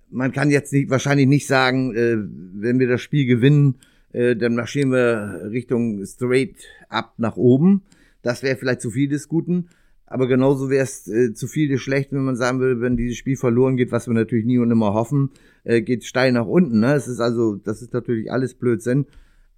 man 0.10 0.32
kann 0.32 0.50
jetzt 0.50 0.74
nicht, 0.74 0.90
wahrscheinlich 0.90 1.28
nicht 1.28 1.48
sagen, 1.48 1.96
äh, 1.96 2.18
wenn 2.18 2.80
wir 2.80 2.88
das 2.88 3.02
Spiel 3.02 3.26
gewinnen, 3.26 3.76
äh, 4.12 4.36
dann 4.36 4.56
marschieren 4.56 4.92
wir 4.92 5.50
Richtung 5.52 6.04
straight 6.06 6.56
up 6.90 7.14
nach 7.18 7.38
oben. 7.38 7.84
Das 8.22 8.44
wäre 8.44 8.58
vielleicht 8.58 8.82
zu 8.82 8.92
viel 8.92 9.08
des 9.08 9.28
Guten. 9.28 9.70
Aber 10.06 10.28
genauso 10.28 10.72
wäre 10.72 10.84
es 10.84 11.08
äh, 11.08 11.34
zu 11.34 11.46
viel 11.46 11.70
des 11.70 11.82
Schlechten, 11.82 12.16
wenn 12.16 12.24
man 12.24 12.36
sagen 12.36 12.60
würde, 12.60 12.82
wenn 12.82 12.98
dieses 12.98 13.18
Spiel 13.18 13.38
verloren 13.38 13.78
geht, 13.78 13.92
was 13.92 14.08
wir 14.08 14.16
natürlich 14.16 14.46
nie 14.46 14.58
und 14.58 14.72
immer 14.72 14.94
hoffen, 14.96 15.30
äh, 15.64 15.82
geht 15.82 16.04
steil 16.04 16.32
nach 16.32 16.48
unten. 16.48 16.80
Ne? 16.80 16.96
Es 16.96 17.08
ist 17.08 17.20
also, 17.20 17.56
das 17.56 17.84
ist 17.84 17.94
natürlich 17.94 18.32
alles 18.32 18.56
Blödsinn. 18.56 19.06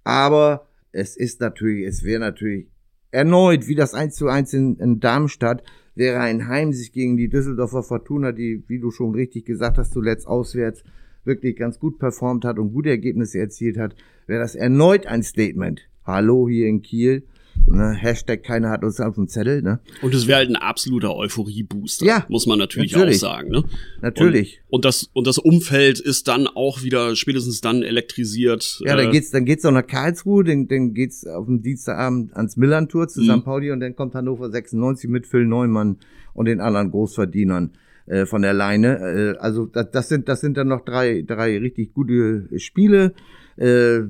Aber 0.04 0.66
es 0.92 1.16
ist 1.16 1.40
natürlich, 1.40 1.86
es 1.86 2.04
wäre 2.04 2.20
natürlich 2.20 2.66
erneut, 3.12 3.68
wie 3.68 3.76
das 3.76 3.94
1 3.94 4.16
zu 4.16 4.26
1 4.26 4.52
in, 4.54 4.76
in 4.76 4.98
Darmstadt, 4.98 5.62
wäre 5.94 6.20
ein 6.20 6.48
Heimsieg 6.48 6.92
gegen 6.92 7.16
die 7.16 7.28
Düsseldorfer 7.28 7.82
Fortuna, 7.82 8.32
die, 8.32 8.64
wie 8.66 8.80
du 8.80 8.90
schon 8.90 9.14
richtig 9.14 9.44
gesagt 9.44 9.78
hast, 9.78 9.92
zuletzt 9.92 10.26
auswärts 10.26 10.82
wirklich 11.24 11.54
ganz 11.54 11.78
gut 11.78 11.98
performt 11.98 12.44
hat 12.44 12.58
und 12.58 12.72
gute 12.72 12.88
Ergebnisse 12.88 13.38
erzielt 13.38 13.78
hat, 13.78 13.94
wäre 14.26 14.40
das 14.40 14.54
erneut 14.54 15.06
ein 15.06 15.22
Statement. 15.22 15.88
Hallo 16.04 16.48
hier 16.48 16.66
in 16.66 16.82
Kiel. 16.82 17.24
Ne, 17.66 17.92
Hashtag 17.92 18.42
keiner 18.42 18.70
hat 18.70 18.84
uns 18.84 19.00
auf 19.00 19.14
dem 19.14 19.28
Zettel. 19.28 19.62
Ne? 19.62 19.80
Und 20.02 20.14
es 20.14 20.26
wäre 20.26 20.38
halt 20.38 20.50
ein 20.50 20.56
absoluter 20.56 21.14
Euphorie-Booster, 21.14 22.04
ja, 22.04 22.26
muss 22.28 22.46
man 22.46 22.58
natürlich, 22.58 22.92
natürlich. 22.92 23.16
auch 23.16 23.20
sagen. 23.20 23.50
Ne? 23.50 23.64
Natürlich. 24.00 24.60
Und, 24.68 24.76
und, 24.76 24.84
das, 24.84 25.10
und 25.12 25.26
das 25.26 25.38
Umfeld 25.38 26.00
ist 26.00 26.28
dann 26.28 26.46
auch 26.46 26.82
wieder 26.82 27.14
spätestens 27.16 27.60
dann 27.60 27.82
elektrisiert. 27.82 28.80
Ja, 28.84 28.96
dann 28.96 29.08
äh, 29.08 29.10
geht's, 29.10 29.30
dann 29.30 29.44
geht's 29.44 29.64
auch 29.64 29.72
nach 29.72 29.86
Karlsruhe, 29.86 30.44
dann, 30.44 30.68
dann 30.68 30.92
geht's 30.92 31.26
auf 31.26 31.46
dem 31.46 31.62
Dienstagabend 31.62 32.34
ans 32.34 32.56
Millantor 32.56 33.08
zu 33.08 33.22
mhm. 33.22 33.38
St. 33.38 33.44
Pauli 33.44 33.70
und 33.70 33.80
dann 33.80 33.94
kommt 33.96 34.14
Hannover 34.14 34.50
96 34.50 35.08
mit 35.08 35.26
Phil 35.26 35.46
Neumann 35.46 35.98
und 36.34 36.46
den 36.46 36.60
anderen 36.60 36.90
Großverdienern 36.90 37.72
äh, 38.06 38.26
von 38.26 38.42
der 38.42 38.54
Leine. 38.54 38.98
Äh, 38.98 39.38
also 39.38 39.66
das, 39.66 39.90
das 39.90 40.08
sind 40.08 40.28
das 40.28 40.40
sind 40.40 40.56
dann 40.56 40.68
noch 40.68 40.84
drei 40.84 41.22
drei 41.22 41.58
richtig 41.58 41.94
gute 41.94 42.48
Spiele. 42.58 43.14
Äh, 43.56 44.00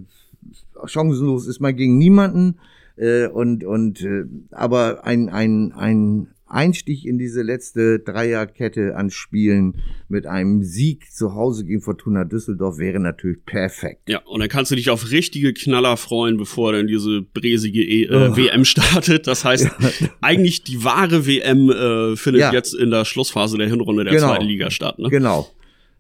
chancenlos 0.87 1.47
ist 1.47 1.61
man 1.61 1.77
gegen 1.77 1.99
niemanden. 1.99 2.57
Äh, 2.97 3.27
und 3.27 3.65
und 3.65 4.03
äh, 4.03 4.25
aber 4.51 5.05
ein 5.05 5.29
ein 5.29 5.73
ein 5.73 6.29
Einstich 6.53 7.07
in 7.07 7.19
diese 7.19 7.43
letzte 7.43 7.99
Dreierkette 7.99 8.95
an 8.95 9.11
Spielen 9.11 9.77
mit 10.09 10.27
einem 10.27 10.63
Sieg 10.63 11.11
zu 11.11 11.35
Hause 11.35 11.65
gegen 11.65 11.81
Fortuna 11.81 12.25
Düsseldorf 12.25 12.79
wäre 12.79 13.01
natürlich 13.01 13.45
perfekt. 13.45 14.09
Ja, 14.09 14.21
und 14.27 14.41
dann 14.41 14.49
kannst 14.49 14.71
du 14.71 14.77
dich 14.77 14.91
auf 14.91 15.11
richtige 15.11 15.55
Knaller 15.55 15.97
freuen, 15.97 16.37
bevor 16.37 16.73
dann 16.73 16.87
diese 16.87 17.23
bräsige 17.23 17.83
e 17.83 18.05
äh, 18.05 18.15
oh. 18.15 18.37
WM 18.37 18.65
startet. 18.65 19.27
Das 19.27 19.45
heißt, 19.45 19.65
ja. 19.81 20.09
eigentlich 20.21 20.63
die 20.63 20.85
wahre 20.85 21.27
WM 21.27 21.71
äh, 21.71 22.17
findet 22.17 22.43
ja. 22.43 22.53
jetzt 22.53 22.75
in 22.75 22.91
der 22.91 23.05
Schlussphase 23.05 23.57
der 23.57 23.69
Hinrunde 23.69 24.05
der 24.05 24.13
genau. 24.13 24.29
zweiten 24.29 24.45
Liga 24.45 24.71
statt. 24.71 24.99
Ne? 24.99 25.09
Genau. 25.09 25.49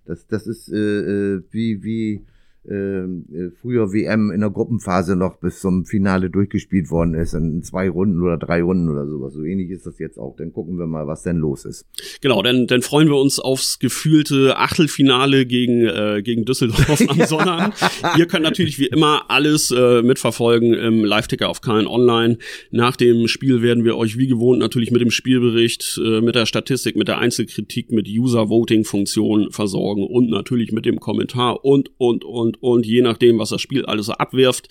Das, 0.05 0.27
das 0.27 0.47
ist 0.47 0.69
äh, 0.69 0.77
äh 0.77 1.43
wie, 1.51 1.83
wie 1.83 2.21
äh, 2.65 3.51
früher 3.61 3.93
WM 3.93 4.31
in 4.31 4.41
der 4.41 4.51
Gruppenphase 4.51 5.17
noch 5.17 5.37
bis 5.37 5.61
zum 5.61 5.85
Finale 5.85 6.31
durchgespielt 6.31 6.91
worden 6.91 7.15
ist, 7.15 7.35
in 7.35 7.63
zwei 7.63 7.89
Runden 7.89 8.23
oder 8.23 8.37
drei 8.37 8.63
Runden 8.63 8.89
oder 8.89 9.07
sowas. 9.07 9.35
So 9.35 9.43
ähnlich 9.43 9.71
ist 9.71 9.87
das 9.87 9.99
jetzt 9.99 10.19
auch. 10.19 10.37
Dann 10.37 10.53
gucken 10.53 10.79
wir 10.79 10.87
mal, 10.87 11.07
was 11.07 11.23
denn 11.23 11.39
los 11.39 11.65
ist. 11.65 11.87
Genau, 12.21 12.43
dann, 12.43 12.67
dann 12.67 12.83
freuen 12.83 13.09
wir 13.09 13.17
uns 13.17 13.39
aufs 13.39 13.79
gefühlte 13.79 14.57
Achtelfinale 14.57 15.47
gegen, 15.47 15.87
äh, 15.87 16.23
gegen 16.23 16.45
Düsseldorf 16.45 17.03
am. 17.09 17.23
Sonnabend. 17.27 17.75
Ihr 18.17 18.27
könnt 18.27 18.43
natürlich 18.43 18.79
wie 18.79 18.87
immer 18.87 19.25
alles 19.29 19.71
äh, 19.71 20.03
mitverfolgen 20.03 20.75
im 20.75 21.05
Live-Ticker 21.05 21.49
auf 21.49 21.61
KN 21.61 21.87
Online. 21.87 22.39
Nach 22.71 22.97
dem 22.97 23.29
Spiel 23.29 23.63
werden 23.63 23.85
wir 23.85 23.97
euch 23.97 24.19
wie 24.19 24.27
gewohnt 24.27 24.59
natürlich 24.59 24.91
mit 24.91 25.01
dem 25.01 25.11
Spielbericht, 25.11 26.01
äh, 26.05 26.21
mit 26.21 26.35
der 26.35 26.47
Statistik, 26.47 26.97
mit 26.97 27.09
der 27.09 27.19
Einzelkritik, 27.19 27.91
mit 27.91 28.09
User-Voting-Funktion 28.09 29.51
versorgen 29.51 30.07
und 30.07 30.31
natürlich 30.31 30.73
mit 30.73 30.85
dem 30.85 31.01
Kommentar 31.01 31.65
und, 31.65 31.91
und, 31.99 32.25
und 32.25 32.52
und, 32.57 32.63
und 32.63 32.87
je 32.87 33.03
nachdem, 33.03 33.39
was 33.39 33.51
das 33.51 33.61
Spiel 33.61 33.85
alles 33.87 34.07
so 34.07 34.13
abwirft. 34.13 34.69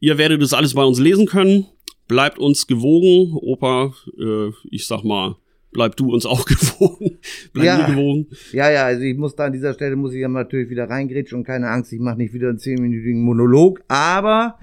Ihr 0.00 0.18
werdet 0.18 0.42
das 0.42 0.52
alles 0.52 0.74
bei 0.74 0.84
uns 0.84 0.98
lesen 0.98 1.26
können. 1.26 1.66
Bleibt 2.08 2.38
uns 2.38 2.66
gewogen. 2.66 3.34
Opa, 3.34 3.94
äh, 4.18 4.50
ich 4.70 4.86
sag 4.86 5.04
mal, 5.04 5.36
bleib 5.72 5.96
du 5.96 6.12
uns 6.12 6.26
auch 6.26 6.44
gewogen. 6.46 7.18
Bleib 7.52 7.66
ja, 7.66 7.78
mir 7.78 7.94
gewogen. 7.94 8.26
Ja, 8.52 8.70
ja, 8.70 8.84
also 8.84 9.02
ich 9.02 9.16
muss 9.16 9.34
da 9.34 9.46
an 9.46 9.52
dieser 9.52 9.74
Stelle, 9.74 9.96
muss 9.96 10.12
ich 10.12 10.20
ja 10.20 10.28
natürlich 10.28 10.70
wieder 10.70 10.88
reingrätschen 10.88 11.38
und 11.38 11.44
keine 11.44 11.68
Angst, 11.68 11.92
ich 11.92 12.00
mache 12.00 12.18
nicht 12.18 12.34
wieder 12.34 12.48
einen 12.48 12.58
zehnminütigen 12.58 13.22
Monolog, 13.22 13.82
aber 13.88 14.58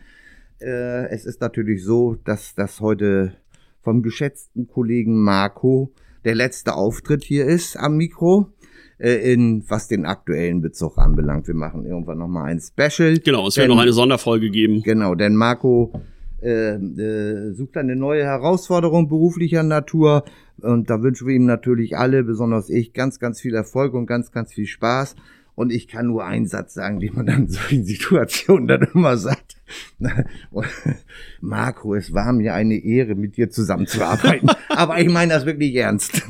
äh, 0.60 1.08
es 1.10 1.26
ist 1.26 1.42
natürlich 1.42 1.84
so, 1.84 2.18
dass 2.24 2.54
das 2.56 2.80
heute 2.80 3.36
vom 3.82 4.04
geschätzten 4.04 4.68
Kollegen 4.68 5.22
Marco 5.24 5.92
der 6.26 6.36
letzte 6.36 6.76
Auftritt 6.76 7.24
hier 7.24 7.46
ist 7.46 7.78
am 7.78 7.98
Mikro 7.98 8.52
äh, 8.98 9.34
in 9.34 9.64
was 9.68 9.88
den 9.88 10.06
aktuellen 10.06 10.62
Bezug 10.62 10.98
anbelangt. 10.98 11.48
Wir 11.48 11.56
machen 11.56 11.86
irgendwann 11.86 12.18
nochmal 12.18 12.52
ein 12.52 12.60
Special. 12.60 13.20
Genau, 13.20 13.48
es 13.48 13.58
wird 13.58 13.68
noch 13.68 13.80
eine 13.80 13.94
Sonderfolge 13.94 14.50
geben. 14.50 14.82
Genau, 14.84 15.16
denn 15.16 15.36
Marco 15.36 15.94
äh, 16.42 16.76
äh, 16.76 17.54
sucht 17.54 17.78
eine 17.78 17.96
neue 17.96 18.24
Herausforderung 18.24 19.10
beruflicher 19.10 19.64
Natur 19.64 20.24
und 20.62 20.90
da 20.90 21.02
wünschen 21.02 21.28
wir 21.28 21.36
ihm 21.36 21.46
natürlich 21.46 21.98
alle, 21.98 22.24
besonders 22.24 22.70
ich, 22.70 22.94
ganz, 22.94 23.20
ganz 23.20 23.42
viel 23.42 23.56
Erfolg 23.56 23.94
und 23.94 24.06
ganz, 24.06 24.32
ganz 24.32 24.54
viel 24.54 24.66
Spaß. 24.66 25.16
Und 25.56 25.74
ich 25.74 25.90
kann 25.90 26.08
nur 26.08 26.24
einen 26.24 26.48
Satz 26.48 26.74
sagen, 26.74 27.00
den 27.00 27.16
man 27.16 27.26
dann 27.26 27.42
in 27.44 27.50
solchen 27.50 27.84
Situationen 27.84 28.68
dann 28.68 28.88
immer 28.94 29.18
sagt. 29.18 29.58
Marco, 31.42 31.96
es 31.96 32.14
war 32.14 32.34
mir 32.34 32.54
eine 32.54 32.76
Ehre, 32.76 33.16
mit 33.16 33.38
dir 33.38 33.50
zusammenzuarbeiten. 33.50 34.50
Aber 34.70 35.00
ich 35.00 35.10
meine 35.10 35.34
das 35.34 35.46
wirklich 35.46 35.76
ernst. 35.76 36.22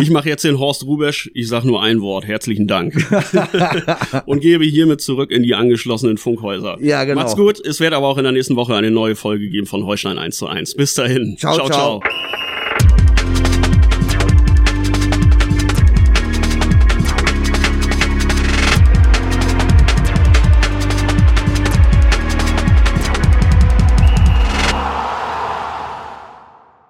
ich 0.00 0.10
mache 0.10 0.28
jetzt 0.28 0.44
den 0.44 0.58
Horst 0.58 0.84
Rubesch. 0.84 1.30
Ich 1.34 1.48
sage 1.48 1.66
nur 1.66 1.82
ein 1.82 2.00
Wort. 2.00 2.26
Herzlichen 2.26 2.66
Dank. 2.66 2.94
Und 4.26 4.40
gebe 4.40 4.64
hiermit 4.64 5.00
zurück 5.00 5.30
in 5.30 5.42
die 5.42 5.54
angeschlossenen 5.54 6.18
Funkhäuser. 6.18 6.78
Ja, 6.80 7.04
genau. 7.04 7.22
Macht's 7.22 7.36
gut. 7.36 7.64
Es 7.64 7.80
wird 7.80 7.92
aber 7.92 8.06
auch 8.06 8.18
in 8.18 8.24
der 8.24 8.32
nächsten 8.32 8.56
Woche 8.56 8.74
eine 8.74 8.90
neue 8.90 9.16
Folge 9.16 9.48
geben 9.48 9.66
von 9.66 9.84
Heuschlein 9.84 10.18
1 10.18 10.36
zu 10.36 10.46
1. 10.46 10.74
Bis 10.74 10.94
dahin. 10.94 11.36
ciao. 11.38 11.54
ciao. 11.54 11.68
ciao. 11.68 12.00
ciao. 12.00 12.49